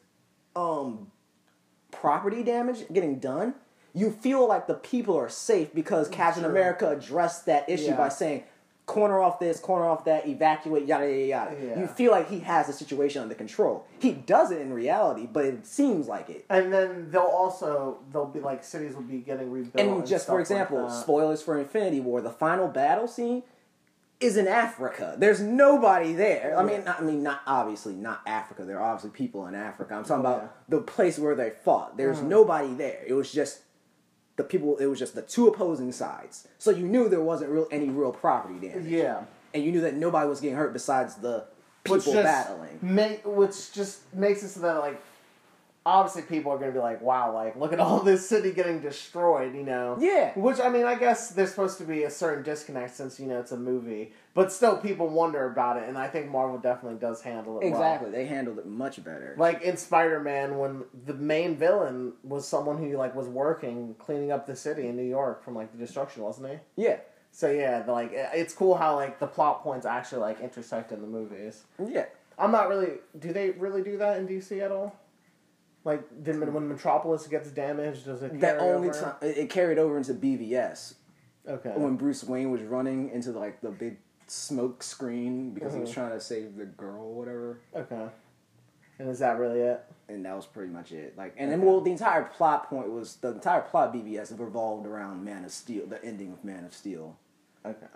um 0.55 1.11
property 1.91 2.43
damage 2.43 2.85
getting 2.93 3.19
done, 3.19 3.55
you 3.95 4.11
feel 4.11 4.47
like 4.47 4.67
the 4.67 4.75
people 4.75 5.17
are 5.17 5.29
safe 5.29 5.75
because 5.75 6.09
Captain 6.09 6.43
Sure. 6.43 6.51
America 6.51 6.89
addressed 6.89 7.47
that 7.47 7.69
issue 7.69 7.87
Yeah. 7.91 7.97
by 7.97 8.09
saying, 8.09 8.45
"Corner 8.87 9.21
off 9.21 9.39
this, 9.39 9.61
corner 9.61 9.87
off 9.87 10.05
that, 10.05 10.27
evacuate, 10.27 10.85
yada 10.87 11.07
yada 11.07 11.27
yada." 11.27 11.57
Yeah. 11.65 11.81
You 11.81 11.87
feel 11.87 12.11
like 12.13 12.29
he 12.29 12.41
has 12.41 12.67
the 12.67 12.73
situation 12.73 13.23
under 13.23 13.35
control. 13.35 13.85
He 13.99 14.13
does 14.13 14.51
it 14.51 14.61
in 14.61 14.73
reality, 14.73 15.27
but 15.33 15.45
it 15.45 15.67
seems 15.67 16.09
like 16.09 16.29
it. 16.31 16.45
and 16.51 16.73
then 16.73 17.11
they'll 17.11 17.23
also 17.23 17.99
they'll 18.13 18.27
be 18.27 18.41
like 18.41 18.63
cities 18.65 18.95
will 18.95 19.03
be 19.03 19.19
getting 19.19 19.51
rebuilt. 19.51 19.75
And 19.87 20.07
just 20.07 20.25
stuff 20.25 20.35
for 20.37 20.41
example, 20.41 20.87
that. 20.89 20.93
spoilers 20.93 21.43
for 21.43 21.59
Infinity 21.59 22.01
War, 22.01 22.21
the 22.21 22.31
final 22.31 22.69
battle 22.69 23.07
scene 23.09 23.43
is 24.21 24.37
in 24.37 24.47
Africa. 24.47 25.15
There's 25.19 25.41
nobody 25.41 26.13
there. 26.13 26.55
I 26.59 26.63
mean, 26.63 26.85
not, 26.85 27.01
I 27.01 27.03
mean, 27.03 27.23
not 27.23 27.41
obviously 27.47 27.95
not 27.95 28.21
Africa. 28.27 28.65
There 28.67 28.79
are 28.79 28.93
obviously 28.93 29.11
people 29.17 29.47
in 29.47 29.55
Africa. 29.55 29.95
I'm 29.95 30.05
talking 30.05 30.25
Yeah. 30.25 30.31
about 30.37 30.51
the 30.69 30.81
place 30.83 31.19
where 31.19 31.35
they 31.35 31.49
fought. 31.51 31.97
There's 31.97 32.19
Mhm. 32.19 32.25
nobody 32.29 32.75
there. 32.75 32.99
It 33.07 33.15
was 33.15 33.33
just 33.33 33.61
the 34.41 34.49
people. 34.49 34.77
It 34.79 34.87
was 34.87 34.99
just 34.99 35.15
the 35.15 35.23
two 35.23 35.47
opposing 35.49 35.93
sides. 35.93 36.49
So 36.59 36.71
you 36.71 36.87
knew 36.87 37.09
there 37.09 37.21
wasn't 37.21 37.51
real 37.51 37.69
any 37.71 37.91
real 37.91 38.13
property 38.13 38.59
damage. 38.67 38.87
yeah, 38.87 39.25
and 39.55 39.63
you 39.63 39.73
knew 39.73 39.81
that 39.83 39.95
nobody 39.95 40.29
was 40.29 40.41
getting 40.41 40.57
hurt 40.57 40.73
besides 40.73 41.17
the 41.17 41.45
people 41.85 41.97
which 41.97 42.05
just 42.07 42.23
battling. 42.23 42.79
Make, 42.83 43.21
which 43.25 43.73
just 43.73 44.13
makes 44.15 44.43
it 44.43 44.49
so 44.49 44.61
that 44.61 44.79
like 44.79 45.03
obviously 45.91 46.23
people 46.23 46.53
are 46.53 46.59
going 46.59 46.71
to 46.71 46.75
be 46.75 46.83
like, 46.83 47.01
wow, 47.03 47.35
like 47.35 47.57
look 47.57 47.73
at 47.73 47.81
all 47.87 48.01
this 48.01 48.29
city 48.29 48.53
getting 48.53 48.81
destroyed, 48.81 49.55
you 49.55 49.63
know? 49.63 49.97
Yeah. 50.01 50.33
Which 50.39 50.61
I 50.61 50.69
mean, 50.69 50.85
I 50.85 50.95
guess 50.95 51.31
there's 51.31 51.51
supposed 51.51 51.79
to 51.79 51.85
be 51.85 52.05
a 52.05 52.11
certain 52.11 52.43
disconnect 52.43 52.95
since 52.95 53.19
you 53.19 53.27
know 53.27 53.41
it's 53.41 53.53
a 53.53 53.57
movie, 53.57 54.13
but 54.35 54.53
still 54.53 54.77
people 54.77 55.09
wonder 55.09 55.47
about 55.47 55.77
it, 55.77 55.89
and 55.89 55.99
I 55.99 56.09
think 56.09 56.31
Marvel 56.31 56.59
definitely 56.59 56.99
does 56.99 57.23
handle 57.23 57.59
it 57.59 57.65
well. 57.65 57.73
Exactly. 57.73 58.11
They 58.11 58.27
handled 58.27 58.59
it 58.59 58.67
much 58.67 59.03
better. 59.03 59.35
Like 59.37 59.63
in 59.63 59.77
Spider 59.77 60.21
Man, 60.21 60.59
when 60.59 60.85
the 61.07 61.15
main 61.15 61.57
villain 61.57 62.13
was 62.23 62.47
someone 62.47 62.79
who 62.79 62.97
like 62.97 63.15
was 63.15 63.29
working 63.29 63.95
cleaning 63.99 64.33
up 64.33 64.47
the 64.47 64.57
city 64.57 64.87
in 64.87 64.97
New 64.97 65.03
York 65.03 65.45
from 65.45 65.55
like 65.55 65.73
the 65.73 65.79
destruction, 65.79 66.23
wasn't 66.23 66.51
he? 66.51 66.85
yeah. 66.85 66.99
So 67.33 67.51
yeah, 67.51 67.83
the, 67.83 67.93
like 67.93 68.11
it's 68.13 68.53
cool 68.53 68.77
how 68.77 68.97
like 68.97 69.21
the 69.21 69.27
plot 69.27 69.63
points 69.63 69.87
actually 69.87 70.21
like 70.21 70.41
intersect 70.41 70.91
in 70.93 71.01
the 71.01 71.07
movies. 71.07 71.63
Yeah. 71.79 72.07
I'm 72.39 72.51
not 72.51 72.69
really. 72.69 72.95
Do 73.19 73.33
they 73.33 73.51
really 73.51 73.83
do 73.83 73.99
that 73.99 74.19
in 74.19 74.27
DC 74.27 74.61
at 74.61 74.73
all? 74.73 74.97
Like, 75.85 76.23
did, 76.23 76.39
when 76.53 76.69
Metropolis 76.69 77.27
gets 77.27 77.51
damaged, 77.51 78.05
does 78.05 78.23
it 78.23 78.39
That 78.41 78.59
only 78.59 78.91
over? 78.91 79.01
time 79.01 79.15
it 79.23 79.49
carried 79.49 79.79
over 79.79 79.97
into 79.97 80.13
BVS. 80.15 80.95
Okay. 81.49 81.73
when 81.75 81.97
Bruce 81.97 82.23
Wayne 82.23 82.51
was 82.51 82.61
running 82.63 83.09
into 83.11 83.33
like 83.33 83.63
the 83.63 83.71
big 83.71 83.97
smoke 84.27 84.83
screen 84.83 85.53
because 85.55 85.73
he 85.73 85.81
was 85.81 85.91
Mhm. 85.91 85.95
trying 85.95 86.11
to 86.11 86.21
save 86.21 86.57
the 86.57 86.67
girl 86.67 87.03
or 87.07 87.15
whatever. 87.15 87.59
Okay. 87.75 88.09
And 88.99 89.09
is 89.09 89.21
that 89.21 89.39
really 89.39 89.61
it? 89.61 89.83
And 90.11 90.25
that 90.27 90.37
was 90.37 90.45
pretty 90.47 90.71
much 90.71 90.93
it. 90.93 91.17
Like, 91.17 91.35
and 91.39 91.51
then 91.51 91.63
well, 91.63 91.81
the 91.81 91.91
entire 91.91 92.25
plot 92.25 92.69
point 92.69 92.91
was 92.91 93.17
the 93.17 93.29
entire 93.33 93.63
plot 93.63 93.89
of 93.89 93.95
BVS 93.95 94.33
revolved 94.39 94.87
around 94.87 95.25
Man 95.25 95.45
of 95.47 95.51
Steel, 95.51 95.87
the 95.87 96.05
ending 96.05 96.31
of 96.31 96.45
Man 96.45 96.65
of 96.67 96.75
Steel, 96.75 97.17
Okay. 97.65 97.87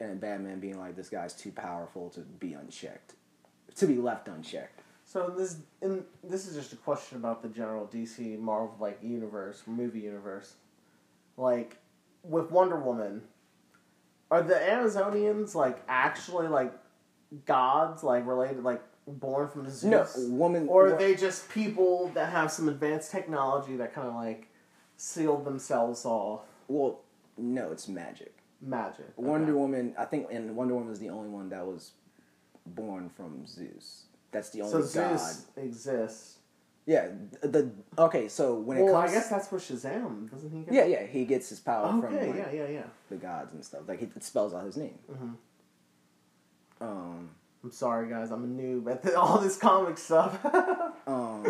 and 0.00 0.18
Batman 0.18 0.58
being 0.58 0.78
like, 0.78 0.96
"This 0.96 1.10
guy's 1.10 1.34
too 1.34 1.52
powerful 1.52 2.08
to 2.10 2.20
be 2.20 2.54
unchecked, 2.54 3.14
to 3.74 3.86
be 3.86 3.96
left 3.98 4.26
unchecked." 4.26 4.75
So 5.06 5.32
this 5.36 5.58
and 5.80 6.04
this 6.24 6.48
is 6.48 6.56
just 6.56 6.72
a 6.72 6.76
question 6.76 7.16
about 7.16 7.40
the 7.40 7.48
general 7.48 7.86
DC 7.86 8.38
Marvel 8.38 8.74
like 8.80 8.98
universe, 9.02 9.62
movie 9.66 10.00
universe. 10.00 10.54
Like 11.36 11.78
with 12.24 12.50
Wonder 12.50 12.76
Woman, 12.76 13.22
are 14.32 14.42
the 14.42 14.54
Amazonians 14.54 15.54
like 15.54 15.80
actually 15.88 16.48
like 16.48 16.72
gods, 17.46 18.02
like 18.02 18.26
related, 18.26 18.64
like 18.64 18.82
born 19.06 19.48
from 19.48 19.70
Zeus? 19.70 20.16
No, 20.18 20.34
woman, 20.34 20.66
Or 20.66 20.88
are 20.94 20.98
they 20.98 21.14
just 21.14 21.48
people 21.50 22.08
that 22.14 22.30
have 22.30 22.50
some 22.50 22.68
advanced 22.68 23.12
technology 23.12 23.76
that 23.76 23.94
kind 23.94 24.08
of 24.08 24.14
like 24.14 24.48
sealed 24.96 25.44
themselves 25.44 26.04
off? 26.04 26.42
well, 26.68 27.00
no, 27.38 27.70
it's 27.70 27.86
magic. 27.86 28.32
Magic. 28.60 29.06
Wonder 29.16 29.52
Okay. 29.52 29.60
Woman, 29.60 29.94
I 29.96 30.06
think, 30.06 30.28
and 30.32 30.56
Wonder 30.56 30.74
Woman 30.74 30.88
was 30.88 30.98
the 30.98 31.10
only 31.10 31.28
one 31.28 31.50
that 31.50 31.64
was 31.64 31.92
born 32.64 33.10
from 33.10 33.46
Zeus. 33.46 34.05
That's 34.36 34.50
the 34.50 34.58
So 34.58 34.64
only 34.76 34.80
god. 34.92 35.18
Zeus 35.18 35.46
exists. 35.56 36.36
Yeah. 36.84 37.08
The 37.40 37.70
okay. 37.98 38.28
So 38.28 38.54
when 38.56 38.76
it 38.76 38.82
Well, 38.84 38.92
comes, 39.00 39.10
I 39.10 39.14
guess 39.14 39.28
that's 39.30 39.50
what 39.50 39.62
Shazam 39.62 40.30
doesn't 40.30 40.50
he? 40.50 40.60
Get? 40.64 40.74
yeah, 40.74 40.84
yeah, 40.84 41.06
he 41.06 41.24
gets 41.24 41.48
his 41.48 41.58
power 41.58 41.88
from 41.88 42.04
Okay. 42.04 42.26
like, 42.28 42.36
Yeah. 42.36 42.50
Yeah. 42.52 42.68
Yeah. 42.68 42.82
the 43.08 43.16
gods 43.16 43.54
and 43.54 43.64
stuff. 43.64 43.82
Like 43.88 44.02
it 44.02 44.22
spells 44.22 44.52
out 44.52 44.64
his 44.66 44.76
name. 44.76 44.98
hmm 45.10 45.30
Um, 46.80 47.30
I'm 47.64 47.70
sorry, 47.72 48.08
guys. 48.10 48.30
I'm 48.30 48.44
a 48.44 48.46
noob 48.62 48.90
at 48.90 49.02
the, 49.02 49.18
all 49.18 49.38
this 49.38 49.56
comic 49.56 49.96
stuff. 49.98 50.38
um, 51.06 51.44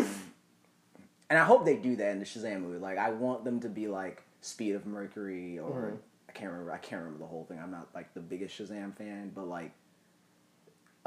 and 1.29 1.39
I 1.39 1.45
hope 1.45 1.65
they 1.65 1.77
do 1.77 1.97
that 1.97 2.13
in 2.13 2.21
the 2.21 2.25
Shazam 2.25 2.63
movie. 2.63 2.79
Like 2.79 2.99
I 2.99 3.11
want 3.11 3.45
them 3.45 3.59
to 3.61 3.69
be 3.69 3.89
like 3.89 4.23
Speed 4.43 4.77
of 4.77 4.87
Mercury 4.87 5.59
or 5.59 5.93
Mhm. 5.95 5.97
I 6.29 6.33
can't 6.33 6.53
remember. 6.53 6.73
I 6.73 6.79
can't 6.79 7.01
remember 7.03 7.25
the 7.25 7.29
whole 7.29 7.45
thing. 7.47 7.59
I'm 7.61 7.71
not 7.73 7.89
like 7.95 8.15
the 8.15 8.21
biggest 8.21 8.57
Shazam 8.59 8.97
fan, 8.97 9.33
but 9.35 9.49
like 9.49 9.73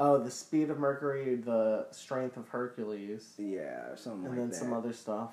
oh, 0.00 0.18
the 0.18 0.30
speed 0.30 0.70
of 0.70 0.78
Mercury, 0.78 1.36
the 1.36 1.86
strength 1.92 2.36
of 2.36 2.48
Hercules, 2.48 3.34
yeah, 3.38 3.90
or 3.90 3.96
something 3.96 4.24
and 4.26 4.30
like 4.30 4.38
then 4.38 4.48
that. 4.50 4.56
some 4.56 4.72
other 4.72 4.92
stuff. 4.92 5.30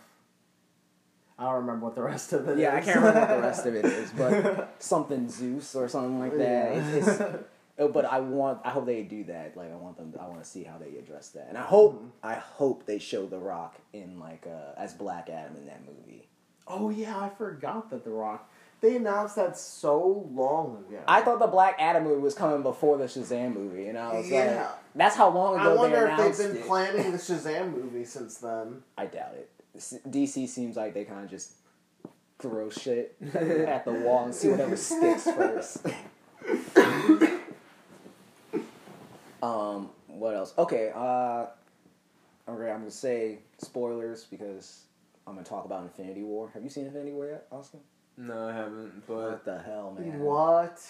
I 1.39 1.43
don't 1.45 1.55
remember 1.55 1.85
what 1.85 1.95
the 1.95 2.01
rest 2.03 2.33
of 2.33 2.47
it 2.49 2.57
yeah, 2.57 2.75
I 2.75 2.81
can't 2.81 2.97
remember 2.97 3.19
what 3.19 3.29
the 3.29 3.41
rest 3.41 3.65
of 3.65 3.75
it 3.75 3.85
is, 3.85 4.09
but 4.11 4.75
something 4.79 5.29
Zeus 5.29 5.75
or 5.75 5.87
something 5.87 6.19
like 6.19 6.31
that. 6.37 6.75
Yeah. 6.75 6.81
It's, 6.81 7.07
it's, 7.07 7.93
but 7.93 8.05
I 8.05 8.19
want, 8.21 8.59
I 8.65 8.71
hope 8.71 8.87
they 8.87 9.03
do 9.03 9.23
that. 9.25 9.55
Like, 9.55 9.71
I 9.71 9.75
want 9.75 9.97
them, 9.97 10.11
I 10.19 10.27
want 10.27 10.43
to 10.43 10.49
see 10.49 10.63
how 10.63 10.79
they 10.79 10.97
address 10.97 11.29
that, 11.29 11.45
and 11.49 11.57
I 11.57 11.61
hope, 11.61 12.01
Mhm. 12.01 12.09
I 12.23 12.33
hope 12.33 12.85
they 12.87 12.97
show 12.97 13.27
The 13.27 13.37
Rock 13.37 13.75
in 13.93 14.19
like 14.19 14.47
uh, 14.47 14.73
as 14.81 14.93
Black 14.95 15.29
Adam 15.29 15.55
in 15.57 15.67
that 15.67 15.81
movie. 15.85 16.27
oh 16.67 16.89
yeah, 16.89 17.17
I 17.19 17.29
forgot 17.29 17.89
that 17.91 18.03
The 18.03 18.09
Rock. 18.11 18.49
They 18.79 18.95
announced 18.97 19.35
that 19.37 19.57
so 19.57 20.27
long 20.31 20.83
ago. 20.87 20.99
I 21.07 21.21
thought 21.21 21.39
the 21.39 21.47
Black 21.47 21.77
Adam 21.79 22.03
movie 22.03 22.21
was 22.21 22.35
coming 22.35 22.61
before 22.61 22.97
the 22.97 23.05
Shazam 23.05 23.55
movie, 23.55 23.87
and 23.87 23.97
I 23.97 24.13
was 24.17 24.29
like, 24.29 24.59
that's 24.93 25.15
how 25.15 25.29
long 25.29 25.59
ago 25.59 25.71
I 25.71 25.75
wonder 25.75 26.13
they 26.15 26.23
if 26.27 26.37
they've 26.37 26.47
been 26.49 26.57
it. 26.57 26.67
planning 26.67 27.11
the 27.11 27.17
Shazam 27.17 27.73
movie 27.73 28.05
since 28.05 28.37
then. 28.37 28.83
I 28.97 29.07
doubt 29.07 29.33
it. 29.33 29.49
DC 30.11 30.47
seems 30.47 30.75
like 30.75 30.93
they 30.93 31.05
kind 31.05 31.23
of 31.23 31.29
just 31.29 31.53
throw 32.39 32.69
shit 32.69 33.15
at 33.33 33.83
the 33.83 33.93
wall 33.93 34.25
and 34.25 34.33
see 34.35 34.49
whatever 34.49 34.75
sticks 34.77 35.23
first. 35.31 35.85
um, 39.41 39.89
what 40.07 40.35
else? 40.35 40.53
Okay, 40.57 40.91
uh, 40.95 41.45
okay, 42.47 42.71
I'm 42.71 42.79
gonna 42.79 42.91
say 42.91 43.39
spoilers 43.57 44.23
because 44.25 44.83
I'm 45.25 45.33
gonna 45.35 45.45
talk 45.45 45.65
about 45.65 45.83
Infinity 45.83 46.23
War. 46.23 46.49
Have 46.53 46.63
you 46.63 46.69
seen 46.69 46.85
Infinity 46.85 47.11
War 47.11 47.27
yet, 47.27 47.47
Austin? 47.51 47.79
No, 48.17 48.47
I 48.47 48.53
haven't. 48.53 49.05
But 49.07 49.15
What 49.15 49.45
the 49.45 49.59
hell, 49.59 49.95
man? 49.97 50.19
What? 50.19 50.81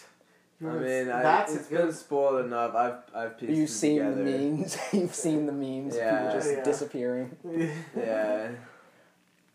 I 0.59 0.65
mean, 0.65 1.09
I, 1.11 1.21
that's 1.21 1.53
it's 1.55 1.67
a 1.67 1.69
good. 1.69 1.81
been 1.85 1.93
spoiled 1.93 2.45
enough. 2.45 2.73
I've 2.73 2.95
I've 3.13 3.37
pieced 3.37 3.51
You've 3.53 3.69
it 3.69 3.71
seen 3.71 3.99
together. 3.99 4.23
the 4.23 4.31
memes. 4.31 4.77
You've 4.93 5.13
seen 5.13 5.45
the 5.45 5.51
memes. 5.51 5.95
Yeah. 5.95 6.17
People 6.23 6.33
just 6.39 6.51
Yeah. 6.51 6.63
disappearing. 6.63 7.37
Yeah, 7.95 8.49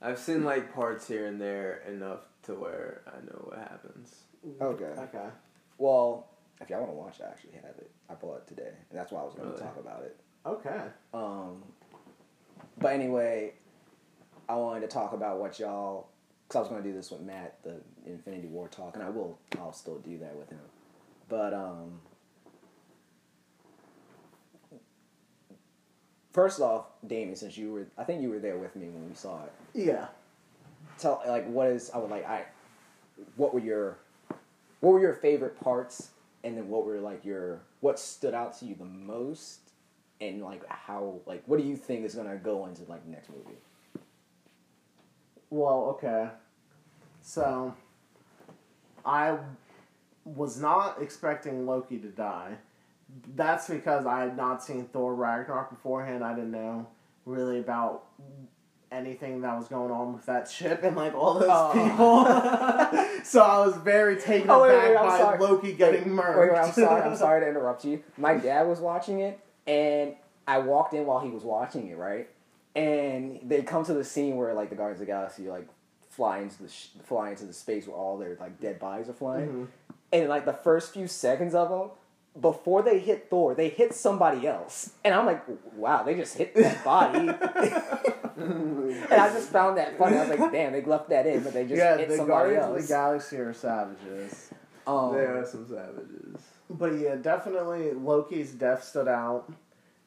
I've 0.01 0.19
seen 0.19 0.45
like 0.45 0.73
parts 0.75 1.09
here 1.09 1.27
and 1.27 1.41
there 1.41 1.83
enough 1.89 2.21
to 2.45 2.55
where 2.55 3.03
I 3.07 3.21
know 3.25 3.41
what 3.49 3.59
happens. 3.59 4.15
Okay. 4.61 4.85
Okay. 4.85 5.27
Well, 5.79 6.29
if 6.61 6.71
y'all 6.71 6.81
want 6.81 6.93
to 6.93 6.97
watch, 6.97 7.21
I 7.21 7.31
actually 7.31 7.53
have 7.55 7.77
it. 7.79 7.91
I 8.09 8.15
bought 8.15 8.37
it 8.39 8.47
today, 8.47 8.71
and 8.91 8.99
that's 8.99 9.11
why 9.11 9.21
I 9.21 9.25
was 9.25 9.35
going 9.35 9.47
to 9.49 9.55
Really? 9.55 9.63
talk 9.65 9.77
about 9.81 10.03
it. 10.05 10.17
Okay. 10.47 10.83
Um, 11.15 11.63
but 12.79 12.93
anyway, 12.93 13.55
I 14.49 14.55
wanted 14.55 14.81
to 14.83 14.89
talk 14.89 15.13
about 15.15 15.39
what 15.41 15.59
y'all, 15.59 16.09
because 16.53 16.57
I 16.57 16.61
was 16.61 16.69
going 16.69 16.83
to 16.83 16.89
do 16.91 16.95
this 16.95 17.11
with 17.11 17.23
Matt, 17.23 17.57
the 17.63 17.77
Infinity 18.05 18.47
War 18.47 18.69
talk, 18.69 18.95
and 18.95 19.03
I 19.03 19.09
will. 19.09 19.39
I'll 19.59 19.73
still 19.73 19.99
do 20.01 20.19
that 20.19 20.37
with 20.37 20.51
him. 20.51 20.59
But 21.31 21.55
um, 21.55 22.01
first 26.35 26.61
off, 26.61 26.87
Damien, 27.07 27.37
since 27.37 27.57
you 27.57 27.73
were, 27.73 27.87
I 27.97 28.05
think 28.05 28.21
you 28.21 28.29
were 28.29 28.39
there 28.39 28.59
with 28.59 28.77
me 28.77 28.89
when 28.91 29.09
we 29.09 29.15
saw 29.15 29.43
it. 29.45 29.53
Yeah. 29.73 30.09
tell 30.99 31.23
like 31.27 31.47
what 31.49 31.69
is 31.69 31.91
I 31.95 31.99
would 31.99 32.11
like 32.11 32.27
I 32.29 32.45
what 33.37 33.55
were 33.55 33.61
your 33.61 33.97
what 34.81 34.93
were 34.93 35.01
your 35.01 35.15
favorite 35.15 35.59
parts 35.59 36.11
and 36.45 36.57
then 36.57 36.69
what 36.69 36.85
were 36.85 36.99
like 36.99 37.25
your 37.25 37.61
what 37.81 37.99
stood 37.99 38.35
out 38.35 38.59
to 38.59 38.67
you 38.67 38.75
the 38.75 38.85
most 38.85 39.61
and 40.21 40.43
like 40.43 40.69
how 40.69 41.21
like 41.25 41.43
what 41.47 41.59
do 41.59 41.67
you 41.67 41.77
think 41.77 42.05
is 42.05 42.15
gonna 42.15 42.37
go 42.37 42.67
into 42.67 42.83
like 42.91 43.03
the 43.05 43.11
next 43.11 43.31
movie? 43.31 43.57
Well, 45.49 45.97
okay. 45.97 46.29
So, 47.23 47.75
I 49.05 49.39
was 50.25 50.61
not 50.61 51.01
expecting 51.01 51.67
Loki 51.67 51.99
to 51.99 52.09
die. 52.09 52.57
That's 53.35 53.69
because 53.69 54.07
I 54.07 54.21
had 54.21 54.37
not 54.37 54.63
seen 54.63 54.87
Thor 54.87 55.15
Ragnarok 55.15 55.71
beforehand. 55.71 56.25
I 56.25 56.35
didn't 56.35 56.51
know 56.53 56.87
really 57.27 57.59
about 57.61 58.05
anything 58.91 59.41
that 59.43 59.57
was 59.57 59.69
going 59.69 59.91
on 59.91 60.13
with 60.15 60.27
that 60.27 60.49
ship 60.51 60.83
and 60.83 60.97
like 60.97 61.15
all 61.15 61.35
those 61.35 61.49
Oh. 61.51 61.73
people. 61.73 63.25
so 63.25 63.41
I 63.43 63.65
was 63.67 63.77
very 63.77 64.17
taken 64.17 64.51
Oh, 64.51 64.63
wait, 64.63 64.75
aback 64.75 64.89
wait, 64.89 64.97
by 64.97 65.19
sorry. 65.19 65.39
Loki 65.39 65.73
getting 65.75 66.01
Wait, 66.05 66.09
murdered. 66.13 66.53
Wait, 66.53 66.53
wait, 66.53 66.59
I'm 66.67 66.73
sorry. 66.73 67.03
I'm 67.03 67.17
sorry 67.25 67.41
to 67.43 67.49
interrupt 67.49 67.85
you. 67.85 68.03
My 68.17 68.35
dad 68.35 68.67
was 68.67 68.81
watching 68.81 69.21
it, 69.21 69.39
and 69.67 70.15
I 70.47 70.59
walked 70.59 70.95
in 70.95 71.07
while 71.07 71.21
he 71.21 71.31
was 71.31 71.43
watching 71.45 71.89
it, 71.89 71.97
right? 71.97 72.29
And 72.75 73.41
they 73.45 73.63
come 73.63 73.85
to 73.85 73.95
the 73.95 74.05
scene 74.05 74.37
where 74.37 74.55
like 74.55 74.71
the 74.71 74.77
Guardians 74.77 75.01
of 75.01 75.07
the 75.07 75.13
Galaxy 75.13 75.49
like 75.49 75.69
fly 76.13 76.39
into 76.41 76.63
the 76.63 76.69
sh- 76.69 76.89
fly 77.05 77.31
into 77.31 77.45
the 77.47 77.53
space 77.53 77.87
where 77.87 77.97
all 77.97 78.19
their 78.19 78.37
like 78.39 78.61
dead 78.61 78.79
bodies 78.79 79.09
are 79.09 79.15
flying, 79.15 79.49
Mhm. 79.49 79.67
and 80.13 80.29
like 80.29 80.45
the 80.45 80.53
first 80.53 80.93
few 80.93 81.07
seconds 81.09 81.55
of 81.55 81.69
them. 81.71 81.91
Before 82.41 82.81
they 82.81 82.99
hit 82.99 83.29
Thor, 83.29 83.55
they 83.55 83.69
hit 83.69 83.93
somebody 83.95 84.47
else, 84.47 84.93
and 85.05 85.15
I'm 85.15 85.27
like, 85.27 85.43
"Wow, 85.77 86.03
they 86.03 86.15
just 86.15 86.37
hit 86.39 86.55
that 86.55 86.83
body." 86.83 87.29
and 88.37 89.13
I 89.13 89.29
just 89.33 89.51
found 89.51 89.77
that 89.77 89.99
funny. 89.99 90.17
I 90.17 90.29
was 90.29 90.39
like, 90.39 90.53
"Damn, 90.53 90.73
they 90.73 90.83
left 90.83 91.09
that 91.11 91.27
in, 91.27 91.43
but 91.43 91.53
they 91.53 91.65
just 91.65 91.77
yeah, 91.77 91.97
hit 91.99 92.09
the 92.09 92.17
somebody 92.17 92.55
Guardians 92.55 92.77
of 92.77 92.83
the 92.83 92.89
Galaxy 92.89 93.37
are 93.37 93.53
savages. 93.53 94.51
um, 94.87 95.13
They 95.15 95.21
are 95.21 95.45
some 95.45 95.67
savages. 95.69 96.41
But 96.71 96.95
yeah, 96.99 97.17
definitely 97.17 97.93
Loki's 97.93 98.53
death 98.53 98.83
stood 98.85 99.09
out. 99.09 99.53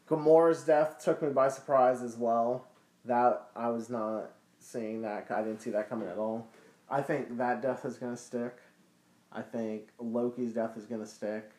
Gamora's 0.10 0.64
death 0.64 1.04
took 1.04 1.22
me 1.22 1.30
by 1.30 1.50
surprise 1.50 2.02
as 2.02 2.18
well. 2.18 2.66
That 3.06 3.50
I 3.56 3.70
was 3.70 3.88
not 3.90 4.32
seeing 4.66 5.02
that. 5.04 5.28
I 5.30 5.42
didn't 5.42 5.62
see 5.62 5.70
that 5.72 5.90
coming 5.90 6.08
at 6.08 6.18
all. 6.18 6.48
I 6.90 7.02
think 7.02 7.38
that 7.38 7.62
death 7.62 7.86
is 7.86 7.98
gonna 7.98 8.18
stick. 8.18 8.58
I 9.32 9.42
think 9.42 9.90
Loki's 10.00 10.54
death 10.54 10.78
is 10.78 10.86
gonna 10.86 11.06
stick. 11.06 11.52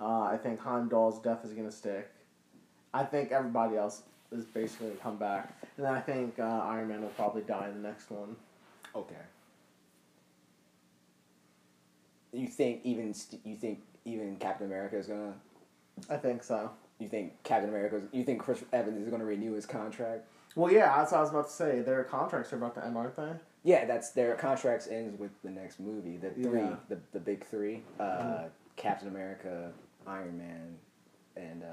Uh, 0.00 0.22
I 0.22 0.38
think 0.42 0.60
Heimdall's 0.60 1.20
death 1.20 1.44
is 1.44 1.52
gonna 1.52 1.72
stick. 1.72 2.10
I 2.92 3.04
think 3.04 3.32
everybody 3.32 3.76
else 3.76 4.02
is 4.32 4.44
basically 4.44 4.88
gonna 4.88 5.00
come 5.00 5.16
back, 5.16 5.54
and 5.76 5.86
then 5.86 5.94
I 5.94 6.00
think 6.00 6.38
uh, 6.38 6.42
Iron 6.42 6.88
Man 6.88 7.02
will 7.02 7.08
probably 7.10 7.42
die 7.42 7.68
in 7.68 7.82
the 7.82 7.88
next 7.88 8.10
one. 8.10 8.36
Okay. 8.94 9.14
You 12.32 12.46
think 12.46 12.80
even 12.84 13.14
st- 13.14 13.44
you 13.44 13.56
think 13.56 13.80
even 14.04 14.36
Captain 14.36 14.66
America 14.66 14.96
is 14.98 15.06
gonna? 15.06 15.34
I 16.08 16.16
think 16.16 16.42
so. 16.42 16.70
You 16.98 17.08
think 17.08 17.42
Captain 17.42 17.68
America? 17.68 18.02
You 18.12 18.24
think 18.24 18.40
Chris 18.40 18.62
Evans 18.72 19.02
is 19.02 19.08
gonna 19.08 19.24
renew 19.24 19.52
his 19.52 19.66
contract? 19.66 20.26
Well, 20.58 20.72
yeah, 20.72 20.96
that's 20.98 21.12
what 21.12 21.18
I 21.18 21.20
was 21.20 21.30
about 21.30 21.46
to 21.46 21.52
say. 21.52 21.80
Their 21.82 22.02
contracts 22.04 22.52
are 22.52 22.56
about 22.56 22.74
to 22.74 22.84
end, 22.84 22.96
aren't 22.96 23.14
they? 23.16 23.30
Yeah, 23.62 23.84
that's 23.84 24.10
their 24.10 24.34
contracts 24.34 24.88
ends 24.88 25.18
with 25.18 25.30
the 25.44 25.50
next 25.50 25.78
movie. 25.78 26.16
The 26.16 26.30
three, 26.30 26.60
Yeah. 26.60 26.76
the 26.88 26.98
the 27.12 27.20
big 27.20 27.46
three: 27.46 27.82
uh, 28.00 28.44
Captain 28.76 29.08
America, 29.08 29.70
Iron 30.06 30.36
Man, 30.36 30.76
and 31.36 31.62
uh, 31.62 31.66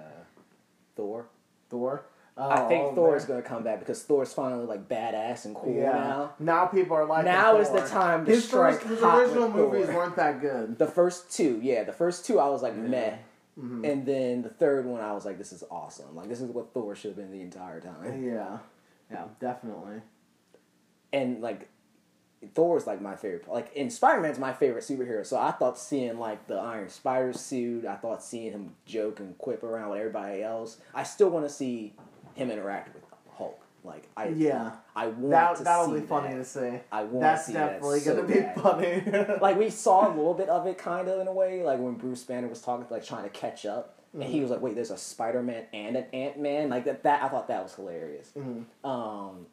Thor. 0.96 1.26
Thor. 1.70 2.06
Uh, 2.38 2.50
I 2.50 2.68
think 2.68 2.90
of 2.90 2.96
Thor 2.96 3.16
is 3.16 3.24
gonna 3.26 3.42
come 3.42 3.64
back 3.64 3.80
because 3.80 4.04
Thor's 4.04 4.34
finally 4.34 4.66
like 4.66 4.90
badass 4.90 5.46
and 5.46 5.56
cool 5.56 5.74
Yeah. 5.74 5.92
now. 5.94 6.34
Now 6.38 6.66
people 6.68 6.96
are 6.98 7.06
like. 7.06 7.26
Now 7.26 7.58
is 7.58 7.70
the 7.72 7.82
time 7.88 8.26
to 8.26 8.32
his 8.32 8.46
strike 8.46 8.82
First, 8.82 8.88
his 8.88 9.02
original 9.04 9.50
movies 9.50 9.86
Thor. 9.88 9.96
weren't 9.96 10.16
that 10.18 10.42
good. 10.42 10.78
The 10.78 10.86
first 10.88 11.32
two, 11.32 11.60
yeah, 11.64 11.84
the 11.86 11.94
first 11.94 12.26
two 12.26 12.40
I 12.40 12.50
was 12.50 12.62
like 12.62 12.76
meh. 12.76 13.16
Mhm. 13.58 13.90
And 13.90 14.06
then 14.06 14.42
the 14.42 14.50
third 14.50 14.86
one, 14.86 15.00
I 15.00 15.14
was 15.14 15.24
like, 15.26 15.38
"This 15.38 15.54
is 15.54 15.64
awesome! 15.72 16.14
Like 16.14 16.28
this 16.28 16.42
is 16.42 16.52
what 16.52 16.74
Thor 16.74 16.94
should 16.94 17.12
have 17.12 17.16
been 17.18 17.32
the 17.32 17.42
entire 17.42 17.80
time." 17.80 18.22
Yeah, 18.22 18.58
yeah, 19.12 19.26
definitely. 19.40 20.02
And 21.14 21.42
like, 21.42 21.70
Thor 22.54 22.78
is 22.78 22.86
like 22.86 23.02
my 23.02 23.16
favorite. 23.16 23.48
Like, 23.48 23.72
and 23.76 23.92
Spider 23.92 24.22
Man's 24.22 24.40
my 24.40 24.54
favorite 24.54 24.84
superhero. 24.84 25.26
So 25.26 25.38
I 25.40 25.52
thought 25.52 25.78
seeing 25.78 26.20
like 26.20 26.48
the 26.48 26.56
Iron 26.56 26.90
Spider 26.90 27.34
suit, 27.34 27.86
I 27.86 27.96
thought 27.96 28.24
seeing 28.24 28.52
him 28.52 28.76
joke 28.86 29.20
and 29.20 29.38
quip 29.38 29.64
around 29.64 29.92
with 29.92 30.00
everybody 30.00 30.44
else. 30.44 30.78
I 30.94 31.04
still 31.04 31.30
want 31.30 31.46
to 31.46 31.54
see 31.54 31.94
him 32.36 32.52
interact 32.52 32.94
with 32.94 33.04
Hulk. 33.38 33.65
Like, 33.86 34.10
I 34.18 34.30
Yeah, 34.30 34.72
I 34.96 35.08
want 35.08 35.30
that 35.32 35.56
to 35.58 35.64
that'll 35.64 35.88
see 35.94 36.00
be 36.02 36.06
funny 36.08 36.30
that. 36.34 36.38
to 36.38 36.46
see. 36.46 36.80
I 36.92 37.04
want 37.04 37.22
That's 37.22 37.42
to 37.46 37.48
see 37.48 37.54
definitely 37.54 38.00
so 38.00 38.16
gonna 38.16 38.28
be 38.28 38.40
bad. 38.40 38.62
funny. 38.62 39.38
like 39.42 39.58
we 39.58 39.70
saw 39.70 40.08
a 40.08 40.12
little 40.16 40.34
bit 40.34 40.50
of 40.50 40.66
it 40.68 40.78
kind 40.78 41.08
of 41.08 41.20
in 41.20 41.28
a 41.28 41.34
way 41.34 41.64
like 41.64 41.80
when 41.80 41.94
bruce 41.94 42.24
banner 42.24 42.48
was 42.48 42.62
talking 42.62 42.86
like 42.90 43.06
trying 43.06 43.24
to 43.24 43.30
catch 43.30 43.66
up 43.66 44.00
and 44.14 44.24
Mm-hmm. 44.24 44.32
he 44.32 44.40
was 44.42 44.50
like 44.50 44.62
wait 44.62 44.76
there's 44.76 44.92
a 44.92 44.98
spider-man 44.98 45.66
and 45.74 45.98
an 45.98 46.06
ant-man 46.14 46.70
like 46.70 46.86
that, 46.86 47.04
that 47.04 47.22
i 47.24 47.28
thought 47.28 47.48
that 47.50 47.62
was 47.64 47.76
hilarious 47.76 48.32
Mhm. 48.38 48.64
um 48.88 49.46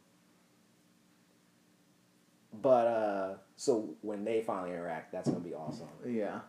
but 2.53 2.87
uh 2.87 3.35
so 3.57 3.91
when 4.03 4.24
they 4.24 4.41
finally 4.43 4.70
interact 4.70 5.12
that's 5.12 5.28
gonna 5.28 5.41
be 5.41 5.55
awesome 5.55 5.89
yeah, 6.07 6.41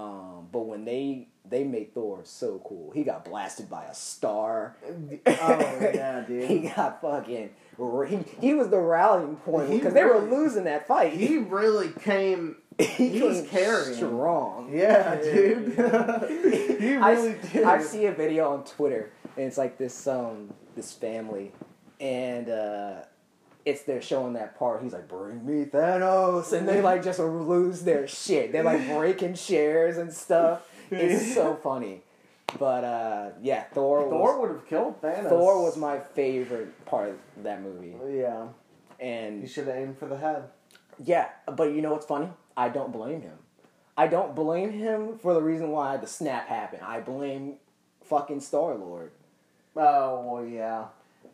um 0.00 0.48
but 0.52 0.60
when 0.60 0.84
they 0.84 1.28
they 1.48 1.64
made 1.64 1.92
thor 1.94 2.20
so 2.24 2.60
cool 2.64 2.90
he 2.92 3.02
got 3.02 3.24
blasted 3.24 3.68
by 3.68 3.84
a 3.84 3.94
star 3.94 4.76
oh 4.86 5.90
yeah, 5.94 6.20
dude. 6.28 6.48
he 6.48 6.58
got 6.60 7.00
fucking 7.00 7.50
he, 8.08 8.18
he 8.40 8.52
was 8.54 8.68
the 8.68 8.78
rallying 8.78 9.36
point 9.36 9.70
He 9.70 9.78
because 9.78 9.94
they 9.94 10.04
were 10.04 10.18
losing 10.18 10.64
that 10.64 10.86
fight 10.86 11.14
He 11.14 11.38
really 11.38 11.88
came. 12.04 12.56
he 12.78 13.22
was 13.22 13.40
came 13.40 13.48
carrying. 13.48 13.94
strong 13.94 14.70
Yeah, 14.70 15.16
dude. 15.16 15.68
he 16.80 16.96
I, 16.96 17.36
did. 17.52 17.64
I 17.64 17.80
see 17.82 18.04
a 18.06 18.12
video 18.12 18.50
on 18.52 18.64
Twitter, 18.64 19.10
and 19.36 19.46
it's 19.46 19.56
like 19.56 19.78
this 19.78 20.06
um 20.06 20.52
this 20.76 20.92
family, 20.92 21.52
and 22.00 22.48
uh, 22.50 22.96
it's 23.64 23.82
they're 23.82 24.02
showing 24.02 24.32
that 24.34 24.58
part. 24.58 24.82
He's 24.82 24.92
like, 24.92 25.08
"Bring 25.08 25.44
me 25.44 25.64
Thanos," 25.66 26.52
and 26.52 26.68
they 26.68 26.80
like 26.82 27.02
just 27.02 27.18
lose 27.18 27.82
their 27.82 28.06
shit. 28.06 28.52
They're 28.52 28.62
like 28.64 28.86
breaking 28.88 29.34
chairs 29.34 29.98
and 29.98 30.12
stuff. 30.12 30.68
It's 30.90 31.34
so 31.34 31.54
funny, 31.56 32.02
but 32.58 32.84
uh, 32.84 33.30
yeah, 33.42 33.64
Thor. 33.72 34.08
Thor 34.08 34.40
would 34.40 34.50
have 34.50 34.66
killed 34.66 35.00
Thanos. 35.02 35.28
Thor 35.28 35.62
was 35.62 35.76
my 35.76 35.98
favorite 36.14 36.84
part 36.86 37.10
of 37.10 37.42
that 37.44 37.62
movie, 37.62 37.94
Yeah, 38.18 38.46
and 38.98 39.40
you 39.42 39.46
should 39.48 39.66
have 39.66 39.76
aimed 39.76 39.98
for 39.98 40.06
the 40.06 40.16
head. 40.16 40.44
yeah, 41.04 41.28
but 41.46 41.72
you 41.72 41.82
know 41.82 41.92
what's 41.92 42.06
funny? 42.06 42.28
I 42.56 42.68
don't 42.68 42.92
blame 42.92 43.22
him. 43.22 43.38
I 43.96 44.06
don't 44.06 44.34
blame 44.34 44.70
him 44.72 45.18
for 45.18 45.34
the 45.34 45.42
reason 45.42 45.70
why 45.70 45.96
the 45.98 46.06
snap 46.06 46.48
happened. 46.48 46.82
I 46.82 47.00
blame 47.00 47.56
fucking 48.04 48.40
Star 48.40 48.74
Lord. 48.74 49.10
Oh 49.76 50.22
well, 50.26 50.44
yeah, 50.46 50.86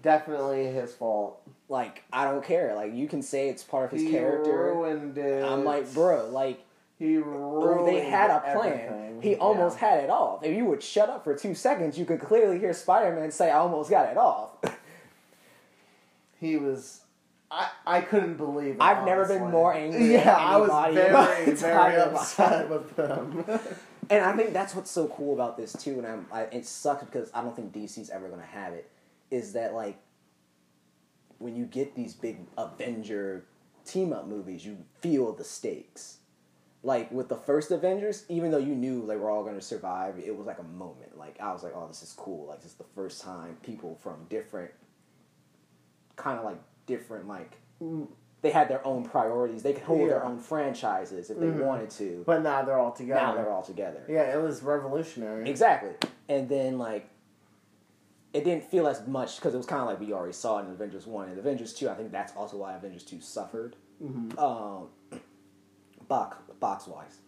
definitely 0.02 0.66
his 0.66 0.92
fault. 0.92 1.40
Like 1.68 2.04
I 2.12 2.24
don't 2.24 2.44
care. 2.44 2.74
Like 2.74 2.94
you 2.94 3.08
can 3.08 3.22
say 3.22 3.48
it's 3.48 3.62
part 3.62 3.86
of 3.86 3.90
his 3.92 4.02
he 4.02 4.10
character. 4.10 4.50
ruined 4.74 5.18
it. 5.18 5.44
I'm 5.44 5.64
like, 5.64 5.92
bro, 5.92 6.28
like 6.30 6.64
he 6.98 7.18
oh, 7.18 7.22
ruined. 7.22 7.88
they 7.88 8.00
had 8.00 8.30
a 8.30 8.40
plan. 8.40 8.78
everything. 8.80 9.22
He 9.22 9.34
almost 9.36 9.80
Yeah. 9.80 9.90
had 9.90 10.04
it 10.04 10.10
off. 10.10 10.44
If 10.44 10.56
you 10.56 10.64
would 10.66 10.82
shut 10.82 11.08
up 11.10 11.24
for 11.24 11.34
two 11.36 11.54
seconds, 11.54 11.98
you 11.98 12.04
could 12.04 12.20
clearly 12.20 12.58
hear 12.58 12.72
Spider-Man 12.72 13.30
say, 13.32 13.50
"I 13.50 13.58
almost 13.58 13.90
got 13.90 14.08
it 14.10 14.16
off." 14.16 14.50
He 16.38 16.56
was. 16.56 17.00
I 17.50 17.68
I 17.86 18.00
couldn't 18.00 18.34
believe. 18.36 18.74
It, 18.74 18.80
I've 18.82 19.04
never 19.06 19.26
been 19.26 19.50
more 19.50 19.72
angry 19.72 20.12
Yeah, 20.12 20.34
I 20.36 20.56
was 20.56 20.68
anybody 20.70 21.06
in 21.06 21.12
my 21.12 21.26
very 21.26 21.52
very 21.54 21.96
upset 21.96 22.68
with 22.68 22.96
them. 22.96 23.44
And 24.08 24.24
I 24.24 24.36
think 24.36 24.52
that's 24.52 24.72
what's 24.72 24.90
so 24.90 25.08
cool 25.08 25.34
about 25.34 25.56
this 25.56 25.72
too. 25.72 25.98
And 25.98 26.06
I'm, 26.06 26.26
I, 26.30 26.42
it 26.42 26.64
sucks 26.64 27.04
because 27.04 27.28
I 27.34 27.42
don't 27.42 27.56
think 27.56 27.72
DC's 27.72 28.08
ever 28.08 28.28
going 28.28 28.40
to 28.40 28.46
have 28.46 28.72
it. 28.72 28.88
Is 29.32 29.54
that 29.54 29.74
like 29.74 29.96
when 31.38 31.54
you 31.56 31.64
get 31.64 31.94
these 31.94 32.14
big 32.14 32.38
Avenger 32.56 33.44
team 33.84 34.12
up 34.12 34.26
movies, 34.26 34.64
you 34.64 34.78
feel 35.00 35.32
the 35.32 35.44
stakes. 35.44 36.18
Like 36.82 37.10
with 37.10 37.28
the 37.28 37.36
first 37.36 37.70
Avengers, 37.72 38.24
even 38.28 38.50
though 38.52 38.58
you 38.58 38.74
knew 38.74 39.06
they 39.06 39.16
were 39.16 39.28
all 39.30 39.42
going 39.42 39.56
to 39.56 39.60
survive, 39.62 40.18
it 40.18 40.36
was 40.36 40.46
like 40.46 40.58
a 40.60 40.62
moment. 40.64 41.18
Like 41.18 41.40
I 41.40 41.52
was 41.52 41.62
like, 41.64 41.72
oh, 41.74 41.86
this 41.88 42.02
is 42.02 42.12
cool. 42.12 42.46
Like 42.48 42.58
this 42.62 42.72
is 42.72 42.76
the 42.78 42.84
first 42.94 43.20
time 43.22 43.56
people 43.62 43.96
from 44.02 44.26
different, 44.28 44.70
kind 46.16 46.38
of 46.38 46.44
like 46.44 46.58
different 46.86 47.26
like. 47.28 47.56
They 48.42 48.50
had 48.50 48.68
their 48.68 48.86
own 48.86 49.04
priorities. 49.04 49.62
They 49.62 49.72
could 49.72 49.82
hold 49.82 50.08
their 50.08 50.24
own 50.24 50.38
franchises 50.38 51.30
if 51.30 51.38
they 51.40 51.46
Mhm. 51.46 51.64
wanted 51.64 51.90
to. 51.90 52.22
but 52.26 52.42
now 52.42 52.62
they're 52.62 52.78
all 52.78 52.92
together. 52.92 53.20
now 53.20 53.34
they're 53.34 53.50
all 53.50 53.62
together. 53.62 54.04
Yeah, 54.08 54.34
it 54.36 54.40
was 54.40 54.62
revolutionary. 54.62 55.48
Exactly. 55.50 55.90
And 56.28 56.48
then 56.48 56.78
like 56.78 57.08
it 58.36 58.44
didn't 58.44 58.64
feel 58.64 58.86
as 58.86 59.06
much 59.06 59.36
because 59.36 59.54
it 59.54 59.56
was 59.56 59.66
kind 59.66 59.80
of 59.82 59.88
like 59.88 60.00
we 60.00 60.12
already 60.12 60.32
saw 60.32 60.58
it 60.58 60.66
in 60.66 60.70
Avengers 60.70 61.06
One 61.06 61.28
and 61.28 61.38
Avengers 61.38 61.72
Two. 61.74 61.88
I 61.88 61.94
think 61.94 62.12
that's 62.12 62.34
also 62.36 62.56
why 62.58 62.74
Avengers 62.74 63.02
Two 63.04 63.20
suffered, 63.20 63.76
Mhm. 64.02 64.38
um, 64.38 64.88
box 66.08 66.36
box 66.60 66.86
wise, 66.86 67.18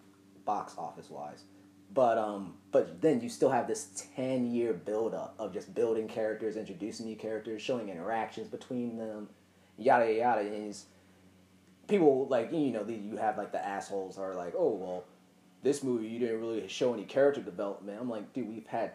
box 0.45 0.75
office 0.79 1.11
wise. 1.11 1.45
But 1.93 2.19
um, 2.19 2.59
but 2.71 3.01
then 3.01 3.21
you 3.23 3.29
still 3.31 3.49
have 3.51 3.67
this 3.67 4.05
ten 4.15 4.51
year 4.53 4.75
build 4.75 5.15
up 5.15 5.35
of 5.39 5.53
just 5.53 5.75
building 5.75 6.07
characters, 6.09 6.57
introducing 6.57 7.07
new 7.07 7.17
characters, 7.17 7.63
showing 7.63 7.89
interactions 7.89 8.49
between 8.49 8.99
them, 8.99 9.31
yada 9.79 10.05
yada. 10.13 10.45
yada. 10.45 10.55
And 10.55 10.77
people 11.87 12.27
like 12.29 12.53
you 12.53 12.71
know 12.73 12.87
you 12.87 13.17
have 13.17 13.39
like 13.39 13.53
the 13.53 13.65
assholes 13.65 14.19
are 14.19 14.35
like, 14.35 14.55
oh 14.57 14.75
well, 14.75 15.05
this 15.63 15.83
movie 15.83 16.07
you 16.09 16.19
didn't 16.19 16.41
really 16.41 16.69
show 16.69 16.93
any 16.93 17.05
character 17.05 17.41
development. 17.41 17.99
I'm 18.01 18.11
like, 18.11 18.33
dude, 18.35 18.49
we've 18.49 18.67
had 18.67 18.93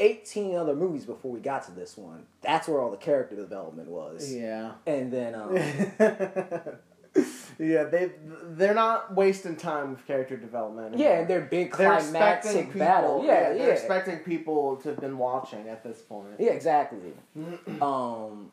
18 0.00 0.56
other 0.56 0.74
movies 0.74 1.04
before 1.04 1.30
we 1.30 1.40
got 1.40 1.64
to 1.66 1.72
this 1.72 1.96
one. 1.96 2.24
That's 2.42 2.66
where 2.66 2.80
all 2.80 2.90
the 2.90 2.96
character 2.96 3.36
development 3.36 3.88
was. 3.88 4.32
Yeah. 4.32 4.72
And 4.86 5.12
then 5.12 5.34
um, 5.34 5.54
yeah, 7.58 7.84
they 7.84 8.12
they're 8.44 8.74
not 8.74 9.14
wasting 9.14 9.56
time 9.56 9.90
with 9.90 10.06
character 10.06 10.36
development. 10.36 10.96
yeah, 10.98 11.24
anymore. 11.24 11.40
big 11.42 11.76
they're 11.76 11.94
expecting 11.94 12.12
climactic 12.52 12.66
people. 12.66 12.78
battle. 12.78 13.22
Yeah, 13.24 13.52
yeah, 13.52 13.58
they're 13.58 13.72
expecting 13.72 14.18
people 14.20 14.76
to 14.76 14.88
have 14.90 15.00
been 15.00 15.18
watching 15.18 15.68
at 15.68 15.84
this 15.84 15.98
point. 16.00 16.36
yeah, 16.38 16.52
exactly. 16.52 17.12
um, 17.82 18.50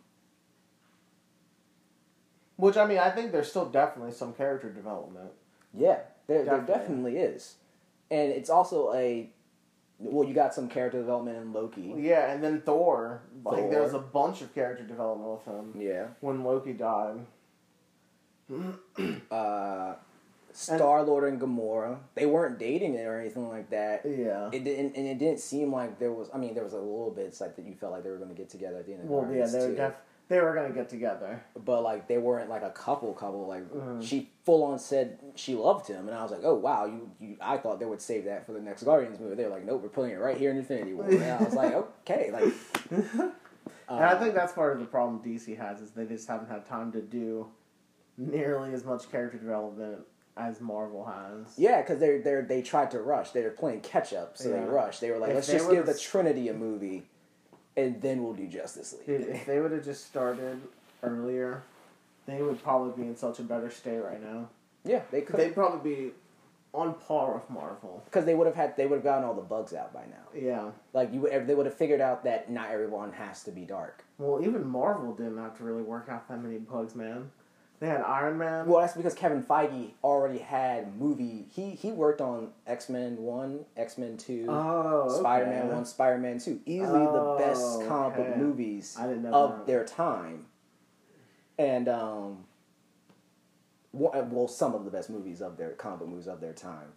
Which 2.57 2.75
I 2.77 2.85
mean, 2.85 2.99
I 2.99 3.09
think 3.11 3.31
there's 3.31 3.49
still 3.49 3.65
definitely 3.69 4.11
some 4.13 4.33
character 4.33 4.69
development. 4.69 5.31
Yeah, 5.73 5.99
there, 6.27 6.43
there 6.43 6.57
Definitely. 6.59 6.73
definitely 6.73 7.17
is, 7.17 7.55
and 8.09 8.31
it's 8.31 8.49
also 8.49 8.93
a 8.93 9.29
well, 9.99 10.27
you 10.27 10.33
got 10.33 10.53
some 10.53 10.69
character 10.69 10.99
development 10.99 11.37
in 11.37 11.53
Loki. 11.53 11.93
Yeah, 11.97 12.31
and 12.31 12.43
then 12.43 12.61
Thor, 12.61 13.21
like 13.43 13.69
there 13.69 13.81
was 13.81 13.93
a 13.93 13.99
bunch 13.99 14.41
of 14.41 14.53
character 14.53 14.83
development 14.83 15.29
with 15.31 15.45
him 15.45 15.81
Yeah, 15.81 16.07
when 16.21 16.43
Loki 16.43 16.73
died. 16.73 17.25
uh, 19.31 19.95
Star 20.53 21.03
Lord 21.03 21.31
and 21.31 21.39
Gamora, 21.39 21.97
they 22.15 22.25
weren't 22.25 22.57
dating 22.57 22.95
it 22.95 23.05
or 23.05 23.19
anything 23.19 23.47
like 23.49 23.69
that. 23.69 24.01
Yeah. 24.05 24.49
It 24.51 24.63
didn't, 24.63 24.95
and 24.95 25.07
it 25.07 25.19
didn't 25.19 25.39
seem 25.39 25.71
like 25.71 25.99
there 25.99 26.11
was. 26.11 26.29
I 26.33 26.37
mean, 26.37 26.53
there 26.55 26.63
was 26.63 26.73
a 26.73 26.77
little 26.77 27.11
bit 27.11 27.35
like 27.39 27.55
that 27.55 27.65
you 27.65 27.75
felt 27.75 27.91
like 27.91 28.03
they 28.03 28.09
were 28.09 28.17
going 28.17 28.29
to 28.29 28.35
get 28.35 28.49
together 28.49 28.77
at 28.77 28.85
the 28.85 28.93
end 28.93 29.01
of 29.03 29.07
the 29.07 29.13
Well, 29.13 29.23
yeah, 29.23 29.27
Guardians 29.27 29.51
they 29.53 29.59
were 29.59 29.67
too. 29.69 29.93
They 30.30 30.39
were 30.41 30.53
gonna 30.53 30.71
get 30.73 30.89
together. 30.89 31.41
but 31.65 31.82
like 31.84 32.07
they 32.07 32.17
weren't 32.17 32.49
like 32.49 32.63
a 32.63 32.69
couple 32.71 33.13
couple 33.13 33.47
like 33.47 33.63
Mhm. 33.71 34.03
she 34.03 34.30
full 34.43 34.63
on 34.63 34.78
said 34.80 35.19
she 35.36 35.55
loved 35.55 35.88
him 35.88 36.07
and 36.07 36.15
i 36.17 36.21
was 36.23 36.32
like 36.32 36.41
oh 36.43 36.55
wow 36.55 36.86
you, 36.86 37.09
you 37.19 37.38
i 37.41 37.57
thought 37.57 37.80
they 37.80 37.86
would 37.86 38.01
save 38.01 38.25
that 38.25 38.45
for 38.45 38.53
the 38.53 38.59
next 38.61 38.84
guardians 38.84 39.19
movie 39.19 39.36
they're 39.36 39.49
like 39.49 39.65
nope 39.65 39.82
we're 39.84 39.89
putting 39.89 40.11
it 40.11 40.19
right 40.19 40.38
here 40.38 40.51
in 40.51 40.57
infinity 40.57 40.93
war 40.93 41.05
and 41.05 41.23
i 41.23 41.43
was 41.43 41.53
like 41.53 41.73
okay 42.01 42.30
like 42.32 42.53
and 43.89 44.03
I 44.03 44.19
think 44.19 44.36
that's 44.36 44.51
part 44.53 44.73
of 44.73 44.80
the 44.80 44.86
problem 44.86 45.21
DC 45.23 45.57
has 45.57 45.82
is 45.82 45.91
they 45.91 46.05
just 46.05 46.28
haven't 46.28 46.49
had 46.49 46.65
time 46.65 46.91
to 46.93 47.01
do 47.01 47.47
nearly 48.17 48.73
as 48.73 48.84
much 48.84 49.09
character 49.11 49.38
development 49.38 49.99
as 50.36 50.59
Marvel 50.61 51.03
has. 51.05 51.53
yeah 51.57 51.82
because 51.82 51.99
they're, 51.99 52.21
they're 52.21 52.41
they 52.43 52.61
tried 52.61 52.91
to 52.91 52.99
rush 53.01 53.32
they 53.32 53.41
were 53.43 53.49
playing 53.49 53.82
catch 53.82 54.13
up 54.13 54.38
so 54.38 54.49
Yeah. 54.49 54.59
they 54.59 54.65
rushed 54.65 55.01
they 55.01 55.09
were 55.11 55.17
like 55.17 55.30
If 55.30 55.36
let's 55.36 55.47
just 55.51 55.69
give 55.71 55.86
the 55.86 55.97
trinity 55.97 56.49
a 56.49 56.53
movie 56.53 57.03
and 57.78 58.01
then 58.01 58.21
we'll 58.23 58.34
do 58.34 58.47
justice 58.47 58.93
league 58.93 59.05
Dude, 59.21 59.30
if 59.30 59.45
they 59.45 59.61
would 59.61 59.71
have 59.71 59.86
just 59.86 60.05
started 60.07 60.59
earlier, 61.03 61.61
they 62.25 62.41
would 62.41 62.61
probably 62.61 63.01
be 63.03 63.07
in 63.07 63.15
such 63.15 63.39
a 63.39 63.43
better 63.43 63.69
state 63.71 63.99
right 63.99 64.21
now. 64.21 64.49
yeah 64.84 65.01
they 65.11 65.21
could 65.21 65.38
They'd 65.38 65.53
probably 65.53 65.95
be 65.95 66.11
on 66.73 66.93
par 66.95 67.34
with 67.36 67.49
Marvel. 67.49 68.01
because 68.05 68.25
they 68.25 68.36
would 68.36 68.45
have 68.47 68.55
had 68.55 68.75
they 68.75 68.86
would 68.88 68.95
have 68.97 69.03
gotten 69.03 69.23
all 69.23 69.34
the 69.34 69.41
bugs 69.41 69.73
out 69.73 69.93
by 69.93 70.01
now 70.01 70.28
Yeah. 70.39 70.71
like 70.93 71.13
you 71.13 71.30
they 71.45 71.55
would 71.55 71.65
have 71.65 71.75
figured 71.75 72.01
out 72.01 72.23
that 72.25 72.51
not 72.51 72.69
everyone 72.71 73.13
has 73.13 73.43
to 73.43 73.51
be 73.51 73.61
dark 73.61 74.03
Well, 74.17 74.41
even 74.43 74.67
Marvel 74.67 75.13
didn't 75.13 75.38
have 75.38 75.57
to 75.59 75.63
really 75.63 75.84
work 75.84 76.07
out 76.09 76.28
that 76.28 76.41
many 76.41 76.57
bugs, 76.57 76.93
man. 76.95 77.32
They 77.80 77.88
had 77.88 78.01
Iron 78.01 78.39
Man. 78.39 78.65
Well, 78.65 78.82
that's 78.82 78.95
because 78.97 79.13
Kevin 79.13 79.43
Feige 79.43 79.91
already 80.03 80.39
had 80.39 80.95
movie. 80.99 81.45
He 81.51 81.71
he 81.71 81.91
worked 81.91 82.21
on 82.21 82.49
X 82.65 82.89
Men 82.89 83.17
One, 83.17 83.65
X 83.75 83.97
Men 83.99 84.17
Two, 84.17 84.45
oh, 84.49 85.03
okay. 85.09 85.19
Spider 85.19 85.45
Man 85.45 85.67
One, 85.69 85.86
Spider 85.86 86.17
Man 86.17 86.39
Two. 86.39 86.59
Easily 86.65 87.05
Oh, 87.07 87.38
the 87.38 87.43
best 87.45 87.88
comic 87.88 88.17
book 88.17 88.38
movies 88.38 88.95
I 88.99 89.05
didn't 89.05 89.21
know 89.23 89.32
of 89.32 89.57
that. 89.59 89.67
their 89.67 89.86
time, 89.86 90.45
and 91.59 91.88
um, 91.88 92.45
well, 93.91 94.47
some 94.47 94.73
of 94.75 94.86
the 94.86 94.91
best 94.91 95.09
movies 95.09 95.41
of 95.41 95.57
their 95.57 95.71
comic 95.71 95.99
book 95.99 96.09
movies 96.09 96.28
of 96.28 96.41
their 96.41 96.53
time. 96.53 96.88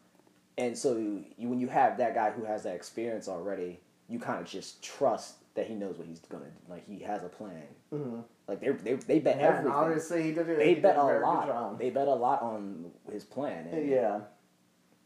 And 0.59 0.77
so, 0.77 0.97
you, 0.97 1.25
when 1.39 1.59
you 1.61 1.69
have 1.69 1.99
that 1.99 2.15
guy 2.15 2.31
who 2.31 2.45
has 2.45 2.65
that 2.65 2.75
experience 2.75 3.29
already, 3.29 3.81
you 4.09 4.19
kind 4.19 4.41
of 4.41 4.47
just 4.47 4.83
trust 4.83 5.37
that 5.55 5.67
he 5.67 5.75
knows 5.75 5.97
what 5.97 6.07
he's 6.07 6.21
gonna 6.21 6.45
do. 6.47 6.51
Like 6.69 6.87
he 6.89 7.01
has 7.01 7.23
a 7.25 7.29
plan. 7.29 7.65
Mhm. 7.93 8.25
Like 8.51 8.61
they 8.61 8.71
they 8.71 8.95
they 8.95 9.19
bet 9.21 9.37
Yeah, 9.39 9.47
everything 9.47 9.71
obviously 9.71 10.23
he 10.25 10.33
did 10.33 10.49
it. 10.49 10.59
they 10.59 10.75
bet 10.75 10.97
a 10.97 11.03
lot. 11.05 11.47
job. 11.47 11.79
They 11.79 11.91
bet 11.91 12.09
a 12.09 12.15
lot 12.15 12.43
on 12.43 12.91
his 13.13 13.23
plan, 13.23 13.69
and 13.71 13.89
Yeah, 13.89 14.23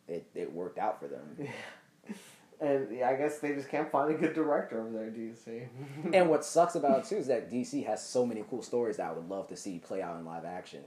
it, 0.09 0.27
it 0.35 0.51
worked 0.51 0.79
out 0.79 0.99
for 0.99 1.09
them. 1.09 1.37
Yeah. 1.39 2.15
and 2.67 2.97
yeah, 2.97 3.11
I 3.11 3.17
guess 3.17 3.41
they 3.41 3.55
just 3.55 3.69
can't 3.69 3.91
find 3.91 4.15
a 4.15 4.17
good 4.17 4.33
director 4.33 4.81
over 4.81 4.91
there, 4.91 5.11
DC. 5.11 5.67
and 6.15 6.31
what 6.31 6.43
sucks 6.43 6.75
about 6.75 7.01
it 7.01 7.05
too 7.05 7.17
is 7.17 7.27
that 7.27 7.51
DC 7.51 7.85
has 7.85 8.03
so 8.03 8.25
many 8.25 8.43
cool 8.49 8.63
stories 8.63 8.97
that 8.97 9.11
I 9.11 9.13
would 9.13 9.29
love 9.29 9.49
to 9.49 9.57
see 9.57 9.79
play 9.79 10.01
out 10.01 10.17
in 10.19 10.25
live 10.25 10.47
action. 10.47 10.81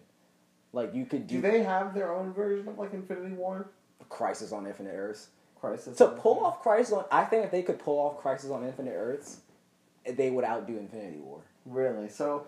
Like 0.74 0.96
you 0.96 1.06
could 1.06 1.28
do, 1.28 1.36
do 1.36 1.42
they 1.42 1.62
have 1.62 1.94
their 1.94 2.12
own 2.12 2.34
version 2.34 2.68
of 2.68 2.80
like 2.80 2.94
Infinity 2.94 3.36
War? 3.36 3.70
Crisis 4.10 4.52
on 4.52 4.66
Infinite 4.66 4.96
Earths. 4.96 5.28
Crisis. 5.60 5.96
To 6.00 6.08
pull 6.08 6.44
off 6.44 6.64
Crisis 6.64 6.92
on, 6.94 7.06
I 7.12 7.24
think 7.24 7.46
if 7.46 7.52
they 7.52 7.62
could 7.62 7.78
pull 7.78 8.00
off 8.00 8.18
Crisis 8.18 8.50
on 8.50 8.64
Infinite 8.64 8.94
Earths, 8.96 9.42
they 10.16 10.30
would 10.30 10.46
outdo 10.46 10.78
Infinity 10.78 11.18
War. 11.20 11.42
Really? 11.66 12.10
So, 12.10 12.48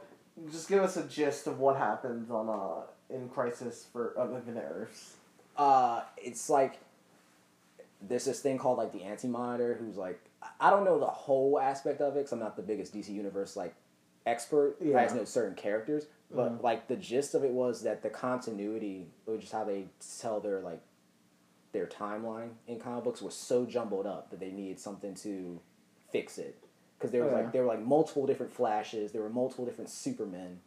just 0.52 0.70
give 0.70 0.82
us 0.84 0.96
a 0.98 1.04
gist 1.04 1.48
of 1.48 1.60
what 1.60 1.76
happens 1.78 2.32
on 2.32 2.48
uh 2.50 2.84
in 3.14 3.28
Crisis 3.30 3.86
for 3.92 4.14
of 4.18 4.34
Infinite 4.34 4.68
Earths. 4.72 5.16
uh, 5.58 6.04
it's 6.18 6.50
like 6.50 6.80
there's 8.02 8.26
this 8.26 8.40
thing 8.40 8.58
called 8.58 8.78
like 8.78 8.94
the 8.94 9.04
Anti 9.04 9.28
Monitor, 9.28 9.76
who's 9.80 9.98
like 9.98 10.20
I 10.60 10.70
don't 10.70 10.86
know 10.86 11.00
the 11.00 11.06
whole 11.06 11.60
aspect 11.60 12.00
of 12.02 12.14
it 12.16 12.20
because 12.20 12.32
I'm 12.32 12.40
not 12.40 12.56
the 12.56 12.62
biggest 12.62 12.94
DC 12.94 13.10
Universe 13.10 13.56
like 13.56 13.74
expert. 14.26 14.78
I 14.82 14.86
Yeah. 14.86 15.04
just 15.04 15.16
know 15.16 15.26
certain 15.26 15.56
characters, 15.56 16.06
but 16.32 16.60
Mhm. 16.60 16.64
like 16.64 16.88
the 16.88 16.96
gist 16.96 17.34
of 17.36 17.44
it 17.44 17.52
was 17.52 17.82
that 17.82 18.02
the 18.04 18.10
continuity, 18.10 19.10
or 19.28 19.38
just 19.38 19.52
how 19.52 19.64
they 19.66 19.88
tell 20.20 20.40
their 20.40 20.62
like 20.62 20.80
their 21.72 21.88
timeline 21.88 22.52
in 22.68 22.80
comic 22.80 23.04
books 23.04 23.22
was 23.22 23.34
so 23.36 23.66
jumbled 23.66 24.08
up 24.08 24.30
that 24.32 24.40
they 24.40 24.52
needed 24.52 24.80
something 24.80 25.14
to 25.16 25.60
fix 26.12 26.38
it 26.40 26.58
because 27.00 27.12
there 27.12 27.24
was 27.24 27.32
Oh, 27.34 27.38
yeah. 27.38 27.44
like 27.44 27.54
there 27.54 27.62
were 27.64 27.68
like 27.70 27.82
multiple 27.86 28.28
different 28.28 28.54
flashes, 28.54 29.12
there 29.14 29.22
were 29.22 29.30
multiple 29.30 29.66
different 29.66 29.90
Supermen, 29.90 30.60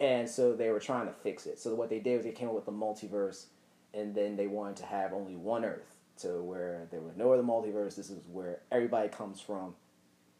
and 0.00 0.28
so 0.28 0.54
they 0.54 0.70
were 0.70 0.80
trying 0.80 1.06
to 1.06 1.12
fix 1.12 1.46
it. 1.46 1.58
So 1.58 1.74
what 1.74 1.88
they 1.90 2.00
did 2.00 2.16
was 2.16 2.24
they 2.24 2.32
came 2.32 2.48
up 2.48 2.54
with 2.54 2.66
the 2.66 2.72
multiverse, 2.72 3.46
and 3.94 4.14
then 4.14 4.36
they 4.36 4.46
wanted 4.46 4.76
to 4.76 4.86
have 4.86 5.12
only 5.12 5.36
one 5.36 5.64
Earth, 5.64 5.94
so 6.16 6.42
where 6.42 6.86
there 6.90 7.00
was 7.00 7.16
no 7.16 7.32
other 7.32 7.42
multiverse. 7.42 7.94
This 7.96 8.10
is 8.10 8.20
where 8.30 8.60
everybody 8.72 9.08
comes 9.08 9.40
from. 9.40 9.74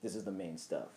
This 0.03 0.15
is 0.15 0.25
the 0.25 0.31
main 0.33 0.57
stuff, 0.59 0.89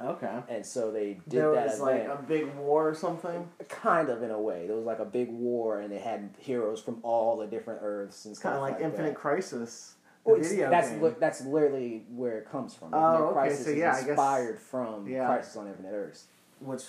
Okay. 0.00 0.38
and 0.50 0.64
so 0.66 0.90
they 0.90 1.14
did 1.14 1.20
that. 1.26 1.30
there 1.30 1.54
that 1.54 1.66
was 1.70 1.80
like 1.80 2.04
a 2.04 2.22
big 2.28 2.54
war 2.56 2.88
or 2.88 2.94
something. 2.94 3.48
kind 3.68 4.08
of 4.10 4.22
in 4.22 4.30
a 4.30 4.40
way. 4.40 4.66
There 4.66 4.76
was 4.76 4.84
like 4.84 4.98
a 4.98 5.04
big 5.06 5.30
war, 5.30 5.80
and 5.80 5.90
they 5.92 5.98
had 5.98 6.30
heroes 6.38 6.82
from 6.82 6.98
all 7.02 7.36
the 7.38 7.46
different 7.46 7.80
Earths 7.82 8.24
and 8.26 8.32
It's 8.32 8.40
kind 8.40 8.54
of 8.56 8.60
like 8.62 8.78
that. 8.78 8.84
Infinite 8.84 9.14
Crisis. 9.14 9.94
The 10.24 10.30
Well, 10.30 10.40
it's- 10.40 10.56
that's 10.70 10.92
li- 11.02 11.14
that's 11.20 11.44
literally 11.44 12.04
where 12.14 12.38
it 12.38 12.50
comes 12.50 12.74
from. 12.74 12.92
Oh, 12.94 13.12
Infinite 13.12 13.24
okay, 13.26 13.32
Crisis 13.34 13.64
so 13.66 13.70
is 13.72 13.76
yeah, 13.78 13.90
I 13.92 14.00
guess- 14.00 14.08
inspired 14.08 14.58
from 14.58 15.06
yeah. 15.08 15.26
Crisis 15.26 15.56
on 15.56 15.66
Infinite 15.68 15.92
Earths. 15.92 16.24
which 16.60 16.82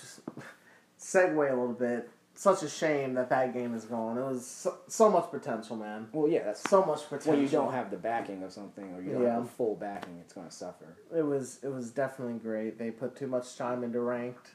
segue 1.00 1.36
a 1.50 1.54
little 1.54 1.72
bit. 1.74 2.08
Such 2.38 2.62
a 2.62 2.68
shame 2.68 3.14
that 3.14 3.30
that 3.30 3.54
game 3.54 3.74
is 3.74 3.86
gone. 3.86 4.18
It 4.18 4.22
was 4.22 4.46
so, 4.46 4.74
so 4.88 5.08
much 5.10 5.30
potential, 5.30 5.74
man. 5.74 6.08
Well, 6.12 6.28
yeah, 6.30 6.42
that's 6.44 6.60
So 6.68 6.84
much 6.84 7.04
potential. 7.04 7.32
when 7.32 7.40
you 7.40 7.48
don't 7.48 7.72
have 7.72 7.90
the 7.90 7.96
backing 7.96 8.42
of 8.42 8.52
something 8.52 8.94
or 8.94 9.00
you 9.00 9.12
don't 9.12 9.22
Yeah. 9.22 9.34
have 9.36 9.44
the 9.44 9.48
full 9.52 9.74
backing, 9.74 10.18
it's 10.20 10.34
going 10.34 10.46
to 10.46 10.52
suffer. 10.52 10.84
It 11.16 11.22
was 11.22 11.60
it 11.62 11.68
was 11.68 11.90
definitely 11.92 12.38
great. 12.38 12.78
They 12.78 12.90
put 12.90 13.16
too 13.16 13.26
much 13.26 13.56
time 13.56 13.82
into 13.84 14.00
ranked, 14.00 14.50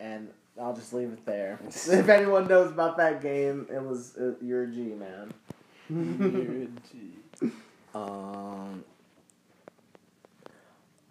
and 0.00 0.28
I'll 0.60 0.74
just 0.74 0.92
leave 0.92 1.08
it 1.12 1.24
there. 1.24 1.58
if 1.66 2.08
anyone 2.10 2.46
knows 2.46 2.70
about 2.72 2.98
that 2.98 3.22
game, 3.22 3.66
it 3.72 3.82
was 3.82 4.14
uh, 4.18 4.34
you're 4.42 4.64
a 4.64 4.68
G 4.70 4.94
man. 4.94 5.32
um, 8.04 8.84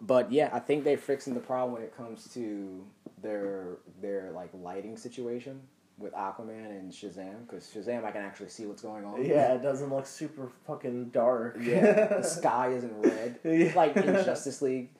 but 0.00 0.30
yeah, 0.30 0.50
I 0.52 0.58
think 0.60 0.84
they're 0.84 0.96
fixing 0.98 1.34
the 1.34 1.40
problem 1.40 1.72
when 1.72 1.82
it 1.82 1.96
comes 1.96 2.32
to 2.34 2.84
their 3.22 3.78
their 4.00 4.30
like 4.32 4.50
lighting 4.54 4.96
situation 4.96 5.60
with 5.98 6.12
Aquaman 6.12 6.66
and 6.70 6.92
Shazam 6.92 7.46
because 7.48 7.64
Shazam 7.74 8.04
I 8.04 8.10
can 8.10 8.22
actually 8.22 8.50
see 8.50 8.66
what's 8.66 8.82
going 8.82 9.04
on. 9.04 9.24
yeah, 9.24 9.54
it 9.54 9.62
doesn't 9.70 9.90
look 9.90 10.06
super 10.06 10.50
fucking 10.66 11.06
dark. 11.10 11.56
yeah. 11.60 12.18
The 12.18 12.22
sky 12.40 12.72
isn't 12.74 12.92
red 13.02 13.38
Yeah. 13.44 13.72
like 13.74 13.96
in 13.96 14.04
Justice 14.24 14.60
League. 14.62 14.90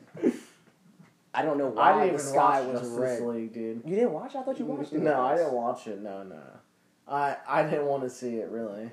I 1.35 1.43
don't 1.43 1.59
know 1.59 1.69
why 1.69 2.09
the 2.09 2.19
sky 2.19 2.63
watch 2.63 2.73
was 2.73 2.81
Justice 2.81 2.99
red. 2.99 3.23
League, 3.23 3.53
dude. 3.53 3.83
You 3.85 3.95
didn't 3.95 4.13
watch? 4.13 4.35
it? 4.35 4.39
I 4.39 4.43
thought 4.43 4.59
you 4.59 4.65
watched 4.65 4.95
it. 4.95 5.03
No, 5.03 5.21
I 5.21 5.37
didn't 5.37 5.53
watch 5.53 5.87
it. 5.87 6.01
No, 6.01 6.23
no. 6.23 6.41
I 7.07 7.37
I 7.47 7.63
didn't 7.65 7.85
want 7.87 8.03
to 8.05 8.11
see 8.11 8.37
it 8.37 8.49
really. 8.51 8.91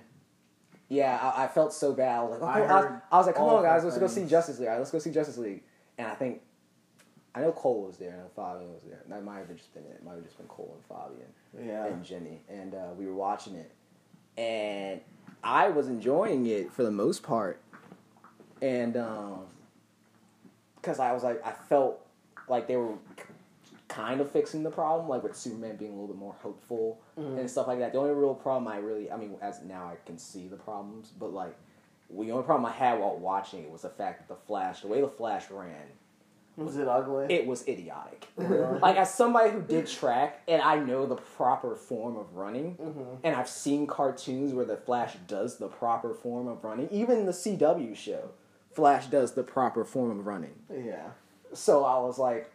Yeah, 0.94 1.18
I, 1.36 1.46
I 1.46 1.48
felt 1.48 1.74
so 1.74 1.94
bad. 1.94 2.20
I 2.20 2.24
was 2.24 2.40
like, 2.40 2.56
I 2.56 2.62
okay, 2.62 2.70
I, 2.70 2.76
was, 2.76 3.02
I 3.12 3.18
was 3.18 3.26
like, 3.28 3.36
come 3.36 3.46
on, 3.46 3.64
guys, 3.64 3.84
let's 3.84 3.98
go 3.98 4.08
see. 4.08 4.26
Justice 4.26 4.60
League. 4.60 4.70
Right, 4.70 4.78
let's 4.78 4.92
go 4.92 5.00
see 5.00 5.12
Justice 5.12 5.38
League. 5.38 5.64
And 5.98 6.08
I 6.08 6.16
think, 6.16 6.42
I 7.36 7.42
know 7.42 7.52
Cole 7.52 7.84
was 7.84 7.98
there, 7.98 8.20
and 8.22 8.32
Fabian 8.36 8.72
was 8.74 8.84
there. 8.84 9.00
That 9.10 9.24
might 9.24 9.40
have 9.40 9.56
just 9.56 9.74
been 9.74 9.84
it. 9.86 10.04
Might 10.04 10.14
have 10.16 10.24
just 10.24 10.38
been 10.38 10.48
Cole 10.48 10.76
and 10.78 10.86
Fabian 10.86 11.68
Yeah. 11.68 11.86
and 11.88 12.04
Jenny, 12.04 12.42
and 12.48 12.76
uh, 12.76 12.90
we 12.98 13.06
were 13.08 13.16
watching 13.16 13.56
it, 13.56 13.72
and 14.38 15.02
I 15.44 15.70
was 15.70 15.88
enjoying 15.88 16.46
it 16.46 16.72
for 16.72 16.84
the 16.84 16.92
most 16.92 17.24
part, 17.24 17.60
and 18.62 18.94
because 20.76 21.00
I 21.00 21.12
was 21.12 21.24
like, 21.24 21.46
I 21.46 21.52
felt 21.52 22.06
like 22.48 22.68
they 22.68 22.76
were 22.78 22.94
kind 23.94 24.22
of 24.22 24.32
fixing 24.32 24.64
the 24.64 24.72
problem, 24.72 25.08
like 25.08 25.22
with 25.24 25.36
Superman 25.36 25.76
being 25.76 25.92
a 25.92 25.94
little 25.94 26.08
bit 26.08 26.18
more 26.18 26.36
hopeful 26.42 27.00
Mhm. 27.18 27.38
and 27.40 27.50
stuff 27.50 27.68
like 27.68 27.80
that. 27.80 27.92
The 27.94 28.00
only 28.00 28.14
real 28.14 28.34
problem 28.34 28.68
I 28.68 28.78
really, 28.78 29.12
I 29.12 29.18
mean, 29.18 29.36
as 29.42 29.62
now 29.64 29.86
I 29.86 29.98
can 30.06 30.18
see 30.18 30.48
the 30.48 30.56
problems, 30.58 31.12
but 31.20 31.32
like 31.34 31.56
the 32.10 32.32
only 32.32 32.44
problem 32.44 32.66
I 32.66 32.72
had 32.72 33.00
while 33.00 33.16
watching 33.18 33.64
it 33.64 33.72
was 33.72 33.84
the 33.84 33.90
fact 33.90 34.20
that 34.20 34.28
the 34.34 34.40
Flash, 34.48 34.82
the 34.82 34.88
way 34.88 35.02
the 35.02 35.08
Flash 35.08 35.50
ran, 35.52 35.88
Was 36.58 36.78
it 36.78 36.88
ugly? 36.88 37.26
it 37.34 37.46
was 37.48 37.68
idiotic. 37.68 38.28
Like 38.38 38.98
as 38.98 39.14
somebody 39.14 39.52
who 39.52 39.62
did 39.62 39.88
track 39.88 40.42
and 40.48 40.62
I 40.62 40.78
know 40.80 41.06
the 41.06 41.16
proper 41.16 41.76
form 41.76 42.16
of 42.18 42.36
running, 42.36 42.76
Mhm. 42.78 43.18
and 43.24 43.36
I've 43.36 43.50
seen 43.50 43.86
cartoons 43.88 44.54
where 44.54 44.66
the 44.66 44.78
Flash 44.78 45.18
does 45.28 45.58
the 45.58 45.68
proper 45.68 46.14
form 46.14 46.48
of 46.48 46.64
running. 46.64 46.88
Even 46.92 47.26
the 47.26 47.34
CW 47.34 47.96
show, 47.96 48.30
Flash 48.72 49.08
does 49.08 49.34
the 49.34 49.44
proper 49.44 49.84
form 49.86 50.12
of 50.20 50.26
running. 50.28 50.56
Yeah. 50.72 51.12
So 51.54 51.84
I 51.86 52.00
was 52.00 52.18
like, 52.18 52.50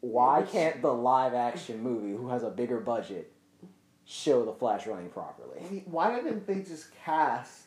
why 0.00 0.42
can't 0.42 0.80
the 0.82 0.92
live 0.92 1.34
action 1.34 1.82
movie, 1.82 2.16
who 2.16 2.28
has 2.28 2.42
a 2.42 2.50
bigger 2.50 2.80
budget, 2.80 3.32
show 4.06 4.44
the 4.44 4.52
Flash 4.52 4.86
running 4.86 5.10
properly? 5.10 5.84
Why 5.86 6.14
didn't 6.14 6.46
they 6.46 6.60
just 6.60 6.94
cast 7.04 7.66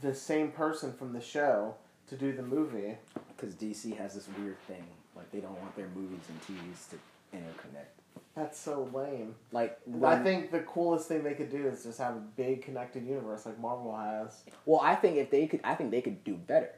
the 0.00 0.14
same 0.14 0.50
person 0.50 0.92
from 0.92 1.12
the 1.12 1.20
show 1.20 1.74
to 2.08 2.16
do 2.16 2.32
the 2.32 2.42
movie? 2.42 2.96
Because 3.36 3.54
DC 3.54 3.96
has 3.96 4.14
this 4.14 4.28
weird 4.38 4.58
thing, 4.66 4.84
like 5.14 5.30
they 5.30 5.40
don't 5.40 5.58
want 5.60 5.76
their 5.76 5.88
movies 5.94 6.20
and 6.28 6.40
TVs 6.42 6.90
to 6.90 6.96
interconnect. 7.36 7.96
That's 8.34 8.58
so 8.58 8.88
lame. 8.92 9.34
Like, 9.50 9.78
I 10.04 10.18
think 10.18 10.50
the 10.50 10.60
coolest 10.60 11.08
thing 11.08 11.24
they 11.24 11.32
could 11.32 11.50
do 11.50 11.66
is 11.66 11.84
just 11.84 11.98
have 11.98 12.16
a 12.16 12.22
big 12.36 12.62
connected 12.62 13.06
universe 13.06 13.46
like 13.46 13.58
Marvel 13.58 13.96
has. 13.96 14.42
well, 14.66 14.80
I 14.82 14.94
think 14.94 15.16
if 15.16 15.30
they 15.30 15.46
could, 15.46 15.60
I 15.64 15.74
think 15.74 15.90
they 15.90 16.02
could 16.02 16.22
do 16.22 16.34
better. 16.34 16.70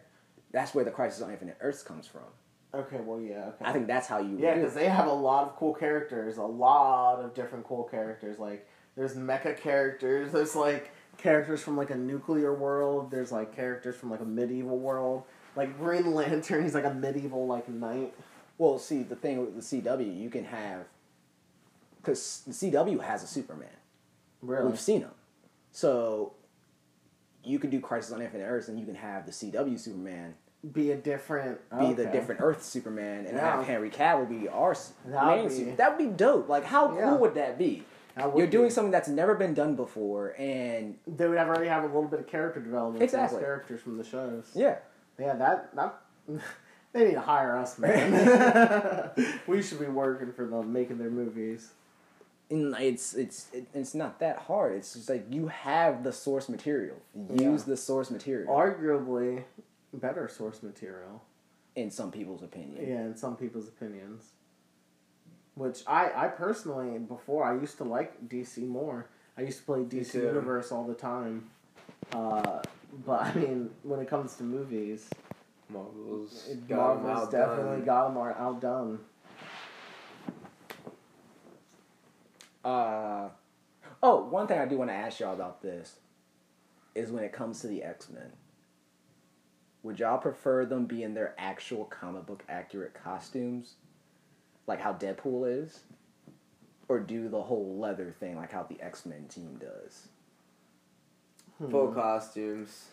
That's 0.53 0.75
where 0.75 0.85
the 0.85 0.93
Crisis 0.93 1.21
on 1.21 1.31
Infinite 1.31 1.59
Earths 1.61 1.83
comes 1.83 2.07
from. 2.07 2.23
Okay, 2.75 2.99
well, 3.01 3.21
yeah. 3.21 3.47
Okay. 3.49 3.65
I 3.65 3.73
think 3.73 3.87
that's 3.87 4.07
how 4.07 4.19
you. 4.19 4.37
Yeah, 4.39 4.55
because 4.55 4.75
they 4.75 4.89
have 4.89 5.07
a 5.07 5.13
lot 5.13 5.45
of 5.45 5.57
cool 5.57 5.73
characters, 5.73 6.37
a 6.37 6.43
lot 6.43 7.21
of 7.21 7.35
different 7.35 7.65
cool 7.65 7.85
characters. 7.85 8.39
Like 8.39 8.69
there's 8.95 9.15
mecha 9.15 9.59
characters, 9.59 10.33
there's 10.33 10.55
like 10.55 10.93
characters 11.17 11.63
from 11.63 11.77
like 11.77 11.91
a 11.91 11.97
nuclear 11.97 12.55
world. 12.55 13.11
There's 13.11 13.33
like 13.33 13.55
characters 13.57 13.97
from 13.97 14.11
like 14.11 14.21
a 14.21 14.27
medieval 14.27 14.79
world. 14.79 15.25
Like 15.57 15.79
Green 15.79 16.15
Lantern, 16.15 16.63
he's 16.65 16.75
like 16.75 16.85
a 16.85 16.93
medieval 16.93 17.47
like 17.47 17.69
knight. 17.69 18.15
Well, 18.59 18.79
see, 18.79 19.03
the 19.03 19.17
thing 19.17 19.41
with 19.41 19.55
the 19.57 19.81
CW, 19.83 20.21
you 20.21 20.29
can 20.29 20.45
have 20.45 20.85
because 21.99 22.43
the 22.47 22.53
CW 22.53 23.01
has 23.03 23.23
a 23.23 23.27
Superman. 23.27 23.69
Really? 24.43 24.69
We've 24.69 24.79
seen 24.79 25.01
him, 25.01 25.11
so 25.73 26.35
you 27.43 27.59
can 27.59 27.71
do 27.71 27.81
Crisis 27.81 28.13
on 28.13 28.21
Infinite 28.21 28.45
Earths, 28.45 28.69
and 28.69 28.79
you 28.79 28.85
can 28.85 28.95
have 28.95 29.27
the 29.27 29.33
CW 29.33 29.79
Superman 29.79 30.35
Be 30.73 30.91
a 30.91 30.97
different. 30.97 31.61
be 31.79 31.93
the 31.93 32.07
different 32.07 32.41
Earth 32.41 32.65
Superman, 32.65 33.27
and 33.27 33.37
Yeah. 33.37 33.57
have 33.57 33.65
Henry 33.67 33.91
Cavill 33.91 34.29
be 34.29 34.49
our 34.49 34.73
s- 34.73 34.93
That 35.07 35.25
main 35.27 35.43
would 35.45 35.49
be- 35.51 35.55
Super- 35.55 35.77
That 35.77 35.91
would 35.97 35.99
be 36.11 36.13
dope. 36.13 36.49
Like, 36.49 36.65
how 36.65 36.95
Yeah. 36.97 37.11
cool 37.11 37.19
would 37.19 37.35
that 37.35 37.57
be? 37.59 37.85
That 38.17 38.33
would 38.33 38.39
You're 38.41 38.49
doing 38.49 38.67
be. 38.67 38.71
something 38.71 38.91
that's 38.91 39.07
never 39.09 39.35
been 39.37 39.55
done 39.55 39.77
before, 39.77 40.35
and 40.37 40.99
They 41.07 41.29
would 41.29 41.39
have 41.39 41.47
already 41.49 41.69
have 41.69 41.85
a 41.85 41.87
little 41.87 42.09
bit 42.09 42.19
of 42.19 42.27
character 42.27 42.59
development. 42.61 43.05
Exactly. 43.05 43.39
Characters 43.41 43.81
from 43.83 43.99
the 43.99 44.05
shows. 44.05 44.51
yeah, 44.55 44.79
Yeah, 45.19 45.35
that 45.37 45.75
that. 45.77 45.95
They 46.93 47.05
need 47.05 47.15
to 47.15 47.21
hire 47.21 47.55
us, 47.57 47.79
man. 47.79 49.11
we 49.47 49.63
should 49.63 49.79
be 49.79 49.87
working 49.87 50.33
for 50.33 50.47
them, 50.47 50.73
making 50.73 50.99
their 50.99 51.11
movies. 51.11 51.71
and 52.51 52.75
it's 52.81 53.13
it's 53.15 53.49
it, 53.53 53.67
it's 53.75 53.95
not 53.95 54.19
that 54.21 54.39
hard. 54.39 54.73
It's 54.75 54.95
just 54.95 55.09
like 55.11 55.27
you 55.31 55.49
have 55.49 56.03
the 56.03 56.13
source 56.13 56.49
material. 56.49 56.97
Use 57.15 57.41
Yeah. 57.43 57.59
the 57.67 57.77
source 57.77 58.11
material. 58.11 58.53
Arguably, 58.53 59.45
better 59.93 60.29
source 60.29 60.63
material. 60.63 61.23
in 61.75 61.91
some 61.91 62.11
people's 62.11 62.43
opinion. 62.43 62.89
Yeah, 62.89 63.03
in 63.03 63.17
some 63.17 63.37
people's 63.37 63.69
opinions. 63.69 64.33
Which 65.55 65.83
I, 65.87 66.11
I 66.15 66.29
personally, 66.29 66.99
before 66.99 67.45
I 67.45 67.55
used 67.55 67.79
to 67.79 67.85
like 67.85 68.29
DC 68.29 68.67
more. 68.67 69.07
I 69.37 69.43
used 69.43 69.59
to 69.59 69.65
play 69.65 69.81
DC. 69.81 70.15
Universe 70.15 70.73
all 70.73 70.85
the 70.85 70.95
time. 70.95 71.51
Uh, 72.13 72.61
but 73.07 73.23
I 73.23 73.35
mean, 73.35 73.71
when 73.83 74.01
it 74.01 74.09
comes 74.09 74.35
to 74.37 74.43
movies, 74.43 75.09
Marvel's 75.69 76.49
got 76.69 77.03
Marvel's 77.03 77.31
definitely 77.31 77.85
got 77.85 78.09
them 78.09 78.19
outdone. 78.19 79.01
Uh, 82.65 83.29
oh, 84.03 84.25
one 84.25 84.47
thing 84.47 84.59
I 84.59 84.67
do 84.67 84.79
want 84.79 84.91
to 84.91 84.95
ask 84.95 85.21
y'all 85.21 85.35
about 85.35 85.63
this 85.63 85.97
is 86.95 87.11
when 87.11 87.25
it 87.25 87.33
comes 87.33 87.61
to 87.61 87.67
the 87.69 87.83
X 87.83 88.09
Men. 88.11 88.33
Would 89.83 90.01
y'all 90.01 90.19
prefer 90.19 90.65
them 90.65 90.87
be 90.87 91.03
in 91.03 91.15
their 91.15 91.35
actual 91.39 91.85
comic 91.85 92.27
book 92.27 92.43
accurate 92.49 92.95
costumes, 92.95 93.75
like 94.67 94.81
how 94.81 94.93
Deadpool 94.93 95.65
is, 95.65 95.81
or 96.89 96.99
do 96.99 97.29
the 97.29 97.43
whole 97.43 97.79
leather 97.79 98.15
thing 98.19 98.37
like 98.37 98.53
how 98.53 98.65
the 98.65 98.81
X 98.81 99.07
Men 99.07 99.27
team 99.29 99.59
does? 99.61 100.09
full 101.71 101.89
costumes. 101.89 102.87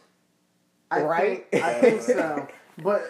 I 0.89 1.01
Right? 1.01 1.51
Think, 1.51 1.63
I 1.63 1.73
think 1.81 2.01
so. 2.01 2.47
But 2.83 3.03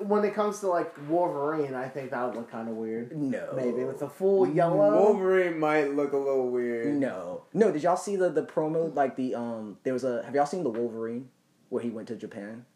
when 0.00 0.24
it 0.24 0.34
comes 0.34 0.60
to 0.60 0.66
like 0.68 0.92
Wolverine, 1.08 1.74
I 1.74 1.88
think 1.88 2.10
that 2.10 2.22
would 2.26 2.36
look 2.36 2.50
kind 2.50 2.68
of 2.68 2.74
weird. 2.74 3.16
No, 3.16 3.52
Maybe 3.56 3.82
with 3.84 3.98
the 4.00 4.10
full 4.10 4.46
yellow. 4.46 4.92
Wolverine 4.92 5.58
might 5.58 5.94
look 5.94 6.12
a 6.12 6.18
little 6.18 6.50
weird. 6.50 6.94
No, 6.94 7.44
no. 7.54 7.72
Did 7.72 7.82
y'all 7.82 7.96
see 7.96 8.16
the 8.16 8.28
the 8.28 8.42
promo? 8.42 8.94
Like 8.94 9.16
the 9.16 9.34
um, 9.34 9.78
there 9.84 9.94
was 9.94 10.04
a. 10.04 10.22
Have 10.24 10.34
y'all 10.34 10.44
seen 10.44 10.64
the 10.64 10.70
Wolverine 10.70 11.30
where 11.70 11.82
he 11.82 11.88
went 11.88 12.08
to 12.08 12.14
Japan? 12.16 12.66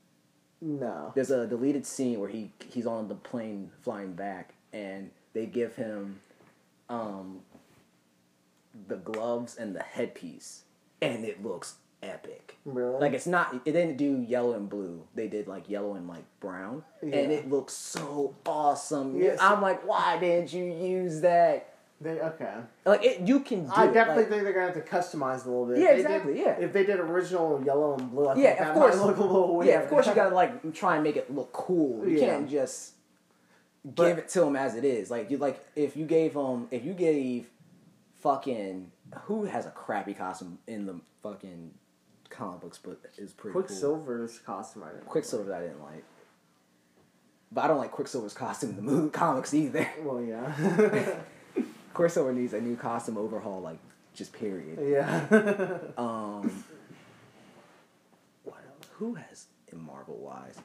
No. 0.60 1.12
There's 1.14 1.30
a 1.30 1.46
deleted 1.46 1.86
scene 1.86 2.20
where 2.20 2.28
he 2.28 2.52
he's 2.68 2.86
on 2.86 3.08
the 3.08 3.14
plane 3.14 3.70
flying 3.82 4.12
back, 4.12 4.54
and 4.72 5.10
they 5.32 5.46
give 5.46 5.76
him 5.76 6.20
um, 6.88 7.40
the 8.88 8.96
gloves 8.96 9.56
and 9.56 9.74
the 9.74 9.82
headpiece, 9.82 10.64
and 11.00 11.24
it 11.24 11.42
looks 11.42 11.76
epic. 12.02 12.58
Really? 12.64 12.98
Like 13.00 13.12
it's 13.12 13.26
not. 13.26 13.54
It 13.64 13.72
didn't 13.72 13.96
do 13.96 14.20
yellow 14.20 14.52
and 14.52 14.68
blue. 14.68 15.02
They 15.14 15.28
did 15.28 15.48
like 15.48 15.68
yellow 15.68 15.94
and 15.94 16.06
like 16.06 16.24
brown, 16.40 16.84
and 17.02 17.14
it 17.14 17.48
looks 17.48 17.72
so 17.72 18.34
awesome. 18.44 19.18
Yes. 19.20 19.38
I'm 19.40 19.62
like, 19.62 19.86
why 19.86 20.18
didn't 20.18 20.52
you 20.52 20.64
use 20.64 21.20
that? 21.22 21.69
They 22.02 22.18
okay. 22.18 22.54
Like 22.86 23.04
it, 23.04 23.20
you 23.28 23.40
can. 23.40 23.66
Do 23.66 23.72
I 23.74 23.84
it, 23.88 23.92
definitely 23.92 24.22
like- 24.22 24.30
think 24.32 24.42
they're 24.44 24.52
gonna 24.54 24.72
have 24.72 24.74
to 24.84 24.90
customize 24.90 25.40
it 25.40 25.46
a 25.46 25.50
little 25.50 25.66
bit. 25.66 25.78
Yeah, 25.78 25.90
If 25.90 25.98
exactly, 26.00 26.34
Did, 26.34 26.46
yeah. 26.46 26.52
If 26.58 26.72
they 26.72 26.84
did 26.84 26.98
original 26.98 27.62
yellow 27.62 27.94
and 27.98 28.10
blue, 28.10 28.26
I 28.26 28.36
Yeah, 28.36 28.48
think 28.50 28.60
of 28.60 28.66
that 28.68 28.74
course. 28.74 28.96
look 28.96 29.16
a 29.18 29.22
little 29.22 29.56
weird. 29.56 29.68
Yeah, 29.68 29.80
of 29.82 29.90
course 29.90 30.06
you 30.06 30.14
gotta 30.14 30.34
like 30.42 30.72
try 30.72 30.94
and 30.94 31.04
make 31.04 31.16
it 31.16 31.30
look 31.34 31.52
cool. 31.52 32.08
You 32.08 32.18
Yeah. 32.18 32.26
can't 32.26 32.48
just 32.48 32.94
But- 33.84 34.08
give 34.08 34.18
it 34.18 34.28
to 34.30 34.40
them 34.40 34.56
as 34.56 34.76
it 34.76 34.84
is. 34.84 35.10
Like 35.10 35.30
you 35.30 35.36
like 35.36 35.62
if 35.76 35.94
you 35.94 36.06
gave 36.06 36.38
um 36.38 36.68
if 36.70 36.86
you 36.86 36.94
gave 36.94 37.50
fucking 38.20 38.90
who 39.24 39.44
has 39.44 39.66
a 39.66 39.70
crappy 39.70 40.14
costume 40.14 40.58
in 40.66 40.86
the 40.86 41.00
fucking 41.22 41.72
comic 42.30 42.60
books 42.62 42.78
but 42.82 42.98
is 43.18 43.32
pretty 43.32 43.52
cool. 43.52 43.62
Quicksilver's 43.62 44.38
costume. 44.38 44.84
I 44.84 44.92
didn't 44.92 45.06
Quicksilver 45.06 45.52
I 45.54 45.60
didn't 45.60 45.82
like. 45.82 46.04
But 47.52 47.64
I 47.64 47.66
don't 47.68 47.78
like 47.78 47.90
Quicksilver's 47.90 48.32
costume 48.32 48.70
in 48.70 48.76
the 48.76 48.82
movie 48.82 49.10
comics 49.12 49.52
either. 49.52 49.86
Well, 50.02 50.22
yeah. 50.22 50.54
Quicksilver 51.94 52.32
needs 52.32 52.52
a 52.52 52.60
new 52.60 52.76
costume 52.76 53.18
overhaul, 53.18 53.60
like 53.60 53.78
just 54.14 54.32
period. 54.32 54.78
yeah. 54.82 55.78
Um, 55.98 56.64
what 58.44 58.58
else? 58.66 58.88
Who 58.94 59.14
has 59.14 59.46
in 59.72 59.80
Marvel 59.80 60.16
wise? 60.16 60.56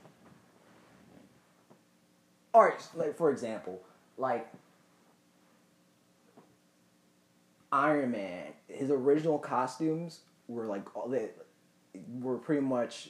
All 2.53 2.63
right, 2.63 2.81
like 2.95 3.17
for 3.17 3.31
example, 3.31 3.81
like 4.17 4.47
Iron 7.71 8.11
Man, 8.11 8.47
his 8.67 8.89
original 8.89 9.37
costumes 9.37 10.21
were 10.47 10.65
like 10.65 10.95
all 10.95 11.09
they 11.09 11.29
were 12.19 12.37
pretty 12.37 12.61
much 12.61 13.09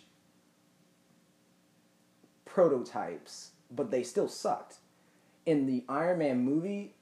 prototypes, 2.45 3.51
but 3.70 3.91
they 3.91 4.03
still 4.03 4.28
sucked. 4.28 4.78
In 5.45 5.68
the 5.68 5.84
Iron 5.88 6.18
Man 6.20 6.39
movie, 6.43 6.95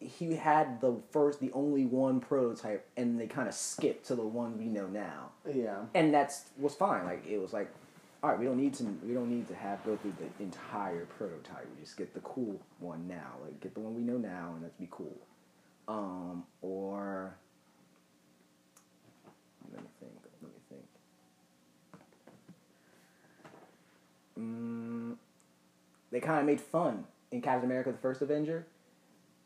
he 0.00 0.34
had 0.34 0.80
the 0.80 0.96
first, 1.10 1.40
the 1.40 1.50
only 1.52 1.86
one 1.86 2.20
prototype, 2.20 2.86
and 2.96 3.18
they 3.18 3.26
kind 3.26 3.48
of 3.48 3.54
skipped 3.54 4.06
to 4.06 4.14
the 4.14 4.26
one 4.26 4.58
we 4.58 4.66
know 4.66 4.86
now, 4.86 5.30
yeah. 5.50 5.78
and 5.94 6.12
that's 6.12 6.44
was 6.58 6.74
fine. 6.74 7.04
Like 7.04 7.26
it 7.26 7.38
was 7.40 7.52
like, 7.52 7.72
all 8.22 8.30
right, 8.30 8.38
we 8.38 8.44
don't 8.44 8.58
need 8.58 8.74
to, 8.74 8.84
we 9.06 9.14
don't 9.14 9.30
need 9.30 9.48
to 9.48 9.54
have 9.54 9.84
go 9.84 9.96
through 9.96 10.14
the 10.18 10.42
entire 10.42 11.06
prototype. 11.06 11.66
We 11.74 11.82
just 11.82 11.96
get 11.96 12.12
the 12.12 12.20
cool 12.20 12.60
one 12.78 13.08
now. 13.08 13.32
Like 13.42 13.58
get 13.60 13.74
the 13.74 13.80
one 13.80 13.94
we 13.94 14.02
know 14.02 14.18
now, 14.18 14.52
and 14.54 14.62
let's 14.62 14.74
be 14.74 14.88
cool. 14.90 15.16
Um, 15.88 16.44
or 16.60 17.34
let 19.72 19.80
me 19.80 19.88
think. 19.98 20.12
Let 20.42 20.52
me 20.52 20.58
think. 20.68 20.84
Mm, 24.38 25.16
they 26.10 26.20
kind 26.20 26.40
of 26.40 26.46
made 26.46 26.60
fun 26.60 27.04
in 27.32 27.40
Captain 27.40 27.64
America: 27.64 27.92
The 27.92 27.98
First 27.98 28.20
Avenger. 28.20 28.66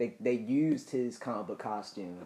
They 0.00 0.14
they 0.18 0.32
used 0.32 0.88
his 0.88 1.18
comic 1.18 1.46
book 1.48 1.58
costume 1.58 2.16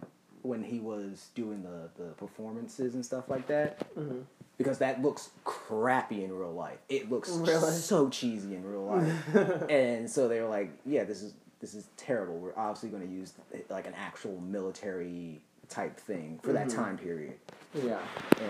when 0.43 0.63
he 0.63 0.79
was 0.79 1.31
doing 1.35 1.65
the 1.65 1.91
the 2.01 2.11
performances 2.13 2.95
and 2.95 3.05
stuff 3.05 3.29
like 3.29 3.49
that. 3.49 3.81
Mhm. 3.97 4.25
because 4.57 4.79
that 4.79 5.03
looks 5.03 5.31
crappy 5.43 6.23
in 6.23 6.33
real 6.33 6.53
life. 6.53 6.79
It 6.89 7.11
looks 7.11 7.29
Really? 7.31 7.73
so 7.73 8.09
cheesy 8.09 8.55
in 8.55 8.65
real 8.65 8.85
life. 8.85 9.35
and 9.69 10.09
so 10.09 10.29
they 10.29 10.41
were 10.41 10.49
like, 10.49 10.71
"Yeah, 10.87 11.03
this 11.03 11.21
is 11.23 11.35
this 11.59 11.75
is 11.75 11.89
terrible. 11.97 12.39
We're 12.39 12.57
obviously 12.57 12.91
going 12.91 13.03
to 13.09 13.13
use 13.13 13.33
like 13.69 13.89
an 13.89 13.95
actual 13.97 14.39
military 14.41 15.41
type 15.69 15.99
thing 15.99 16.39
for 16.45 16.53
that 16.53 16.69
time 16.69 16.97
period." 16.97 17.35
Yeah. 17.75 17.99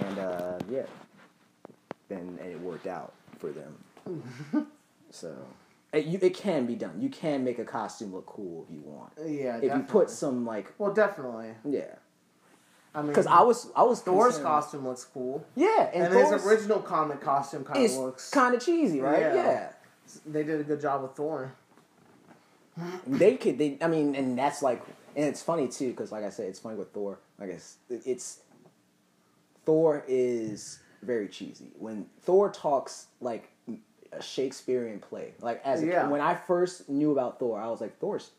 And 0.02 0.18
uh, 0.18 0.58
yeah, 0.70 0.84
and, 2.10 2.38
and 2.38 2.50
it 2.52 2.60
worked 2.60 2.86
out 2.86 3.14
for 3.38 3.50
them. 3.52 4.66
so 5.10 5.34
it, 5.96 6.06
you, 6.06 6.18
it 6.22 6.34
can 6.34 6.66
be 6.66 6.74
done. 6.74 7.00
You 7.00 7.08
can 7.08 7.44
make 7.44 7.58
a 7.58 7.64
costume 7.64 8.12
look 8.12 8.26
cool 8.26 8.64
if 8.68 8.74
you 8.74 8.82
want. 8.84 9.12
Uh, 9.20 9.24
yeah. 9.26 9.56
If 9.58 9.74
you 9.74 9.82
put 9.82 10.10
some 10.10 10.44
like 10.46 10.72
Well, 10.78 10.92
definitely. 10.92 11.50
yeah, 11.64 11.94
I 12.94 13.00
mean, 13.02 13.08
because 13.08 13.26
I 13.26 13.42
was 13.42 13.70
I 13.76 13.82
was 13.82 14.00
Thor's 14.00 14.34
concerned- 14.34 14.46
costume 14.46 14.86
looks 14.86 15.04
cool, 15.04 15.44
Yeah, 15.56 15.90
and, 15.92 16.04
and, 16.04 16.12
Thor's 16.12 16.32
his 16.42 16.46
original 16.46 16.80
comic 16.80 17.20
costume 17.20 17.64
kind 17.64 17.84
of 17.84 17.92
looks. 17.92 18.30
kind 18.30 18.54
of 18.54 18.64
cheesy, 18.64 19.00
right? 19.00 19.20
Yeah. 19.20 19.34
yeah. 19.34 19.68
they 20.26 20.42
did 20.44 20.60
a 20.60 20.64
good 20.64 20.80
job 20.80 21.02
with 21.02 21.12
Thor. 21.12 21.52
they 23.06 23.36
could 23.36 23.56
they 23.56 23.78
i 23.80 23.86
mean 23.86 24.16
and 24.16 24.36
that's 24.36 24.60
like 24.60 24.82
and 25.14 25.24
it's 25.26 25.40
funny 25.40 25.68
too 25.68 25.90
because 25.90 26.10
like 26.10 26.24
i 26.24 26.28
said 26.28 26.48
it's 26.48 26.58
funny 26.58 26.76
with 26.76 26.90
thor 26.92 27.20
i 27.40 27.46
guess 27.46 27.76
it's 27.88 28.40
thor 29.64 30.04
is 30.08 30.80
very 31.00 31.28
cheesy 31.28 31.70
when 31.78 32.06
thor 32.22 32.50
talks 32.50 33.06
like 33.20 33.50
a 34.18 34.22
shakespearean 34.22 34.98
play 35.00 35.32
like 35.40 35.60
as 35.64 35.82
a, 35.82 35.86
Yeah. 35.86 36.08
when 36.08 36.20
i 36.20 36.34
first 36.34 36.88
knew 36.88 37.12
about 37.12 37.38
thor 37.38 37.60
i 37.60 37.66
was 37.68 37.80
like 37.80 37.98
thor's 37.98 38.30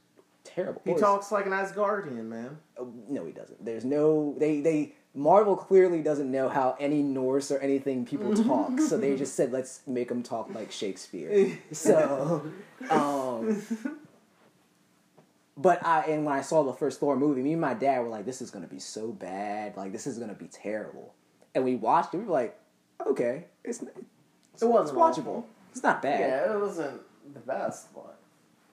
terrible 0.43 0.81
He 0.85 0.91
Thor's- 0.91 1.01
talks 1.01 1.31
like 1.31 1.47
an 1.47 1.53
Asgardian 1.53 2.25
man. 2.25 2.57
Oh, 2.77 2.91
no 3.09 3.25
he 3.25 3.31
doesn't 3.31 3.63
there's 3.65 3.83
no 3.85 4.35
they 4.37 4.61
they 4.61 4.93
marvel 5.15 5.55
clearly 5.55 6.01
doesn't 6.03 6.29
know 6.29 6.49
how 6.49 6.75
any 6.79 7.01
norse 7.01 7.49
or 7.49 7.57
anything 7.59 8.05
people 8.05 8.33
talk 8.43 8.79
so 8.79 8.97
they 8.97 9.15
just 9.17 9.35
said 9.35 9.51
let's 9.51 9.81
make 9.87 10.07
them 10.09 10.21
talk 10.21 10.53
like 10.53 10.71
shakespeare 10.71 11.57
so 11.71 12.43
um 12.91 13.61
but 15.57 15.83
I 15.85 16.01
and 16.03 16.25
when 16.25 16.35
I 16.35 16.41
saw 16.41 16.63
the 16.63 16.73
first 16.73 16.99
Thor 16.99 17.15
movie, 17.15 17.41
me 17.41 17.53
and 17.53 17.61
my 17.61 17.73
dad 17.73 17.99
were 18.01 18.09
like, 18.09 18.25
"This 18.25 18.41
is 18.41 18.51
gonna 18.51 18.67
be 18.67 18.79
so 18.79 19.07
bad. 19.13 19.77
Like 19.77 19.93
this 19.93 20.05
is 20.05 20.19
gonna 20.19 20.33
be 20.33 20.47
terrible." 20.47 21.13
And 21.55 21.63
we 21.63 21.75
watched 21.75 22.13
it. 22.13 22.17
We 22.17 22.25
were 22.25 22.33
like, 22.33 22.59
"Okay, 23.07 23.45
it's 23.63 23.81
it's, 24.53 24.61
It 24.63 24.65
wasn't 24.67 24.97
it's 24.99 25.19
watchable. 25.19 25.19
awful. 25.19 25.47
It's 25.75 25.83
not 25.83 26.01
bad. 26.01 26.19
Yeah. 26.21 26.53
It 26.53 26.59
wasn't 26.59 27.01
the 27.33 27.41
best, 27.41 27.93
but 27.93 28.17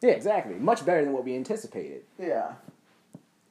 yeah, 0.01 0.13
exactly. 0.13 0.55
Much 0.55 0.87
better 0.87 1.05
than 1.05 1.13
what 1.13 1.25
we 1.25 1.35
anticipated. 1.35 2.03
yeah. 2.19 2.53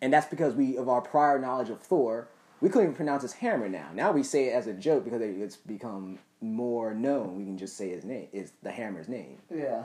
And 0.01 0.11
that's 0.11 0.25
because 0.25 0.55
we 0.55 0.77
of 0.77 0.89
our 0.89 1.01
prior 1.01 1.37
knowledge 1.37 1.69
of 1.69 1.79
Thor, 1.79 2.27
we 2.59 2.69
couldn't 2.69 2.85
even 2.85 2.95
pronounce 2.95 3.21
his 3.21 3.33
hammer 3.33 3.69
now. 3.69 3.89
Now 3.93 4.11
we 4.11 4.23
say 4.23 4.45
it 4.47 4.53
as 4.53 4.65
a 4.65 4.73
joke 4.73 5.03
because 5.03 5.21
it's 5.21 5.57
become 5.57 6.17
more 6.41 6.93
known. 6.95 7.37
We 7.37 7.43
can 7.45 7.57
just 7.57 7.77
say 7.77 7.89
his 7.89 8.03
name 8.03 8.27
is 8.33 8.53
the 8.63 8.71
hammer's 8.71 9.07
name. 9.07 9.37
Yeah. 9.53 9.83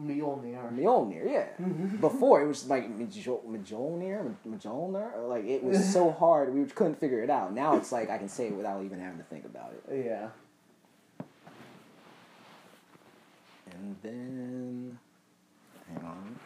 Mjolnir. 0.00 0.72
Mjolnir, 0.74 1.30
yeah. 1.30 1.66
Before 2.00 2.42
it 2.42 2.48
was 2.48 2.66
like 2.68 2.88
Mjo- 2.90 3.42
Mjolnir, 3.46 4.34
Mjolnir, 4.48 5.28
like 5.28 5.44
it 5.44 5.62
was 5.62 5.92
so 5.92 6.10
hard 6.18 6.52
we 6.54 6.64
couldn't 6.64 6.98
figure 6.98 7.22
it 7.22 7.30
out. 7.30 7.52
Now 7.54 7.76
it's 7.76 7.92
like 7.92 8.10
I 8.10 8.18
can 8.18 8.28
say 8.28 8.46
it 8.48 8.54
without 8.56 8.82
even 8.84 8.98
having 8.98 9.18
to 9.18 9.24
think 9.24 9.44
about 9.44 9.74
it. 9.74 10.04
Yeah. 10.06 10.28
And 13.82 13.96
then, 14.00 14.98
hang 15.88 16.04
on. 16.04 16.38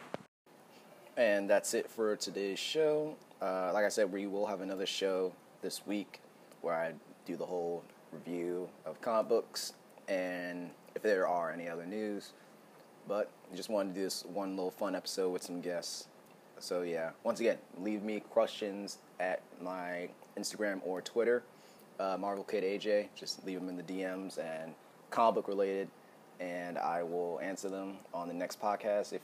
And 1.17 1.47
that's 1.47 1.75
it 1.75 1.87
for 1.87 2.15
today's 2.15 2.57
show. 2.57 3.15
Uh, 3.39 3.69
like 3.75 3.85
I 3.85 3.89
said, 3.89 4.11
we 4.11 4.25
will 4.25 4.47
have 4.47 4.61
another 4.61 4.87
show 4.87 5.31
this 5.61 5.85
week 5.85 6.19
where 6.61 6.73
I 6.73 6.93
do 7.27 7.35
the 7.35 7.45
whole 7.45 7.83
review 8.11 8.67
of 8.87 8.99
comic 9.01 9.29
books 9.29 9.73
and 10.07 10.71
if 10.95 11.03
there 11.03 11.27
are 11.27 11.51
any 11.51 11.69
other 11.69 11.85
news. 11.85 12.33
But 13.07 13.29
I 13.53 13.55
just 13.55 13.69
wanted 13.69 13.93
to 13.93 13.99
do 13.99 14.03
this 14.03 14.25
one 14.25 14.55
little 14.55 14.71
fun 14.71 14.95
episode 14.95 15.29
with 15.29 15.43
some 15.43 15.61
guests. 15.61 16.07
So 16.57 16.81
yeah, 16.81 17.11
once 17.23 17.39
again, 17.39 17.57
leave 17.79 18.01
me 18.01 18.19
questions 18.19 18.97
at 19.19 19.43
my 19.61 20.09
Instagram 20.39 20.81
or 20.83 21.03
Twitter, 21.03 21.43
uh, 21.99 22.17
Marvel 22.19 22.43
Kid 22.43 22.63
AJ. 22.63 23.09
Just 23.15 23.45
leave 23.45 23.59
them 23.59 23.69
in 23.69 23.77
the 23.77 23.83
DMs 23.83 24.39
and 24.39 24.73
comic 25.11 25.35
book 25.35 25.47
related, 25.47 25.87
and 26.39 26.77
I 26.77 27.03
will 27.03 27.39
answer 27.41 27.69
them 27.69 27.97
on 28.13 28.27
the 28.27 28.33
next 28.33 28.61
podcast 28.61 29.13
if 29.13 29.21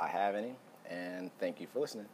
I 0.00 0.08
have 0.08 0.34
any. 0.34 0.54
And 0.88 1.30
thank 1.38 1.60
you 1.60 1.66
for 1.66 1.80
listening. 1.80 2.06